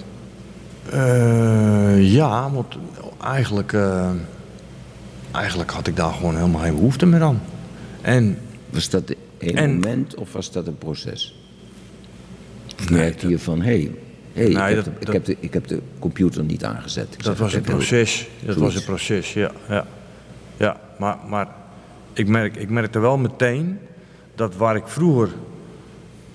Eh, 0.90 2.12
ja, 2.12 2.50
want 2.50 2.76
eigenlijk, 3.24 3.72
eh, 3.72 4.10
eigenlijk 5.32 5.70
had 5.70 5.86
ik 5.86 5.96
daar 5.96 6.12
gewoon 6.12 6.36
helemaal 6.36 6.60
geen 6.60 6.74
behoefte 6.74 7.06
meer 7.06 7.22
aan. 7.22 7.42
En 8.00 8.38
Was 8.70 8.90
dat 8.90 9.14
een 9.38 9.56
En- 9.56 9.72
moment 9.72 10.14
of 10.14 10.32
was 10.32 10.52
dat 10.52 10.66
een 10.66 10.78
proces? 10.78 11.38
Of 12.80 12.90
merkte 12.90 13.28
je 13.28 13.38
van, 13.38 13.62
hé, 13.62 13.64
hey, 13.64 13.90
hey, 14.32 14.70
ik, 14.70 14.76
heb 14.76 14.84
dat- 14.84 14.84
de, 14.84 14.90
ik, 15.00 15.12
heb 15.12 15.24
de, 15.24 15.36
ik 15.40 15.52
heb 15.52 15.66
de 15.66 15.80
computer 15.98 16.44
niet 16.44 16.64
aangezet. 16.64 17.04
Ik 17.14 17.16
dat 17.22 17.24
zeg, 17.24 17.38
was 17.38 17.54
een 17.54 17.60
proces. 17.62 18.28
Dat 18.44 18.56
was 18.56 18.74
een 18.74 18.84
proces, 18.84 19.32
ja. 19.32 19.50
Ja, 19.68 19.86
ja 20.56 20.80
maar, 20.98 21.18
maar 21.28 21.48
ik, 22.12 22.28
merk, 22.28 22.56
ik 22.56 22.70
merkte 22.70 22.98
wel 22.98 23.18
meteen 23.18 23.78
dat 24.34 24.56
waar 24.56 24.76
ik 24.76 24.86
vroeger 24.86 25.28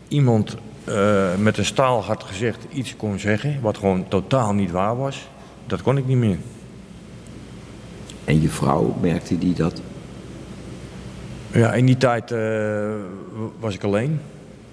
iemand 0.08 0.56
eh, 0.84 1.36
met 1.36 1.58
een 1.58 1.66
staalhart 1.66 2.24
gezegd 2.24 2.66
iets 2.72 2.96
kon 2.96 3.20
zeggen, 3.20 3.62
wat 3.62 3.78
gewoon 3.78 4.08
totaal 4.08 4.54
niet 4.54 4.72
waar 4.72 4.98
was, 4.98 5.28
dat 5.66 5.82
kon 5.82 5.98
ik 5.98 6.06
niet 6.08 6.18
meer. 6.18 6.38
En 8.26 8.42
je 8.42 8.50
vrouw, 8.50 8.96
merkte 9.02 9.38
die 9.38 9.54
dat? 9.54 9.82
Ja, 11.52 11.74
in 11.74 11.86
die 11.86 11.98
tijd 11.98 12.32
eh, 12.32 12.90
was 13.60 13.74
ik 13.76 13.84
alleen. 13.84 14.20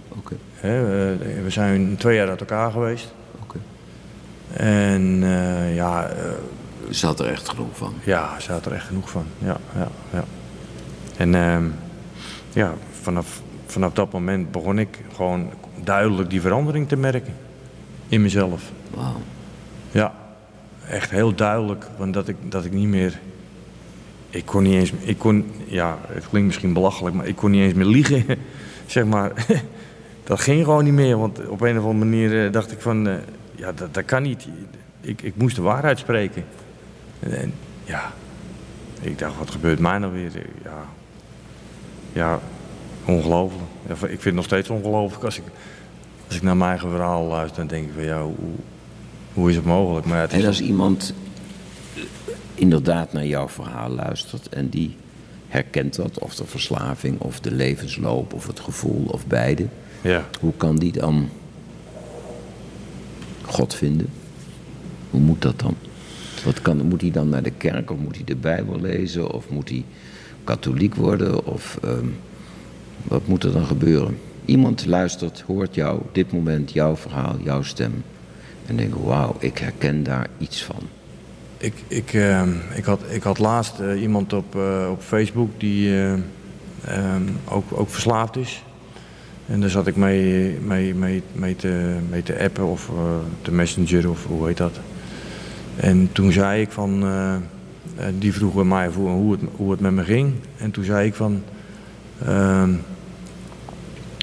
Oké, 0.08 0.34
eh, 0.60 0.70
we 1.42 1.46
zijn 1.48 1.96
twee 1.96 2.16
jaar 2.16 2.28
uit 2.28 2.40
elkaar 2.40 2.70
geweest. 2.70 3.14
oké. 3.42 3.58
En 4.52 5.22
ja, 5.74 6.10
Ze 6.90 7.06
had 7.06 7.20
er 7.20 7.26
echt 7.26 7.48
genoeg 7.48 7.76
van. 7.76 7.94
ja, 8.04 8.40
ze 8.40 8.52
had 8.52 8.66
er 8.66 8.72
echt 8.72 8.86
genoeg 8.86 9.10
van. 9.10 9.24
Ja, 9.38 9.56
ja, 9.76 9.88
ja. 10.12 10.24
En 11.16 11.34
ehm, 11.34 11.64
ja, 12.52 12.74
vanaf, 13.02 13.42
vanaf 13.74 13.92
dat 13.92 14.12
moment 14.12 14.50
begon 14.50 14.78
ik 14.78 14.98
gewoon 15.14 15.50
duidelijk 15.82 16.30
die 16.30 16.40
verandering 16.40 16.88
te 16.88 16.96
merken. 16.96 17.34
In 18.08 18.22
mezelf. 18.22 18.72
Wauw. 18.94 19.20
Ja, 19.90 20.14
echt 20.88 21.10
heel 21.10 21.34
duidelijk. 21.34 21.86
Want 21.96 22.14
dat 22.14 22.28
ik, 22.28 22.36
dat 22.48 22.64
ik 22.64 22.72
niet 22.72 22.88
meer... 22.88 23.20
Ik 24.30 24.46
kon 24.46 24.62
niet 24.62 24.74
eens... 24.74 24.92
Ik 25.00 25.18
kon, 25.18 25.50
ja, 25.66 25.98
het 26.06 26.28
klinkt 26.28 26.46
misschien 26.46 26.72
belachelijk, 26.72 27.14
maar 27.16 27.26
ik 27.26 27.36
kon 27.36 27.50
niet 27.50 27.62
eens 27.62 27.74
meer 27.74 27.86
liegen. 27.86 28.24
zeg 28.86 29.04
maar. 29.04 29.46
dat 30.24 30.40
ging 30.40 30.64
gewoon 30.64 30.84
niet 30.84 30.92
meer. 30.92 31.18
Want 31.18 31.48
op 31.48 31.60
een 31.60 31.78
of 31.78 31.84
andere 31.84 32.04
manier 32.04 32.44
eh, 32.44 32.52
dacht 32.52 32.72
ik 32.72 32.80
van... 32.80 33.08
eh, 33.08 33.14
ja, 33.54 33.72
dat, 33.72 33.94
dat 33.94 34.04
kan 34.04 34.22
niet. 34.22 34.48
Ik, 35.00 35.22
ik 35.22 35.36
moest 35.36 35.56
de 35.56 35.62
waarheid 35.62 35.98
spreken. 35.98 36.44
En, 37.20 37.38
en, 37.38 37.52
ja, 37.84 38.12
ik 39.00 39.18
dacht, 39.18 39.38
wat 39.38 39.50
gebeurt 39.50 39.78
mij 39.78 39.98
nou 39.98 40.12
weer? 40.12 40.30
Ja, 40.64 40.84
ja 42.12 42.40
ongelooflijk. 43.04 43.62
Ik 43.88 43.98
vind 43.98 44.24
het 44.24 44.34
nog 44.34 44.44
steeds 44.44 44.68
ongelooflijk 44.68 45.24
als 45.24 45.38
ik, 45.38 45.44
als 46.26 46.36
ik 46.36 46.42
naar 46.42 46.56
mijn 46.56 46.70
eigen 46.70 46.90
verhaal 46.90 47.24
luister. 47.24 47.56
Dan 47.56 47.66
denk 47.66 47.86
ik 47.86 47.92
van, 47.94 48.04
ja, 48.04 48.22
hoe, 48.22 48.34
hoe 49.32 49.50
is 49.50 49.56
het 49.56 49.64
mogelijk? 49.64 50.06
Maar 50.06 50.16
ja, 50.16 50.22
het 50.22 50.32
is 50.32 50.40
En 50.40 50.46
als 50.46 50.60
iemand 50.60 51.14
eh, 51.94 52.02
inderdaad 52.54 53.12
naar 53.12 53.26
jouw 53.26 53.48
verhaal 53.48 53.90
luistert 53.90 54.48
en 54.48 54.68
die 54.68 54.96
herkent 55.48 55.94
dat, 55.96 56.18
of 56.18 56.34
de 56.34 56.44
verslaving, 56.46 57.20
of 57.20 57.40
de 57.40 57.50
levensloop, 57.50 58.32
of 58.32 58.46
het 58.46 58.60
gevoel, 58.60 59.04
of 59.06 59.26
beide, 59.26 59.66
ja. 60.00 60.24
hoe 60.40 60.52
kan 60.56 60.76
die 60.76 60.92
dan 60.92 61.28
God 63.42 63.74
vinden? 63.74 64.08
Hoe 65.10 65.20
moet 65.20 65.42
dat 65.42 65.58
dan? 65.58 65.76
Wat 66.44 66.62
kan, 66.62 66.88
moet 66.88 67.00
hij 67.00 67.10
dan 67.10 67.28
naar 67.28 67.42
de 67.42 67.50
kerk, 67.50 67.90
of 67.90 67.98
moet 67.98 68.14
hij 68.14 68.24
de 68.24 68.36
Bijbel 68.36 68.80
lezen, 68.80 69.30
of 69.30 69.48
moet 69.48 69.68
hij 69.68 69.84
katholiek 70.44 70.94
worden, 70.94 71.46
of 71.46 71.78
ehm, 71.82 72.06
wat 73.04 73.26
moet 73.26 73.44
er 73.44 73.52
dan 73.52 73.66
gebeuren? 73.66 74.18
Iemand 74.44 74.86
luistert, 74.86 75.44
hoort 75.46 75.74
jou, 75.74 76.00
dit 76.12 76.32
moment 76.32 76.72
jouw 76.72 76.96
verhaal, 76.96 77.36
jouw 77.42 77.62
stem, 77.62 78.04
en 78.66 78.76
denkt, 78.76 78.96
wauw, 79.04 79.36
ik 79.38 79.58
herken 79.58 80.02
daar 80.02 80.26
iets 80.38 80.64
van. 80.64 80.88
Ik, 81.56 81.74
ik, 81.88 82.12
ehm, 82.12 82.50
ik, 82.74 82.84
had, 82.84 83.00
ik 83.08 83.22
had 83.22 83.38
laatst 83.38 83.78
eh, 83.78 84.02
iemand 84.02 84.32
op, 84.32 84.56
eh, 84.56 84.88
op 84.90 85.02
Facebook 85.02 85.50
die 85.58 85.88
eh, 85.88 86.12
ehm, 86.84 87.22
ook, 87.48 87.64
ook 87.72 87.88
verslaafd 87.88 88.36
is. 88.36 88.62
En 89.46 89.60
daar 89.60 89.70
zat 89.70 89.86
ik 89.86 89.96
mee, 89.96 90.58
mee, 90.66 90.94
mee, 90.94 91.22
mee, 91.32 91.56
te, 91.56 91.96
mee 92.10 92.22
te 92.22 92.38
appen 92.38 92.66
of 92.66 92.90
te 93.42 93.52
messenger 93.52 94.10
of 94.10 94.26
hoe 94.26 94.46
heet 94.46 94.56
dat. 94.56 94.80
En 95.76 96.08
toen 96.12 96.32
zei 96.32 96.60
ik 96.60 96.70
van, 96.70 97.04
die 98.18 98.32
vroeg 98.32 98.54
bij 98.54 98.64
mij 98.64 98.90
voor 98.90 99.10
hoe 99.10 99.32
het, 99.32 99.40
hoe 99.56 99.70
het 99.70 99.80
met 99.80 99.92
me 99.92 100.04
ging. 100.04 100.32
En 100.56 100.70
toen 100.70 100.84
zei 100.84 101.06
ik 101.06 101.14
van, 101.14 101.42
ehm, 102.24 102.70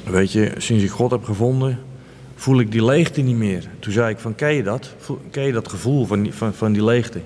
weet 0.03 0.31
je, 0.31 0.53
sinds 0.57 0.83
ik 0.83 0.89
God 0.89 1.11
heb 1.11 1.23
gevonden, 1.23 1.79
voel 2.35 2.59
ik 2.59 2.71
die 2.71 2.85
leegte 2.85 3.21
niet 3.21 3.35
meer. 3.35 3.67
Toen 3.79 3.93
zei 3.93 4.09
ik 4.09 4.19
van, 4.19 4.35
ken 4.35 4.53
je 4.53 4.63
dat? 4.63 4.95
Ken 5.31 5.43
je 5.43 5.51
dat 5.51 5.69
gevoel 5.69 6.05
van 6.05 6.23
die, 6.23 6.33
van, 6.33 6.53
van 6.53 6.71
die 6.71 6.83
leegte? 6.83 7.21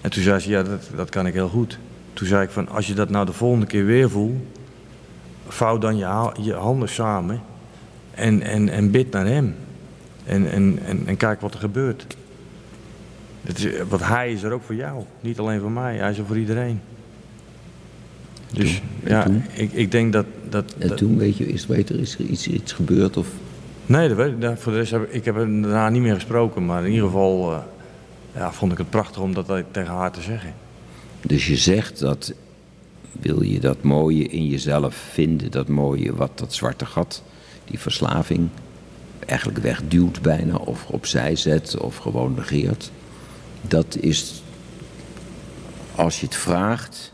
En 0.00 0.10
toen 0.10 0.22
zei 0.22 0.38
ze, 0.38 0.50
ja, 0.50 0.62
dat, 0.62 0.90
dat 0.96 1.10
kan 1.10 1.26
ik 1.26 1.34
heel 1.34 1.48
goed. 1.48 1.78
Toen 2.12 2.26
zei 2.26 2.42
ik 2.42 2.50
van, 2.50 2.68
als 2.68 2.86
je 2.86 2.94
dat 2.94 3.10
nou 3.10 3.26
de 3.26 3.32
volgende 3.32 3.66
keer 3.66 3.84
weer 3.84 4.10
voelt, 4.10 4.42
vouw 5.46 5.78
dan 5.78 5.96
je, 5.96 6.30
je 6.40 6.52
handen 6.52 6.88
samen 6.88 7.42
en, 8.14 8.42
en, 8.42 8.68
en 8.68 8.90
bid 8.90 9.10
naar 9.10 9.26
hem. 9.26 9.54
En, 10.24 10.50
en, 10.50 10.78
en, 10.84 11.06
en 11.06 11.16
kijk 11.16 11.40
wat 11.40 11.54
er 11.54 11.60
gebeurt. 11.60 12.06
Dat 13.42 13.58
is, 13.58 13.66
want 13.88 14.04
hij 14.04 14.32
is 14.32 14.42
er 14.42 14.52
ook 14.52 14.62
voor 14.62 14.74
jou, 14.74 15.04
niet 15.20 15.38
alleen 15.38 15.60
voor 15.60 15.70
mij, 15.70 15.96
hij 15.96 16.10
is 16.10 16.18
er 16.18 16.26
voor 16.26 16.38
iedereen. 16.38 16.80
Dus 18.52 18.82
ja, 19.04 19.26
ik, 19.52 19.72
ik 19.72 19.90
denk 19.90 20.12
dat... 20.12 20.26
dat, 20.52 20.74
En 20.78 20.88
dat- 20.88 20.96
toen, 20.96 21.18
weet 21.18 21.36
je, 21.36 21.46
is, 21.48 21.66
weet 21.66 21.88
er, 21.88 21.98
is 22.00 22.14
er 22.18 22.24
iets, 22.24 22.46
iets 22.48 22.72
gebeurd? 22.72 23.16
Of, 23.16 23.28
Nee, 23.86 24.08
dat 24.08 24.16
weet 24.16 24.32
ik. 24.32 24.38
niet. 24.38 24.58
Voor 24.58 24.72
de 24.72 24.78
rest 24.78 24.90
heb 24.90 25.12
ik, 25.12 25.24
heb 25.24 25.36
er 25.36 25.46
daarna 25.46 25.88
niet 25.88 26.02
meer 26.02 26.14
gesproken. 26.14 26.66
Maar 26.66 26.84
in 26.84 26.90
ieder 26.90 27.06
geval 27.06 27.52
eh, 27.52 27.58
ja, 28.34 28.52
vond 28.52 28.72
ik 28.72 28.78
het 28.78 28.90
prachtig 28.90 29.22
om 29.22 29.34
dat 29.34 29.46
tegen 29.70 29.92
haar 29.94 30.12
te 30.12 30.20
zeggen. 30.20 30.54
dus 31.26 31.46
je 31.46 31.56
zegt 31.56 31.98
dat, 31.98 32.32
wil 33.20 33.42
je 33.42 33.60
dat 33.60 33.82
mooie 33.82 34.24
in 34.28 34.46
jezelf 34.46 34.94
vinden, 34.94 35.50
dat 35.50 35.68
mooie 35.68 36.14
wat 36.14 36.38
dat 36.38 36.54
zwarte 36.54 36.86
gat, 36.86 37.22
die 37.64 37.78
verslaving, 37.78 38.48
eigenlijk 39.26 39.58
wegduwt 39.58 40.22
bijna, 40.22 40.54
of 40.56 40.86
opzij 40.86 41.36
zet, 41.36 41.76
of 41.78 41.96
gewoon 41.96 42.34
negeert. 42.34 42.90
Dat 43.62 43.96
is, 44.00 44.42
als 45.94 46.20
je 46.20 46.26
het 46.26 46.36
vraagt, 46.36 47.12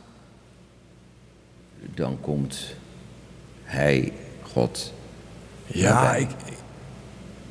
dan 1.94 2.18
komt 2.20 2.74
hij, 3.68 4.12
God, 4.42 4.92
Ja, 5.66 6.14
ik, 6.14 6.28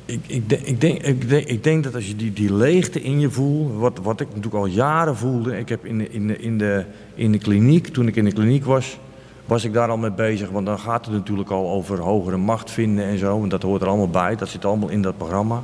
ik, 0.04 0.20
ik, 0.26 0.48
denk, 0.48 0.62
ik, 0.62 0.80
denk, 0.80 1.02
ik, 1.02 1.28
denk, 1.28 1.46
ik 1.46 1.64
denk 1.64 1.84
dat 1.84 1.94
als 1.94 2.06
je 2.06 2.16
die, 2.16 2.32
die 2.32 2.54
leegte 2.54 3.02
in 3.02 3.20
je 3.20 3.30
voelt, 3.30 3.72
wat, 3.74 3.98
wat 4.02 4.20
ik 4.20 4.26
natuurlijk 4.28 4.54
al 4.54 4.66
jaren 4.66 5.16
voelde. 5.16 5.58
Ik 5.58 5.68
heb 5.68 5.84
in 5.84 5.98
de, 5.98 6.10
in, 6.10 6.26
de, 6.26 6.38
in, 6.38 6.58
de, 6.58 6.84
in 7.14 7.32
de 7.32 7.38
kliniek, 7.38 7.88
toen 7.88 8.06
ik 8.06 8.16
in 8.16 8.24
de 8.24 8.32
kliniek 8.32 8.64
was, 8.64 8.98
was 9.46 9.64
ik 9.64 9.72
daar 9.72 9.88
al 9.88 9.96
mee 9.96 10.12
bezig. 10.12 10.50
Want 10.50 10.66
dan 10.66 10.78
gaat 10.78 11.04
het 11.04 11.14
natuurlijk 11.14 11.50
al 11.50 11.70
over 11.70 11.98
hogere 11.98 12.36
macht 12.36 12.70
vinden 12.70 13.04
en 13.04 13.18
zo. 13.18 13.42
En 13.42 13.48
dat 13.48 13.62
hoort 13.62 13.82
er 13.82 13.88
allemaal 13.88 14.10
bij, 14.10 14.36
dat 14.36 14.48
zit 14.48 14.64
allemaal 14.64 14.88
in 14.88 15.02
dat 15.02 15.16
programma. 15.16 15.62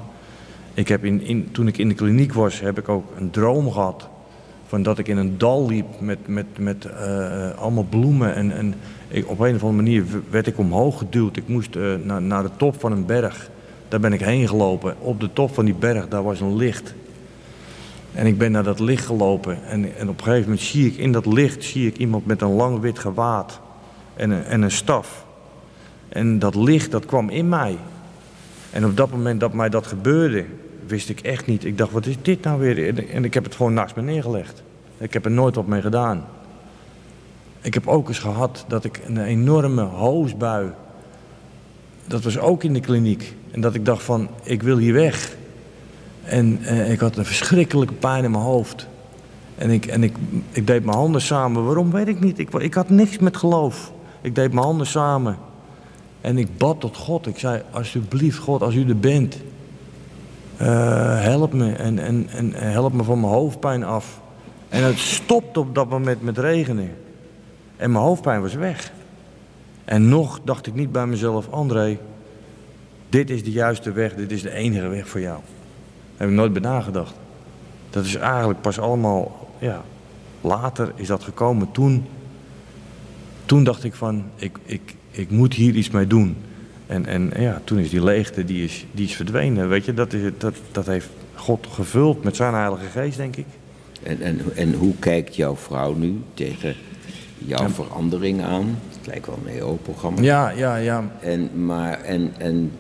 Ik 0.74 0.88
heb 0.88 1.04
in, 1.04 1.22
in, 1.22 1.48
toen 1.52 1.66
ik 1.66 1.78
in 1.78 1.88
de 1.88 1.94
kliniek 1.94 2.32
was, 2.32 2.60
heb 2.60 2.78
ik 2.78 2.88
ook 2.88 3.04
een 3.18 3.30
droom 3.30 3.72
gehad. 3.72 4.08
Van 4.66 4.82
dat 4.82 4.98
ik 4.98 5.08
in 5.08 5.16
een 5.16 5.38
dal 5.38 5.66
liep 5.66 5.86
met, 6.00 6.18
met, 6.26 6.46
met 6.58 6.84
eh, 6.84 7.48
eh, 7.48 7.58
allemaal 7.58 7.86
bloemen. 7.88 8.34
En, 8.34 8.56
en 8.56 8.74
ik, 9.08 9.30
op 9.30 9.38
een 9.38 9.54
of 9.54 9.62
andere 9.62 9.82
manier 9.82 10.04
werd 10.30 10.46
ik 10.46 10.58
omhoog 10.58 10.98
geduwd. 10.98 11.36
Ik 11.36 11.48
moest 11.48 11.76
eh, 11.76 11.94
naar, 12.02 12.22
naar 12.22 12.42
de 12.42 12.50
top 12.56 12.80
van 12.80 12.92
een 12.92 13.06
berg. 13.06 13.50
Daar 13.88 14.00
ben 14.00 14.12
ik 14.12 14.20
heen 14.20 14.48
gelopen. 14.48 14.94
Op 14.98 15.20
de 15.20 15.32
top 15.32 15.54
van 15.54 15.64
die 15.64 15.74
berg, 15.74 16.08
daar 16.08 16.22
was 16.22 16.40
een 16.40 16.56
licht. 16.56 16.94
En 18.12 18.26
ik 18.26 18.38
ben 18.38 18.52
naar 18.52 18.62
dat 18.62 18.80
licht 18.80 19.06
gelopen. 19.06 19.64
En, 19.64 19.96
en 19.96 20.08
op 20.08 20.18
een 20.18 20.24
gegeven 20.24 20.48
moment 20.48 20.60
zie 20.60 20.86
ik 20.86 20.96
in 20.96 21.12
dat 21.12 21.26
licht 21.26 21.64
zie 21.64 21.86
ik 21.86 21.96
iemand 21.96 22.26
met 22.26 22.42
een 22.42 22.54
lang 22.54 22.80
wit 22.80 22.98
gewaad. 22.98 23.60
En 24.16 24.30
een, 24.30 24.44
en 24.44 24.62
een 24.62 24.70
staf. 24.70 25.24
En 26.08 26.38
dat 26.38 26.54
licht, 26.54 26.90
dat 26.90 27.06
kwam 27.06 27.28
in 27.28 27.48
mij. 27.48 27.76
En 28.70 28.84
op 28.84 28.96
dat 28.96 29.10
moment 29.10 29.40
dat 29.40 29.52
mij 29.52 29.68
dat 29.68 29.86
gebeurde, 29.86 30.44
wist 30.86 31.08
ik 31.08 31.20
echt 31.20 31.46
niet. 31.46 31.64
Ik 31.64 31.78
dacht, 31.78 31.92
wat 31.92 32.06
is 32.06 32.16
dit 32.22 32.42
nou 32.42 32.60
weer? 32.60 33.08
En- 33.10 33.24
ik 33.24 33.34
heb 33.34 33.44
het 33.44 33.54
gewoon 33.54 33.74
naast 33.74 33.96
me 33.96 34.02
neergelegd. 34.02 34.62
Ik 34.98 35.12
heb 35.12 35.24
er 35.24 35.30
nooit 35.30 35.54
wat 35.54 35.66
mee 35.66 35.80
gedaan. 35.80 36.24
Ik 37.60 37.74
heb 37.74 37.86
ook 37.86 38.08
eens 38.08 38.18
gehad 38.18 38.64
dat 38.68 38.84
ik 38.84 39.00
een 39.06 39.24
enorme 39.24 39.82
hoosbui. 39.82 40.70
Dat 42.06 42.22
was 42.22 42.38
ook 42.38 42.64
in 42.64 42.72
de 42.72 42.80
kliniek. 42.80 43.34
En 43.50 43.60
dat 43.60 43.74
ik 43.74 43.84
dacht 43.84 44.02
van, 44.02 44.28
ik 44.42 44.62
wil 44.62 44.76
hier 44.76 44.92
weg. 44.92 45.36
En 46.22 46.58
eh, 46.64 46.92
ik 46.92 47.00
had 47.00 47.16
een 47.16 47.24
verschrikkelijke 47.24 47.94
pijn 47.94 48.24
in 48.24 48.30
mijn 48.30 48.42
hoofd. 48.42 48.88
En, 49.54 49.70
ik, 49.70 49.86
en 49.86 50.02
ik, 50.02 50.16
ik 50.50 50.66
deed 50.66 50.84
mijn 50.84 50.96
handen 50.96 51.20
samen. 51.20 51.64
Waarom 51.64 51.90
weet 51.90 52.08
ik 52.08 52.20
niet. 52.20 52.38
Ik, 52.38 52.54
ik 52.54 52.74
had 52.74 52.88
niks 52.88 53.18
met 53.18 53.36
geloof. 53.36 53.92
Ik 54.20 54.34
deed 54.34 54.52
mijn 54.52 54.66
handen 54.66 54.86
samen. 54.86 55.36
En 56.20 56.38
ik 56.38 56.58
bad 56.58 56.80
tot 56.80 56.96
God. 56.96 57.26
Ik 57.26 57.38
zei, 57.38 57.62
alsjeblieft 57.70 58.38
God, 58.38 58.62
als 58.62 58.74
u 58.74 58.88
er 58.88 58.98
bent. 58.98 59.36
Eh, 60.56 61.22
help 61.22 61.52
me 61.52 61.72
en, 61.72 61.98
en, 61.98 62.28
en 62.30 62.52
help 62.52 62.92
me 62.92 63.02
van 63.04 63.20
mijn 63.20 63.32
hoofdpijn 63.32 63.84
af. 63.84 64.20
En 64.68 64.82
het 64.82 64.98
stopte 64.98 65.60
op 65.60 65.74
dat 65.74 65.88
moment 65.88 66.22
met 66.22 66.38
regenen. 66.38 66.90
En 67.76 67.92
mijn 67.92 68.04
hoofdpijn 68.04 68.40
was 68.40 68.54
weg. 68.54 68.92
En 69.84 70.08
nog 70.08 70.40
dacht 70.44 70.66
ik 70.66 70.74
niet 70.74 70.92
bij 70.92 71.06
mezelf, 71.06 71.50
André, 71.50 71.98
dit 73.08 73.30
is 73.30 73.44
de 73.44 73.50
juiste 73.50 73.92
weg, 73.92 74.14
dit 74.14 74.30
is 74.32 74.42
de 74.42 74.50
enige 74.50 74.88
weg 74.88 75.08
voor 75.08 75.20
jou. 75.20 75.40
heb 76.16 76.28
ik 76.28 76.34
nooit 76.34 76.52
bij 76.52 76.62
nagedacht. 76.62 77.14
Dat 77.90 78.04
is 78.04 78.14
eigenlijk 78.14 78.60
pas 78.60 78.78
allemaal, 78.78 79.48
ja, 79.58 79.82
later 80.40 80.92
is 80.94 81.06
dat 81.06 81.22
gekomen. 81.22 81.70
Toen, 81.72 82.06
toen 83.44 83.64
dacht 83.64 83.84
ik 83.84 83.94
van, 83.94 84.24
ik, 84.36 84.58
ik, 84.64 84.94
ik 85.10 85.30
moet 85.30 85.54
hier 85.54 85.74
iets 85.74 85.90
mee 85.90 86.06
doen. 86.06 86.36
En, 86.94 87.06
en 87.06 87.42
ja, 87.42 87.60
toen 87.64 87.78
is 87.78 87.90
die 87.90 88.04
leegte, 88.04 88.44
die 88.44 88.64
is, 88.64 88.86
die 88.92 89.06
is 89.06 89.16
verdwenen. 89.16 89.68
Weet 89.68 89.84
je, 89.84 89.94
dat, 89.94 90.12
is, 90.12 90.32
dat, 90.38 90.54
dat 90.72 90.86
heeft 90.86 91.08
God 91.34 91.66
gevuld 91.70 92.24
met 92.24 92.36
zijn 92.36 92.54
heilige 92.54 92.86
geest, 92.86 93.16
denk 93.16 93.36
ik. 93.36 93.46
En, 94.02 94.20
en, 94.20 94.40
en 94.54 94.72
hoe 94.72 94.94
kijkt 94.98 95.36
jouw 95.36 95.56
vrouw 95.56 95.94
nu 95.94 96.20
tegen 96.34 96.74
jouw 97.38 97.68
verandering 97.68 98.42
aan? 98.42 98.78
Het 98.96 99.06
lijkt 99.06 99.26
wel 99.26 99.38
een 99.44 99.52
EO-programma. 99.52 100.22
Ja, 100.22 100.50
ja, 100.50 100.76
ja. 100.76 101.10
En, 101.20 101.64
maar, 101.64 102.00
en, 102.02 102.32
en 102.38 102.70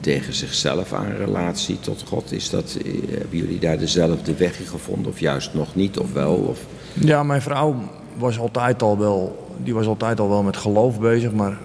tegen 0.00 0.34
zichzelf 0.34 0.92
aan 0.92 1.12
relatie 1.12 1.80
tot 1.80 2.04
God, 2.06 2.32
is 2.32 2.50
dat, 2.50 2.78
eh, 2.84 2.92
hebben 3.10 3.38
jullie 3.38 3.58
daar 3.58 3.78
dezelfde 3.78 4.34
weg 4.34 4.60
in 4.60 4.66
gevonden? 4.66 5.12
Of 5.12 5.20
juist 5.20 5.54
nog 5.54 5.74
niet, 5.74 5.98
of 5.98 6.12
wel? 6.12 6.34
Of... 6.34 6.60
Ja, 6.92 7.22
mijn 7.22 7.42
vrouw 7.42 7.76
was 8.16 8.38
altijd 8.38 8.82
al 8.82 8.98
wel, 8.98 9.48
die 9.62 9.74
was 9.74 9.86
altijd 9.86 10.20
al 10.20 10.28
wel 10.28 10.42
met 10.42 10.56
geloof 10.56 11.00
bezig, 11.00 11.32
maar 11.32 11.58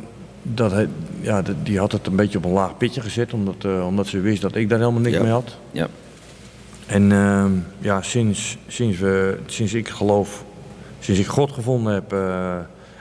dat, 0.43 0.71
he- 0.71 0.87
ja, 1.21 1.41
die 1.63 1.79
had 1.79 1.91
het 1.91 2.07
een 2.07 2.15
beetje 2.15 2.37
op 2.37 2.45
een 2.45 2.51
laag 2.51 2.77
pitje 2.77 3.01
gezet, 3.01 3.33
omdat, 3.33 3.55
eh, 3.65 3.85
omdat 3.87 4.07
ze 4.07 4.19
wist 4.19 4.41
dat 4.41 4.55
ik 4.55 4.69
daar 4.69 4.79
helemaal 4.79 5.01
niks 5.01 5.15
Ja. 5.15 5.21
mee 5.23 5.31
had. 5.31 5.57
Ja. 5.71 5.87
En 6.85 7.11
ehm, 7.11 7.51
ja, 7.79 8.01
sinds, 8.01 8.57
sinds, 8.67 8.99
we, 8.99 9.37
sinds 9.45 9.73
ik 9.73 9.89
geloof, 9.89 10.43
sinds 10.99 11.19
ik 11.19 11.27
God 11.27 11.51
gevonden 11.51 11.93
heb, 11.93 12.13
eh, 12.13 12.55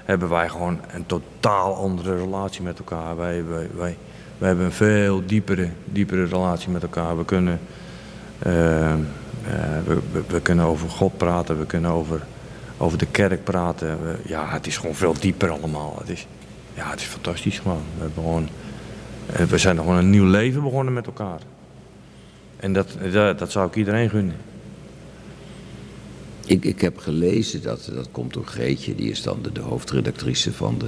hebben 0.05 0.29
wij 0.29 0.49
gewoon 0.49 0.79
een 0.95 1.07
totaal 1.07 1.75
andere 1.75 2.17
relatie 2.17 2.63
met 2.63 2.79
elkaar. 2.79 3.17
Wij, 3.17 3.45
wij, 3.47 3.69
wij, 3.75 3.97
wij 4.39 4.49
hebben 4.49 4.67
een 4.67 4.73
veel 4.73 5.23
diepere, 5.27 5.69
diepere 5.85 6.25
relatie 6.25 6.71
met 6.71 6.83
elkaar. 6.83 7.19
We 7.19 7.25
kunnen, 7.25 7.61
ehm, 8.39 8.99
eh, 9.47 9.55
we, 9.87 9.99
we, 10.13 10.23
we 10.29 10.41
kunnen 10.41 10.65
over 10.65 10.89
God 10.91 11.17
praten, 11.17 11.59
we 11.59 11.67
kunnen 11.67 11.91
over, 11.91 12.21
over 12.79 12.99
de 12.99 13.07
kerk 13.07 13.45
praten. 13.45 13.99
We- 14.03 14.19
ja, 14.29 14.49
het 14.49 14.67
is 14.67 14.77
gewoon 14.77 14.95
veel 14.95 15.15
dieper 15.21 15.51
allemaal. 15.51 15.97
Het 15.99 16.09
is, 16.09 16.27
ja, 16.75 16.91
het 16.91 17.01
is 17.01 17.07
fantastisch 17.07 17.59
gewoon. 17.59 17.83
We, 17.95 18.03
hebben 18.03 18.23
gewoon 18.23 18.49
eh, 19.27 19.45
we 19.45 19.59
zijn 19.59 19.77
gewoon 19.77 19.97
een 19.97 20.11
nieuw 20.11 20.27
leven 20.27 20.63
begonnen 20.63 20.95
met 20.95 21.07
elkaar. 21.07 21.41
En 22.57 22.73
dat, 22.73 22.97
dat, 23.13 23.51
zou 23.51 23.69
ik 23.69 23.75
iedereen 23.75 24.11
gunnen. 24.11 24.37
Ik, 26.47 26.65
ik 26.65 26.81
heb 26.81 26.99
gelezen, 26.99 27.63
dat, 27.63 27.91
dat 27.95 28.09
komt 28.11 28.33
door 28.33 28.47
Greetje, 28.47 28.95
die 28.95 29.11
is 29.11 29.23
dan 29.23 29.39
de, 29.43 29.53
de 29.53 29.61
hoofdredactrice 29.61 30.53
van 30.53 30.79
de 30.79 30.87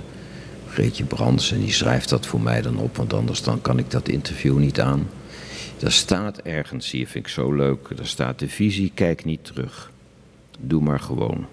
Greetje 0.68 1.04
Brands. 1.04 1.52
En 1.52 1.60
die 1.60 1.72
schrijft 1.72 2.08
dat 2.08 2.26
voor 2.26 2.40
mij 2.40 2.62
dan 2.62 2.76
op, 2.76 2.96
want 2.96 3.12
anders 3.12 3.42
dan 3.42 3.60
kan 3.60 3.78
ik 3.78 3.90
dat 3.90 4.08
interview 4.08 4.58
niet 4.58 4.80
aan. 4.80 5.08
Daar 5.78 5.92
staat 5.92 6.38
ergens, 6.38 6.90
hier 6.90 7.06
vind 7.06 7.26
ik 7.26 7.32
zo 7.32 7.52
leuk, 7.52 7.96
daar 7.96 8.06
staat 8.06 8.38
de 8.38 8.48
visie, 8.48 8.92
kijk 8.94 9.24
niet 9.24 9.44
terug. 9.44 9.90
Doe 10.58 10.82
maar 10.82 11.00
gewoon. 11.00 11.46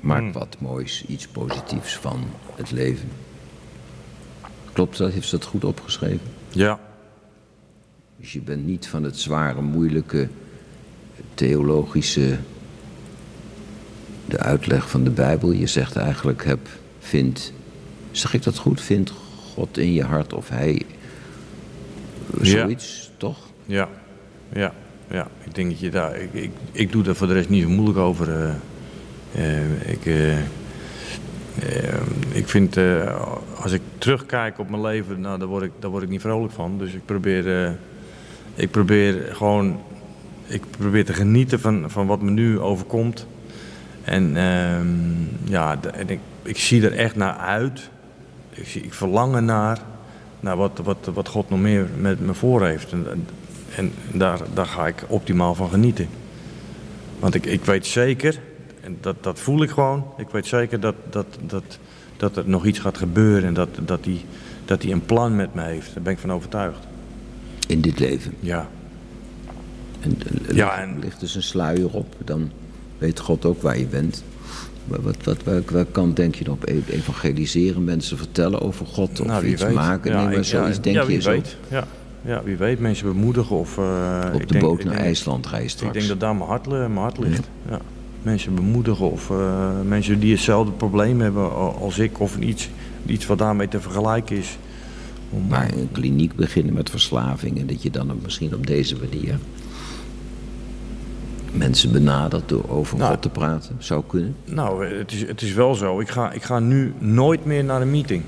Maak 0.00 0.32
wat 0.32 0.56
moois, 0.58 1.04
iets 1.06 1.26
positiefs 1.26 1.96
van 1.96 2.24
het 2.54 2.70
leven. 2.70 3.08
Klopt 4.72 4.98
dat? 4.98 5.12
Heeft 5.12 5.28
ze 5.28 5.36
dat 5.38 5.46
goed 5.46 5.64
opgeschreven? 5.64 6.20
Ja. 6.48 6.78
Dus 8.16 8.32
je 8.32 8.40
bent 8.40 8.66
niet 8.66 8.86
van 8.88 9.02
het 9.02 9.18
zware, 9.18 9.60
moeilijke, 9.62 10.28
theologische, 11.34 12.38
de 14.26 14.38
uitleg 14.38 14.90
van 14.90 15.04
de 15.04 15.10
Bijbel. 15.10 15.52
Je 15.52 15.66
zegt 15.66 15.96
eigenlijk, 15.96 16.44
heb, 16.44 16.68
vind, 16.98 17.52
zeg 18.10 18.34
ik 18.34 18.42
dat 18.42 18.58
goed? 18.58 18.80
Vind 18.80 19.10
God 19.54 19.78
in 19.78 19.92
je 19.92 20.04
hart 20.04 20.32
of 20.32 20.48
Hij, 20.48 20.82
Ja. 22.42 22.44
zoiets, 22.44 23.10
toch? 23.16 23.38
Ja, 23.66 23.88
ja, 24.52 24.74
ja. 25.10 25.28
Ik 25.44 25.54
denk 25.54 25.70
dat 25.70 25.80
je 25.80 25.90
daar. 25.90 26.16
Ik, 26.16 26.32
ik, 26.32 26.50
ik 26.72 26.92
doe 26.92 27.02
daar 27.02 27.14
voor 27.14 27.26
de 27.26 27.32
rest 27.32 27.48
niet 27.48 27.62
zo 27.62 27.68
moeilijk 27.68 27.98
over. 27.98 28.44
eh. 28.44 28.54
Eh, 29.34 29.90
ik, 29.90 30.06
eh, 30.06 30.38
eh, 30.38 30.42
ik 32.32 32.48
vind, 32.48 32.78
als 33.62 33.72
ik 33.72 33.80
terugkijk 33.98 34.58
op 34.58 34.70
mijn 34.70 34.82
leven, 34.82 35.20
nou, 35.20 35.38
daar, 35.38 35.48
word 35.48 35.62
ik, 35.62 35.72
daar 35.78 35.90
word 35.90 36.02
ik 36.02 36.08
niet 36.08 36.20
vrolijk 36.20 36.52
van. 36.52 36.78
Dus 36.78 36.92
ik 36.92 37.04
probeer, 37.04 37.76
ik 38.54 38.70
probeer 38.70 39.28
gewoon, 39.32 39.80
ik 40.46 40.62
probeer 40.70 41.04
te 41.04 41.12
genieten 41.12 41.60
van, 41.60 41.90
van 41.90 42.06
wat 42.06 42.22
me 42.22 42.30
nu 42.30 42.60
overkomt. 42.60 43.26
En 44.04 44.36
ehm, 44.36 44.88
ja, 45.44 45.78
en 45.92 46.08
ik, 46.08 46.20
ik 46.42 46.58
zie 46.58 46.84
er 46.84 46.92
echt 46.92 47.16
naar 47.16 47.36
uit. 47.36 47.90
Ik, 48.50 48.66
zie, 48.66 48.86
verlang 48.88 49.34
er 49.34 49.42
naar, 49.42 49.78
naar 50.40 50.56
wat, 50.56 50.80
wat, 50.84 51.10
wat 51.14 51.28
God 51.28 51.50
nog 51.50 51.60
meer 51.60 51.86
met 51.98 52.20
me 52.20 52.34
voor 52.34 52.66
heeft. 52.66 52.92
En, 52.92 53.06
en, 53.10 53.26
en 53.76 53.92
daar, 54.18 54.40
daar 54.54 54.66
ga 54.66 54.86
ik 54.86 55.04
optimaal 55.08 55.54
van 55.54 55.70
genieten. 55.70 56.08
Want 57.18 57.34
ik, 57.34 57.46
ik 57.46 57.64
weet 57.64 57.86
zeker, 57.86 58.40
en 58.80 58.96
dat, 59.00 59.16
dat 59.20 59.38
voel 59.40 59.62
ik 59.62 59.70
gewoon, 59.70 60.04
ik 60.16 60.28
weet 60.30 60.46
zeker 60.46 60.80
dat, 60.80 60.94
dat, 61.10 61.26
dat, 61.46 61.78
dat 62.16 62.36
er 62.36 62.42
nog 62.48 62.66
iets 62.66 62.78
gaat 62.78 62.98
gebeuren 62.98 63.44
en 63.48 63.54
dat, 63.54 63.68
dat 63.84 64.04
hij 64.04 64.24
dat 64.64 64.82
hij 64.82 64.92
een 64.92 65.04
plan 65.04 65.36
met 65.36 65.54
me 65.54 65.62
heeft. 65.62 65.94
Daar 65.94 66.02
ben 66.02 66.12
ik 66.12 66.18
van 66.18 66.32
overtuigd. 66.32 66.78
In 67.66 67.80
dit 67.80 67.98
leven. 67.98 68.34
Ja, 68.40 68.68
En, 70.00 70.18
eh, 70.48 70.54
Ja, 70.56 70.66
ligt- 70.66 70.78
en- 70.78 70.98
ligt 71.00 71.20
dus 71.20 71.34
een 71.34 71.42
sluier 71.42 71.90
op, 71.90 72.14
dan 72.24 72.50
weet 72.98 73.20
God 73.20 73.44
ook 73.44 73.62
waar 73.62 73.78
je 73.78 73.86
bent. 73.86 74.24
Maar 74.84 75.02
wat, 75.02 75.16
wat, 75.24 75.42
welke, 75.44 75.72
welke 75.72 75.92
kant 75.92 76.16
denk 76.16 76.34
je 76.34 76.50
op? 76.50 76.68
E- 76.68 76.80
Evangeliseren, 76.88 77.84
mensen 77.84 78.16
vertellen 78.16 78.60
over 78.60 78.86
God 78.86 79.20
of 79.20 79.26
nou, 79.26 79.42
wie 79.42 79.52
iets 79.52 79.62
weet. 79.62 79.74
maken? 79.74 80.10
Ja, 80.12 80.24
nee, 80.24 80.34
maar 80.34 80.44
zoiets 80.44 80.76
ja, 80.76 80.82
denk 80.82 80.96
ja, 80.96 81.02
je 81.02 81.06
wie 81.08 81.20
zo. 81.20 81.30
weet. 81.30 81.56
Ja. 81.68 81.84
ja, 82.24 82.42
wie 82.44 82.56
weet. 82.56 82.80
Mensen 82.80 83.06
bemoedigen 83.06 83.56
of... 83.56 83.78
eh, 83.78 84.30
Op 84.34 84.40
de 84.40 84.46
denk- 84.46 84.64
boot 84.64 84.84
naar 84.84 84.94
denk- 84.94 85.06
IJsland 85.06 85.46
ga 85.46 85.56
je 85.56 85.68
straks. 85.68 85.92
Ik 85.92 85.98
denk 85.98 86.08
dat 86.08 86.20
daar 86.20 86.36
mijn 86.36 86.48
hart, 86.48 86.66
li- 86.66 86.72
mijn 86.72 86.96
hart 86.96 87.18
ligt. 87.18 87.48
Ja. 87.68 87.80
Mensen 88.22 88.54
bemoedigen 88.54 89.10
of 89.10 89.30
eh, 89.30 89.70
mensen 89.84 90.20
die 90.20 90.32
hetzelfde 90.32 90.72
probleem 90.72 91.20
hebben 91.20 91.76
als 91.78 91.98
ik 91.98 92.20
of 92.20 92.38
iets, 92.38 92.70
iets 93.06 93.26
wat 93.26 93.38
daarmee 93.38 93.68
te 93.68 93.80
vergelijken 93.80 94.36
is. 94.36 94.58
Om, 95.30 95.46
Maar 95.48 95.72
een 95.72 95.88
kliniek 95.92 96.34
beginnen 96.34 96.74
met 96.74 96.90
verslaving 96.90 97.58
en 97.58 97.66
dat 97.66 97.82
je 97.82 97.90
dan 97.90 98.20
misschien 98.22 98.54
op 98.54 98.66
deze 98.66 98.96
manier 98.96 99.38
mensen 101.52 101.92
benadert 101.92 102.48
door 102.48 102.68
over 102.68 102.98
Nou, 102.98 103.10
God 103.10 103.22
te 103.22 103.28
praten, 103.28 103.76
zou 103.78 104.02
kunnen. 104.06 104.36
Nou, 104.44 104.86
het 104.86 105.12
is, 105.12 105.26
het 105.26 105.42
is 105.42 105.52
wel 105.52 105.74
zo. 105.74 106.00
Ik 106.00 106.08
ga, 106.08 106.32
ik 106.32 106.42
ga 106.42 106.58
nu 106.58 106.94
nooit 106.98 107.44
meer 107.44 107.64
naar 107.64 107.80
een 107.80 107.90
meeting. 107.90 108.22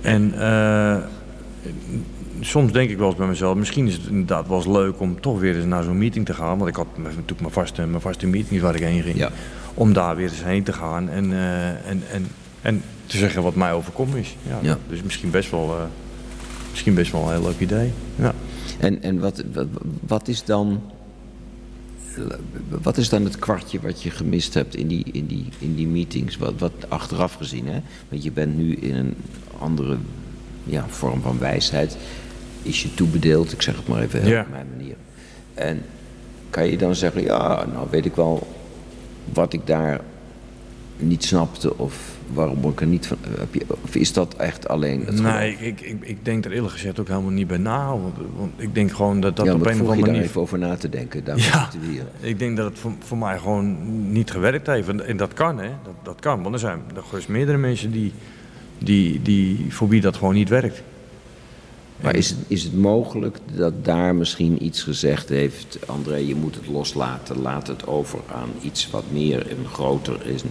En 0.00 0.32
eh, 0.40 0.96
soms 2.40 2.72
denk 2.72 2.90
ik 2.90 2.98
wel 2.98 3.06
eens 3.06 3.16
bij 3.16 3.26
mezelf, 3.26 3.56
misschien 3.56 3.86
is 3.86 3.92
het 3.94 4.06
inderdaad 4.06 4.48
wel 4.48 4.56
eens 4.56 4.66
leuk 4.66 5.00
om 5.00 5.20
toch 5.20 5.40
weer 5.40 5.56
eens 5.56 5.64
naar 5.64 5.82
zo'n 5.82 5.98
meeting 5.98 6.26
te 6.26 6.34
gaan. 6.34 6.58
Want 6.58 6.70
ik 6.70 6.76
had 6.76 6.86
natuurlijk 6.98 7.40
mijn 7.40 7.52
vaste, 7.52 7.86
mijn 7.86 8.00
vaste 8.00 8.26
meetings 8.26 8.62
waar 8.62 8.74
ik 8.74 8.82
heen 8.82 9.02
ging. 9.02 9.16
Ja. 9.16 9.30
Om 9.74 9.92
daar 9.92 10.16
weer 10.16 10.28
eens 10.28 10.44
heen 10.44 10.62
te 10.62 10.72
gaan 10.72 11.08
en, 11.08 11.32
eh, 11.32 11.68
en, 11.68 12.02
en, 12.12 12.26
en 12.62 12.82
te 13.06 13.16
zeggen 13.16 13.42
wat 13.42 13.54
mij 13.54 13.72
overkomen 13.72 14.18
is. 14.18 14.36
Ja, 14.48 14.58
Ja. 14.62 14.78
Dus 14.88 15.02
misschien 15.02 15.30
best, 15.30 15.50
wel, 15.50 15.76
eh, 15.76 15.82
misschien 16.70 16.94
best 16.94 17.12
wel 17.12 17.22
een 17.22 17.32
heel 17.32 17.42
leuk 17.42 17.60
idee. 17.60 17.92
Ja. 18.16 18.34
En, 18.78 19.02
en 19.02 19.18
wat, 19.18 19.42
wat, 19.52 19.66
wat 20.06 20.28
is 20.28 20.44
dan. 20.44 20.80
Wat 22.68 22.96
is 22.96 23.08
dan 23.08 23.24
het 23.24 23.38
kwartje 23.38 23.80
wat 23.80 24.02
je 24.02 24.10
gemist 24.10 24.54
hebt 24.54 24.74
in 24.76 24.86
die, 24.86 25.04
in 25.12 25.26
die, 25.26 25.48
in 25.58 25.74
die 25.74 25.86
meetings? 25.86 26.36
Wat, 26.36 26.52
wat 26.58 26.72
achteraf 26.88 27.34
gezien, 27.34 27.66
hè? 27.66 27.80
Want 28.08 28.22
je 28.22 28.32
bent 28.32 28.56
nu 28.56 28.74
in 28.74 28.94
een 28.94 29.14
andere 29.58 29.96
ja, 30.66 30.84
vorm 30.88 31.20
van 31.20 31.38
wijsheid. 31.38 31.96
Is 32.66 32.82
je 32.82 32.94
toebedeeld, 32.94 33.52
ik 33.52 33.62
zeg 33.62 33.76
het 33.76 33.88
maar 33.88 34.02
even 34.02 34.26
Ja. 34.26 34.40
op 34.40 34.50
mijn 34.50 34.66
manier. 34.76 34.94
En 35.54 35.82
kan 36.50 36.70
je 36.70 36.76
dan 36.76 36.94
zeggen, 36.94 37.22
ja, 37.22 37.66
nou 37.72 37.86
weet 37.90 38.04
ik 38.04 38.14
wel 38.14 38.46
wat 39.32 39.52
ik 39.52 39.66
daar 39.66 40.00
niet 40.98 41.24
snapte 41.24 41.78
of 41.78 42.14
waarom 42.32 42.64
ik 42.64 42.80
er 42.80 42.86
niet 42.86 43.06
van. 43.06 43.16
Heb 43.38 43.54
je, 43.54 43.64
of 43.82 43.94
is 43.94 44.12
dat 44.12 44.34
echt 44.36 44.68
alleen 44.68 45.04
het? 45.06 45.20
Nee, 45.22 45.56
ik, 45.60 45.80
ik, 45.80 45.96
ik 46.00 46.24
denk 46.24 46.44
er 46.44 46.52
eerlijk 46.52 46.72
gezegd 46.72 47.00
ook 47.00 47.08
helemaal 47.08 47.30
niet 47.30 47.46
bij 47.46 47.58
na. 47.58 47.88
Want, 47.88 48.14
want 48.36 48.52
ik 48.56 48.74
denk 48.74 48.92
gewoon 48.92 49.20
dat 49.20 49.36
dat 49.36 49.46
ja, 49.46 49.54
op 49.54 49.60
een 49.60 49.66
of 49.72 49.80
andere 49.80 49.96
daar 49.96 50.06
manier 50.06 50.22
even 50.22 50.40
over 50.40 50.58
na 50.58 50.76
te 50.76 50.88
denken. 50.88 51.24
Daarom 51.24 51.44
Ja, 51.44 51.68
hier. 51.90 52.02
ik 52.20 52.38
denk 52.38 52.56
dat 52.56 52.66
het 52.70 52.78
voor, 52.78 52.92
voor 52.98 53.18
mij 53.18 53.38
gewoon 53.38 53.76
niet 54.12 54.30
gewerkt 54.30 54.66
heeft. 54.66 54.88
En, 54.88 55.06
en 55.06 55.16
dat 55.16 55.32
kan, 55.32 55.58
hè. 55.58 55.68
Dat, 55.84 55.94
dat 56.02 56.20
kan. 56.20 56.42
Want 56.42 56.54
er 56.54 56.60
zijn 56.60 56.80
er 56.94 57.24
meerdere 57.28 57.58
mensen 57.58 57.90
die, 57.90 58.12
die, 58.78 59.22
die, 59.22 59.66
voor 59.68 59.88
wie 59.88 60.00
dat 60.00 60.16
gewoon 60.16 60.34
niet 60.34 60.48
werkt. 60.48 60.82
Maar 62.00 62.14
is 62.16 62.28
het, 62.30 62.38
is 62.46 62.62
het 62.62 62.76
mogelijk 62.76 63.38
dat 63.54 63.84
daar 63.84 64.14
misschien 64.14 64.64
iets 64.64 64.82
gezegd 64.82 65.28
heeft... 65.28 65.78
André, 65.86 66.16
je 66.16 66.34
moet 66.34 66.54
het 66.54 66.66
loslaten, 66.68 67.40
laat 67.40 67.66
het 67.66 67.86
over 67.86 68.18
aan 68.34 68.48
iets 68.60 68.90
wat 68.90 69.04
meer 69.10 69.46
en 69.50 69.56
groter 69.72 70.26
is 70.26 70.42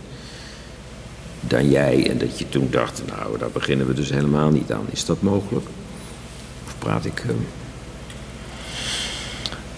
dan 1.39 1.69
jij. 1.69 2.09
En 2.09 2.17
dat 2.17 2.39
je 2.39 2.49
toen 2.49 2.67
dacht, 2.71 3.01
nou, 3.07 3.37
daar 3.37 3.49
beginnen 3.51 3.87
we 3.87 3.93
dus 3.93 4.09
helemaal 4.09 4.49
niet 4.49 4.71
aan. 4.71 4.85
Is 4.91 5.05
dat 5.05 5.21
mogelijk? 5.21 5.65
Of 6.65 6.75
praat 6.79 7.05
ik... 7.05 7.19
eh, 7.19 7.29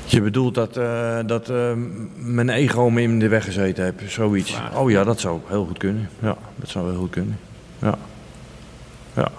Je 0.06 0.22
bedoelt 0.22 0.56
dat, 0.56 0.78
eh, 0.78 1.20
dat 1.26 1.50
eh, 1.50 1.72
mijn 2.16 2.50
ego 2.50 2.90
me 2.90 3.02
in 3.02 3.20
de 3.20 3.28
weg 3.28 3.44
gezeten 3.44 3.84
heeft, 3.84 4.12
zoiets. 4.12 4.52
Vraag. 4.52 4.76
Oh 4.76 4.92
ja, 4.92 5.04
dat 5.04 5.20
zou 5.20 5.40
heel 5.48 5.66
goed 5.66 5.78
kunnen. 5.78 6.10
Ja, 6.22 6.38
dat 6.56 6.70
zou 6.70 6.90
heel 6.90 7.00
goed 7.00 7.10
kunnen. 7.10 7.40
Ja. 7.82 7.98
Ja. 9.16 9.32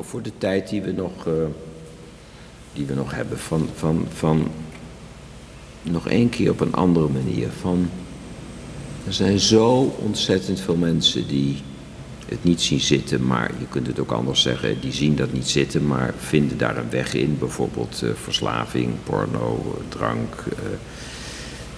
Voor, 0.00 0.22
de 0.22 0.32
tijd 0.38 0.68
die 0.68 0.82
we 0.82 0.92
nog, 0.92 1.26
eh, 1.26 1.32
die 2.72 2.86
we 2.86 2.94
nog 2.94 3.14
hebben. 3.14 3.38
Van, 3.38 3.68
van, 3.74 4.06
van 4.12 4.50
nog 5.82 6.08
één 6.08 6.28
keer 6.28 6.50
op 6.50 6.60
een 6.60 6.74
andere 6.74 7.08
manier. 7.08 7.48
Van, 7.60 7.90
er 9.06 9.12
zijn 9.12 9.38
zo 9.38 9.94
ontzettend 9.98 10.60
veel 10.60 10.76
mensen 10.76 11.28
die 11.28 11.56
het 12.28 12.44
niet 12.44 12.60
zien 12.60 12.80
zitten, 12.80 13.26
maar 13.26 13.50
je 13.58 13.66
kunt 13.68 13.86
het 13.86 14.00
ook 14.00 14.12
anders 14.12 14.42
zeggen, 14.42 14.80
die 14.80 14.92
zien 14.92 15.16
dat 15.16 15.32
niet 15.32 15.48
zitten, 15.48 15.86
maar 15.86 16.14
vinden 16.16 16.58
daar 16.58 16.76
een 16.76 16.90
weg 16.90 17.14
in. 17.14 17.36
Bijvoorbeeld 17.38 18.02
eh, 18.02 18.10
verslaving, 18.14 18.90
porno, 19.04 19.76
eh, 19.76 19.84
drank, 19.88 20.44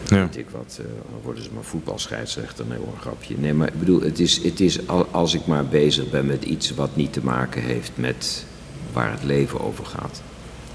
Ja. 0.06 0.16
weet 0.20 0.36
ik 0.36 0.50
wat. 0.50 0.76
eh, 0.80 0.84
dan 1.10 1.20
worden 1.22 1.42
ze 1.42 1.50
maar 1.54 1.64
voetbalscheidsrechter, 1.64 2.64
nee 2.68 2.78
hoor, 2.78 2.92
een 2.94 3.00
grapje. 3.00 3.34
Nee, 3.38 3.54
maar 3.54 3.68
ik 3.68 3.78
bedoel, 3.78 4.00
het 4.00 4.18
is, 4.20 4.42
het 4.42 4.60
is 4.60 4.88
al- 4.88 5.08
als 5.10 5.34
ik 5.34 5.46
maar 5.46 5.66
bezig 5.66 6.10
ben 6.10 6.26
met 6.26 6.44
iets 6.44 6.70
wat 6.74 6.96
niet 6.96 7.12
te 7.12 7.24
maken 7.24 7.62
heeft 7.62 7.90
met 7.94 8.44
waar 8.92 9.10
het 9.10 9.22
leven 9.22 9.60
over 9.60 9.86
gaat. 9.86 10.22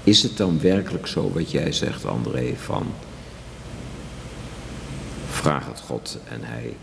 Is 0.04 0.22
het 0.22 0.36
dan 0.36 0.60
werkelijk 0.60 1.06
zo 1.06 1.30
wat 1.32 1.50
jij 1.50 1.72
zegt, 1.72 2.06
André, 2.06 2.52
van 2.56 2.86
vraag 5.30 5.66
het 5.66 5.80
God 5.80 6.18
en 6.28 6.40
hij 6.42 6.74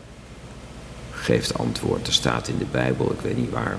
geeft 1.12 1.58
antwoord. 1.58 2.08
Er 2.08 2.14
staat 2.14 2.48
in 2.48 2.58
de 2.58 2.66
Bijbel, 2.72 3.12
ik 3.12 3.20
weet 3.22 3.38
niet 3.38 3.50
waar, 3.52 3.78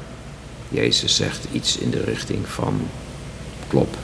Jezus 0.69 1.16
zegt 1.16 1.47
iets 1.53 1.79
in 1.79 1.91
de 1.91 2.03
richting 2.05 2.47
van 2.49 2.81
klop, 3.69 3.97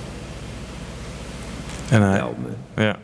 En 1.90 2.02
hij... 2.02 2.18
bel 2.18 2.36
me 2.42 2.82
Ja. 2.82 2.96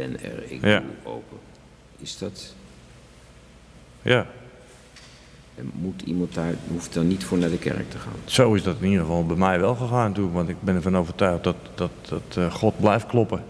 En 0.00 0.12
ben 0.12 0.22
er, 0.22 0.42
ik 0.50 0.64
Ja. 0.64 0.78
doe 0.80 1.12
open. 1.12 1.36
Is 1.98 2.18
dat, 2.18 2.54
Ja. 4.02 4.26
en 5.54 5.70
moet 5.74 6.02
iemand 6.02 6.34
daar, 6.34 6.54
hoeft 6.68 6.94
dan 6.94 7.06
niet 7.08 7.24
voor 7.24 7.38
naar 7.38 7.50
de 7.50 7.58
kerk 7.58 7.90
te 7.90 7.98
gaan? 7.98 8.12
Zo 8.24 8.54
is 8.54 8.62
dat 8.62 8.76
in 8.80 8.84
ieder 8.88 9.00
geval 9.04 9.26
bij 9.26 9.36
mij 9.36 9.60
wel 9.60 9.74
gegaan 9.74 10.08
natuurlijk. 10.08 10.34
Want 10.34 10.48
ik 10.48 10.56
ben 10.62 10.74
ervan 10.74 10.96
overtuigd 10.96 11.44
dat, 11.44 11.56
dat, 11.74 11.90
dat 12.08 12.36
eh, 12.36 12.52
God 12.52 12.78
blijft 12.80 13.06
kloppen. 13.06 13.44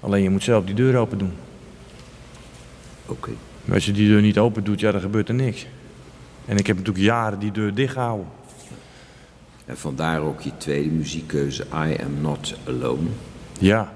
Alleen 0.00 0.22
je 0.22 0.30
moet 0.30 0.42
zelf 0.42 0.64
die 0.64 0.74
deur 0.74 0.96
open 0.96 1.18
doen. 1.18 1.32
Oké. 3.06 3.30
Maar 3.64 3.74
als 3.74 3.86
je 3.86 3.92
die 3.92 4.08
deur 4.08 4.20
niet 4.22 4.38
open 4.38 4.64
doet, 4.64 4.80
ja, 4.80 4.92
dan 4.92 5.00
gebeurt 5.00 5.28
er 5.28 5.34
niks. 5.34 5.66
En 6.46 6.56
ik 6.56 6.66
heb 6.66 6.76
natuurlijk 6.76 7.04
jaren 7.04 7.38
die 7.38 7.52
deur 7.52 7.74
dicht 7.74 7.92
gehouden. 7.92 8.26
En 9.66 9.76
vandaar 9.76 10.20
ook 10.20 10.40
je 10.40 10.56
tweede 10.56 10.90
muziekkeuze, 10.90 11.62
I 11.74 11.96
Am 12.04 12.20
Not 12.20 12.54
Alone. 12.66 13.08
Ja, 13.60 13.92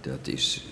Dat 0.00 0.26
is, 0.28 0.64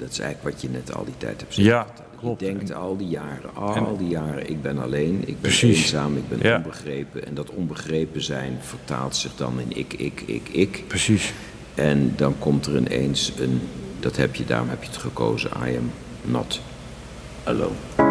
dat 0.00 0.10
is 0.10 0.18
eigenlijk 0.18 0.54
wat 0.54 0.62
je 0.62 0.68
net 0.70 0.94
al 0.94 1.04
die 1.04 1.14
tijd 1.18 1.40
hebt 1.40 1.54
zitten 1.54 1.72
Ja, 1.72 1.86
klopt. 2.18 2.40
Je 2.40 2.46
denkt 2.46 2.74
al 2.74 2.96
die 2.96 3.08
jaren, 3.08 3.54
al 3.54 3.96
die 3.98 4.08
jaren, 4.08 4.50
ik 4.50 4.62
ben 4.62 4.78
alleen, 4.78 5.18
ik 5.20 5.26
ben 5.26 5.36
Precies. 5.40 5.78
eenzaam, 5.82 6.16
ik 6.16 6.28
ben 6.28 6.38
Ja. 6.42 6.56
onbegrepen. 6.56 7.26
En 7.26 7.34
dat 7.34 7.50
onbegrepen 7.50 8.22
zijn 8.22 8.58
vertaalt 8.60 9.16
zich 9.16 9.36
dan 9.36 9.60
in 9.60 9.76
ik, 9.78 9.92
ik, 9.92 10.22
ik, 10.26 10.48
ik. 10.48 10.84
precies. 10.86 11.32
En 11.74 12.12
dan 12.16 12.34
komt 12.38 12.66
er 12.66 12.76
ineens 12.76 13.32
een, 13.38 13.60
dat 14.00 14.16
heb 14.16 14.34
je, 14.34 14.44
daarom 14.44 14.68
heb 14.68 14.82
je 14.82 14.88
het 14.88 14.98
gekozen, 14.98 15.50
I 15.68 15.76
Am 15.76 15.90
Not 16.22 16.60
Alone. 17.44 18.09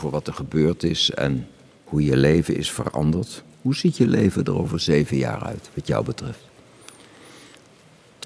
Over 0.00 0.12
wat 0.12 0.26
er 0.26 0.34
gebeurd 0.34 0.82
is 0.82 1.10
en 1.10 1.48
hoe 1.84 2.04
je 2.04 2.16
leven 2.16 2.56
is 2.56 2.70
veranderd. 2.70 3.42
Hoe 3.62 3.74
ziet 3.74 3.96
je 3.96 4.06
leven 4.06 4.44
er 4.44 4.58
over 4.58 4.80
zeven 4.80 5.16
jaar 5.16 5.42
uit, 5.42 5.70
wat 5.74 5.86
jou 5.86 6.04
betreft? 6.04 6.44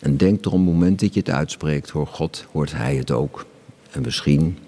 En 0.02 0.16
denk 0.16 0.44
er 0.44 0.50
op 0.50 0.58
het 0.58 0.66
moment 0.66 1.00
dat 1.00 1.14
je 1.14 1.20
het 1.20 1.30
uitspreekt, 1.30 1.90
hoor 1.90 2.06
God, 2.06 2.46
hoort 2.52 2.72
Hij 2.72 2.96
het 2.96 3.10
ook. 3.10 3.46
En 3.90 4.02
misschien 4.02 4.58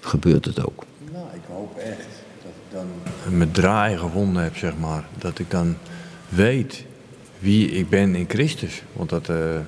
gebeurt 0.00 0.44
het 0.44 0.66
ook. 0.66 0.84
Nou, 1.12 1.26
ik 1.34 1.40
hoop 1.48 1.76
echt 1.76 2.06
dat 2.42 2.52
ik 2.52 2.72
dan 2.72 3.36
mijn 3.36 3.50
draai 3.50 3.96
gevonden 3.98 4.42
heb, 4.42 4.56
zeg 4.56 4.76
maar. 4.78 5.04
Dat 5.18 5.38
ik 5.38 5.50
dan 5.50 5.76
weet 6.28 6.84
wie 7.38 7.70
ik 7.70 7.88
ben 7.88 8.14
in 8.14 8.28
Christus. 8.28 8.82
Want 8.92 9.10
dat, 9.10 9.28
eh, 9.28 9.58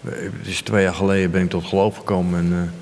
het 0.00 0.46
is 0.46 0.60
twee 0.60 0.82
jaar 0.82 0.94
geleden 0.94 1.30
ben 1.30 1.42
ik 1.42 1.50
tot 1.50 1.64
geloof 1.64 1.96
gekomen. 1.96 2.38
En, 2.38 2.52
eh, 2.52 2.81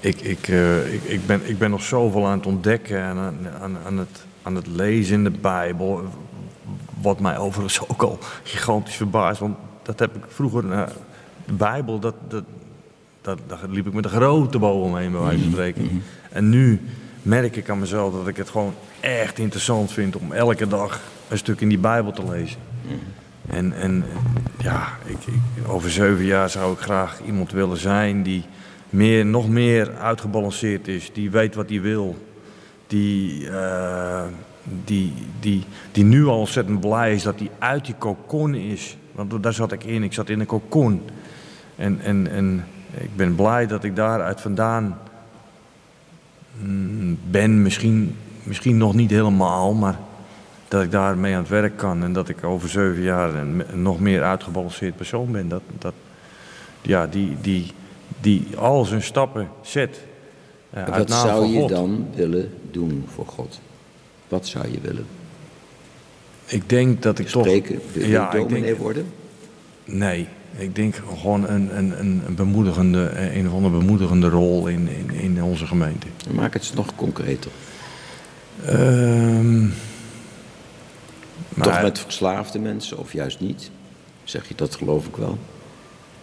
ik, 0.00 0.20
ik, 0.20 0.48
eh, 0.48 0.92
ik, 0.94 1.02
ik, 1.02 1.26
ben, 1.26 1.40
ik 1.48 1.58
ben 1.58 1.70
nog 1.70 1.82
zoveel 1.82 2.26
aan 2.26 2.38
het 2.38 2.46
ontdekken 2.46 2.98
en 2.98 3.16
aan, 3.16 3.36
aan, 3.60 3.76
aan, 3.86 3.98
het, 3.98 4.24
aan 4.42 4.54
het 4.54 4.66
lezen 4.66 5.14
in 5.14 5.24
de 5.24 5.30
Bijbel. 5.30 6.04
Wat 7.00 7.20
mij 7.20 7.38
overigens 7.38 7.88
ook 7.88 8.02
al 8.02 8.18
gigantisch 8.42 8.96
verbaast. 8.96 9.40
Want 9.40 9.56
dat 9.82 9.98
heb 9.98 10.16
ik 10.16 10.22
vroeger... 10.28 10.62
de 11.46 11.52
Bijbel, 11.52 11.98
dat, 11.98 12.14
dat, 12.28 12.44
dat, 13.20 13.38
daar 13.46 13.60
liep 13.68 13.86
ik 13.86 13.92
met 13.92 14.04
een 14.04 14.10
grote 14.10 14.58
boom 14.58 14.82
omheen, 14.82 15.12
bij 15.12 15.20
wijze 15.20 15.42
van 15.42 15.52
spreken. 15.52 16.02
En 16.30 16.48
nu 16.48 16.80
merk 17.22 17.56
ik 17.56 17.70
aan 17.70 17.78
mezelf 17.78 18.14
dat 18.14 18.28
ik 18.28 18.36
het 18.36 18.48
gewoon 18.48 18.74
echt 19.00 19.38
interessant 19.38 19.92
vind 19.92 20.16
om 20.16 20.32
elke 20.32 20.66
dag 20.66 21.00
een 21.28 21.38
stuk 21.38 21.60
in 21.60 21.68
die 21.68 21.78
Bijbel 21.78 22.12
te 22.12 22.28
lezen. 22.28 22.58
En, 23.46 23.72
en 23.72 24.04
ja, 24.58 24.88
ik, 25.04 25.18
ik, 25.26 25.68
over 25.68 25.90
zeven 25.90 26.24
jaar 26.24 26.50
zou 26.50 26.72
ik 26.72 26.78
graag 26.78 27.20
iemand 27.26 27.52
willen 27.52 27.78
zijn 27.78 28.22
die 28.22 28.44
meer, 28.90 29.26
nog 29.26 29.48
meer 29.48 29.96
uitgebalanceerd 29.96 30.88
is, 30.88 31.12
die 31.12 31.30
weet 31.30 31.54
wat 31.54 31.68
hij 31.68 31.80
wil. 31.80 32.16
Die, 32.86 33.50
eh, 33.50 34.22
die, 34.84 35.12
die, 35.40 35.64
die 35.92 36.04
nu 36.04 36.26
al 36.26 36.38
ontzettend 36.38 36.80
blij 36.80 37.14
is 37.14 37.22
dat 37.22 37.38
hij 37.38 37.50
uit 37.58 37.84
die 37.84 37.94
kokon 37.94 38.54
is. 38.54 38.96
Want 39.12 39.42
daar 39.42 39.52
zat 39.52 39.72
ik 39.72 39.84
in, 39.84 40.02
ik 40.02 40.12
zat 40.12 40.28
in 40.28 40.40
een 40.40 40.46
kokon. 40.46 41.02
En, 41.76 42.00
en, 42.02 42.30
en 42.30 42.64
ik 42.98 43.16
ben 43.16 43.34
blij 43.34 43.66
dat 43.66 43.84
ik 43.84 43.96
daaruit 43.96 44.40
vandaan 44.40 44.98
mm, 46.58 47.18
ben. 47.30 47.62
Misschien, 47.62 48.16
misschien 48.42 48.76
nog 48.76 48.94
niet 48.94 49.10
helemaal, 49.10 49.74
maar 49.74 49.98
dat 50.68 50.82
ik 50.82 50.90
daarmee 50.90 51.34
aan 51.34 51.40
het 51.40 51.48
werk 51.48 51.76
kan. 51.76 52.02
En 52.02 52.12
dat 52.12 52.28
ik 52.28 52.44
over 52.44 52.68
zeven 52.68 53.02
jaar 53.02 53.34
een 53.34 53.62
nog 53.74 54.00
meer 54.00 54.22
uitgebalanceerd 54.22 54.96
persoon 54.96 55.32
ben. 55.32 55.48
Dat, 55.48 55.62
dat, 55.78 55.94
ja, 56.82 57.06
die, 57.06 57.36
die, 57.40 57.72
die 58.26 58.46
al 58.56 58.84
zijn 58.84 59.02
stappen 59.02 59.48
zet. 59.62 60.00
eh, 60.70 60.82
uit 60.84 60.96
Wat 60.96 61.08
naam 61.08 61.26
zou 61.26 61.46
je 61.46 61.60
God. 61.60 61.68
dan 61.68 62.06
willen 62.14 62.52
doen 62.70 63.04
voor 63.14 63.26
God? 63.26 63.60
Wat 64.28 64.46
zou 64.46 64.70
je 64.70 64.80
willen? 64.80 65.06
Ik 66.46 66.68
denk 66.68 67.02
dat 67.02 67.18
ik 67.18 67.26
toch... 67.26 67.44
Spreken? 67.44 67.80
Wil 67.92 68.02
je 68.02 68.08
Ja, 68.08 68.32
ik 68.32 68.48
denk, 68.48 68.76
worden? 68.78 69.06
nee, 69.84 70.26
ik 70.56 70.74
denk 70.74 70.94
gewoon 71.18 71.48
een, 71.48 71.78
een, 71.78 72.00
een 72.00 72.22
een 72.26 72.34
bemoedigende, 72.34 73.10
een 73.34 73.46
of 73.48 73.52
andere 73.54 73.78
bemoedigende 73.78 74.28
rol 74.28 74.66
in, 74.66 74.88
in, 74.88 75.10
in 75.10 75.42
onze 75.42 75.66
gemeente. 75.66 76.06
Maak 76.34 76.52
het 76.52 76.62
eens 76.62 76.72
nog 76.72 76.94
concreter. 76.94 77.50
Ehm, 78.64 79.66
Toch 81.56 81.66
maar- 81.72 81.82
met 81.82 81.98
verslaafde 81.98 82.58
mensen 82.58 82.98
of 82.98 83.12
juist 83.12 83.40
niet? 83.40 83.70
Zeg 84.24 84.48
je 84.48 84.54
dat 84.54 84.74
geloof 84.74 85.06
ik 85.06 85.16
wel? 85.16 85.38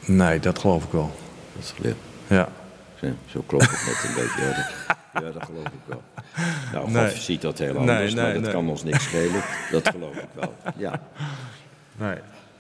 Nee, 0.06 0.40
dat 0.40 0.60
geloof 0.60 0.84
ik 0.84 0.92
wel. 0.92 1.12
Dat 1.56 1.74
geloof 1.76 1.96
Ja. 2.28 2.48
Ja, 3.00 3.14
zo 3.30 3.44
klopt 3.46 3.70
het 3.70 3.86
net 3.86 4.04
een 4.10 4.24
beetje. 4.24 4.42
Ja 4.42 4.56
dat, 4.56 5.24
ja, 5.24 5.32
dat 5.40 5.44
geloof 5.46 5.66
ik 5.66 5.72
wel. 5.86 6.02
Nou, 6.72 6.84
God 6.84 6.94
Nee. 6.94 7.10
ziet 7.18 7.42
dat 7.42 7.58
heel 7.58 7.78
anders, 7.78 8.14
nee, 8.14 8.24
maar 8.34 8.42
dat 8.42 8.52
kan 8.52 8.70
ons 8.70 8.84
niks 8.84 9.04
schelen. 9.04 9.42
Dat 9.72 9.90
geloof 9.90 10.16
ik 10.16 10.28
wel. 10.34 10.54
Ja. 10.78 11.02
Nee. 11.98 12.16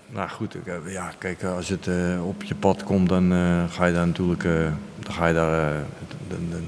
Nou 0.09 0.29
goed, 0.29 0.55
ik, 0.55 0.61
ja, 0.87 1.11
kijk, 1.17 1.43
als 1.43 1.69
het 1.69 1.87
eh, 1.87 2.27
op 2.27 2.43
je 2.43 2.55
pad 2.55 2.83
komt, 2.83 3.09
dan 3.09 3.33
eh, 3.33 3.63
ga 3.69 3.85
je 3.85 3.93
daar 3.93 4.07
natuurlijk, 4.07 4.43
eh, 4.43 4.51
dan 4.99 5.13
ga 5.13 5.27
je 5.27 5.33
daar, 5.33 5.73
dan, 6.27 6.39
dan, 6.49 6.67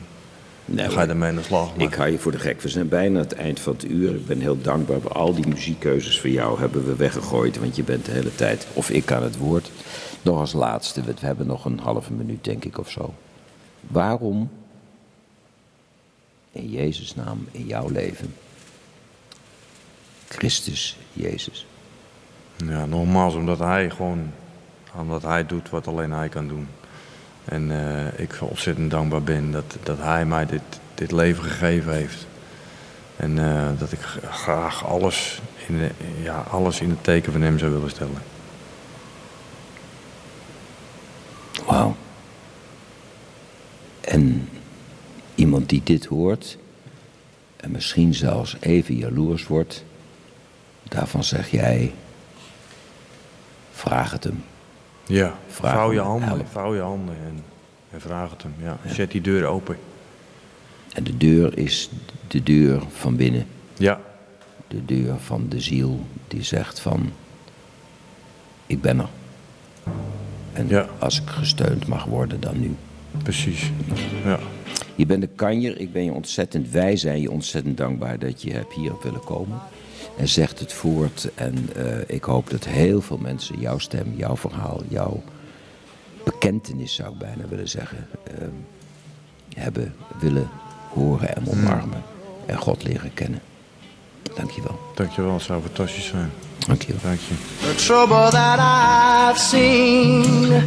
Nee, 0.65 0.85
dan 0.85 0.93
ga 0.95 1.01
je 1.01 1.07
daarmee 1.07 1.29
aan 1.29 1.35
de 1.35 1.43
slag. 1.43 1.75
Maar- 1.75 1.85
Ik 1.85 1.93
hou 1.93 2.09
je 2.09 2.19
voor 2.19 2.31
de 2.31 2.39
gek. 2.39 2.61
We 2.61 2.69
zijn 2.69 2.87
bijna 2.89 3.15
aan 3.19 3.23
het 3.23 3.33
eind 3.33 3.59
van 3.59 3.73
het 3.73 3.89
uur. 3.89 4.15
Ik 4.15 4.25
ben 4.25 4.39
heel 4.39 4.61
dankbaar. 4.61 5.07
Al 5.13 5.33
die 5.35 5.47
muziekkeuzes 5.47 6.19
voor 6.19 6.29
jou 6.29 6.59
hebben 6.59 6.85
we 6.85 6.95
weggegooid. 6.95 7.57
Want 7.59 7.75
je 7.75 7.83
bent 7.83 8.05
de 8.05 8.11
hele 8.11 8.35
tijd, 8.35 8.67
of 8.73 8.89
ik 8.89 9.11
aan 9.11 9.23
het 9.23 9.37
woord. 9.37 9.71
Nog 10.25 10.39
als 10.39 10.53
laatste, 10.53 11.01
we 11.01 11.13
hebben 11.19 11.47
nog 11.47 11.65
een 11.65 11.79
halve 11.79 12.13
minuut 12.13 12.43
denk 12.43 12.65
ik 12.65 12.77
of 12.77 12.89
zo. 12.89 13.13
Waarom, 13.81 14.51
in 16.51 16.69
Jezus' 16.69 17.15
naam, 17.15 17.47
in 17.51 17.65
jouw 17.65 17.89
leven, 17.89 18.35
Christus 20.27 20.97
Jezus? 21.13 21.65
Ja, 22.55 22.85
nogmaals, 22.85 23.33
omdat 23.33 23.59
hij 23.59 23.89
gewoon, 23.89 24.31
omdat 24.95 25.21
hij 25.21 25.45
doet 25.45 25.69
wat 25.69 25.87
alleen 25.87 26.11
hij 26.11 26.29
kan 26.29 26.47
doen. 26.47 26.67
En 27.45 27.71
eh, 27.71 28.19
ik 28.19 28.37
ontzettend 28.39 28.91
dankbaar 28.91 29.23
ben 29.23 29.51
dat, 29.51 29.77
dat 29.83 29.97
hij 29.97 30.25
mij 30.25 30.45
dit, 30.45 30.61
dit 30.93 31.11
leven 31.11 31.43
gegeven 31.43 31.93
heeft. 31.93 32.27
En 33.15 33.39
eh, 33.39 33.79
dat 33.79 33.91
ik 33.91 33.99
graag 34.29 34.85
alles 34.85 35.41
in, 35.67 35.77
de, 35.77 35.89
ja, 36.23 36.43
alles 36.49 36.81
in 36.81 36.89
het 36.89 37.03
teken 37.03 37.31
van 37.31 37.41
hem 37.41 37.57
zou 37.57 37.71
willen 37.71 37.89
stellen. 37.89 38.34
Wauw. 41.65 41.95
En 44.01 44.49
iemand 45.35 45.69
die 45.69 45.81
dit 45.83 46.05
hoort 46.05 46.57
en 47.57 47.71
misschien 47.71 48.13
zelfs 48.13 48.55
even 48.59 48.95
jaloers 48.95 49.47
wordt, 49.47 49.83
daarvan 50.83 51.23
zeg 51.23 51.51
jij, 51.51 51.93
vraag 53.71 54.11
het 54.11 54.23
hem. 54.23 54.43
Ja, 55.05 55.35
Vraag 55.47 55.73
vouw 55.73 55.91
je 55.93 55.99
handen, 55.99 56.47
vouw 56.47 56.75
je 56.75 56.81
handen. 56.81 57.15
En, 57.15 57.43
En 57.91 58.01
vraag 58.01 58.29
het 58.29 58.43
hem, 58.43 58.53
ja. 58.59 58.77
Zet 58.85 59.11
die 59.11 59.21
deur 59.21 59.45
open. 59.45 59.77
En 60.93 61.03
de 61.03 61.17
deur 61.17 61.57
is 61.57 61.89
de 62.27 62.43
deur 62.43 62.83
van 62.91 63.15
binnen. 63.15 63.47
Ja, 63.77 63.99
De 64.67 64.85
deur 64.85 65.19
van 65.19 65.45
de 65.49 65.59
ziel 65.61 66.05
die 66.27 66.43
zegt 66.43 66.79
van, 66.79 67.11
ik 68.65 68.81
ben 68.81 68.99
er. 68.99 69.09
En 70.55 70.67
Ja. 70.67 70.87
als 70.99 71.21
ik 71.21 71.27
gesteund 71.29 71.87
mag 71.87 72.05
worden, 72.05 72.39
dan 72.39 72.59
nu. 72.59 72.75
precies. 73.23 73.71
Ja. 74.23 74.39
Je 74.95 75.05
bent 75.05 75.23
een 75.23 75.35
kanjer, 75.35 75.79
ik 75.79 75.91
ben 75.93 76.03
je 76.03 76.11
ontzettend, 76.13 76.69
wij 76.69 76.97
zijn 76.97 77.21
je 77.21 77.31
ontzettend 77.31 77.77
dankbaar 77.77 78.19
dat 78.19 78.41
je 78.41 78.51
hebt 78.53 78.73
hier 78.73 78.91
willen 79.03 79.23
komen. 79.23 79.59
En 80.17 80.27
zegt 80.27 80.59
het 80.59 80.73
voort 80.73 81.29
en 81.35 81.69
eh, 81.75 81.83
ik 82.15 82.23
hoop 82.23 82.49
dat 82.49 82.65
heel 82.65 83.01
veel 83.01 83.17
mensen 83.17 83.59
jouw 83.59 83.77
stem, 83.77 84.13
jouw 84.15 84.37
verhaal, 84.37 84.81
jouw 84.87 85.23
bekentenis 86.23 86.93
zou 86.95 87.11
ik 87.13 87.17
bijna 87.17 87.47
willen 87.49 87.69
zeggen, 87.69 88.07
eh, 88.23 88.33
hebben 89.55 89.93
willen 90.19 90.49
horen 90.93 91.35
en 91.35 91.47
omarmen. 91.49 92.03
En 92.45 92.57
God 92.57 92.83
leren 92.83 93.13
kennen. 93.13 93.41
Dankjewel. 94.35 94.79
Dankjewel, 94.95 95.33
het 95.33 95.41
zou 95.41 95.61
fantastisch 95.61 96.05
zijn. 96.07 96.31
Dankjewel. 96.67 96.99
Dank 97.01 97.19
je. 97.19 97.33
the 97.67 97.75
trouble 97.75 98.31
that 98.31 98.59
I've 98.59 99.37
seen. 99.37 100.63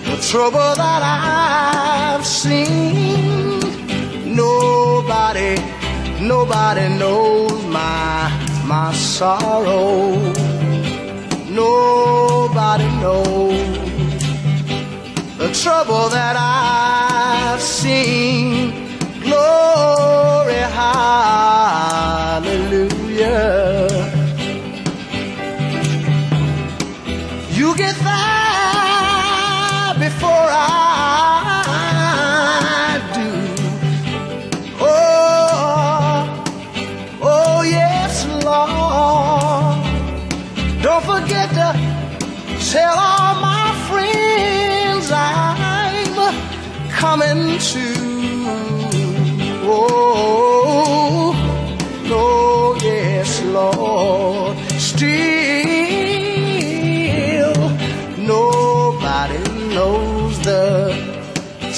the 0.08 0.18
trouble 0.30 0.76
that 0.76 1.02
I've 1.04 2.26
seen. 2.26 3.60
Nobody, 4.36 5.56
nobody 6.22 6.90
knows 6.98 7.64
my 7.66 8.30
my 8.66 8.92
sorrow. 8.94 10.35
Trouble 15.62 16.10
that 16.10 16.36
I've 16.38 17.62
seen. 17.62 18.55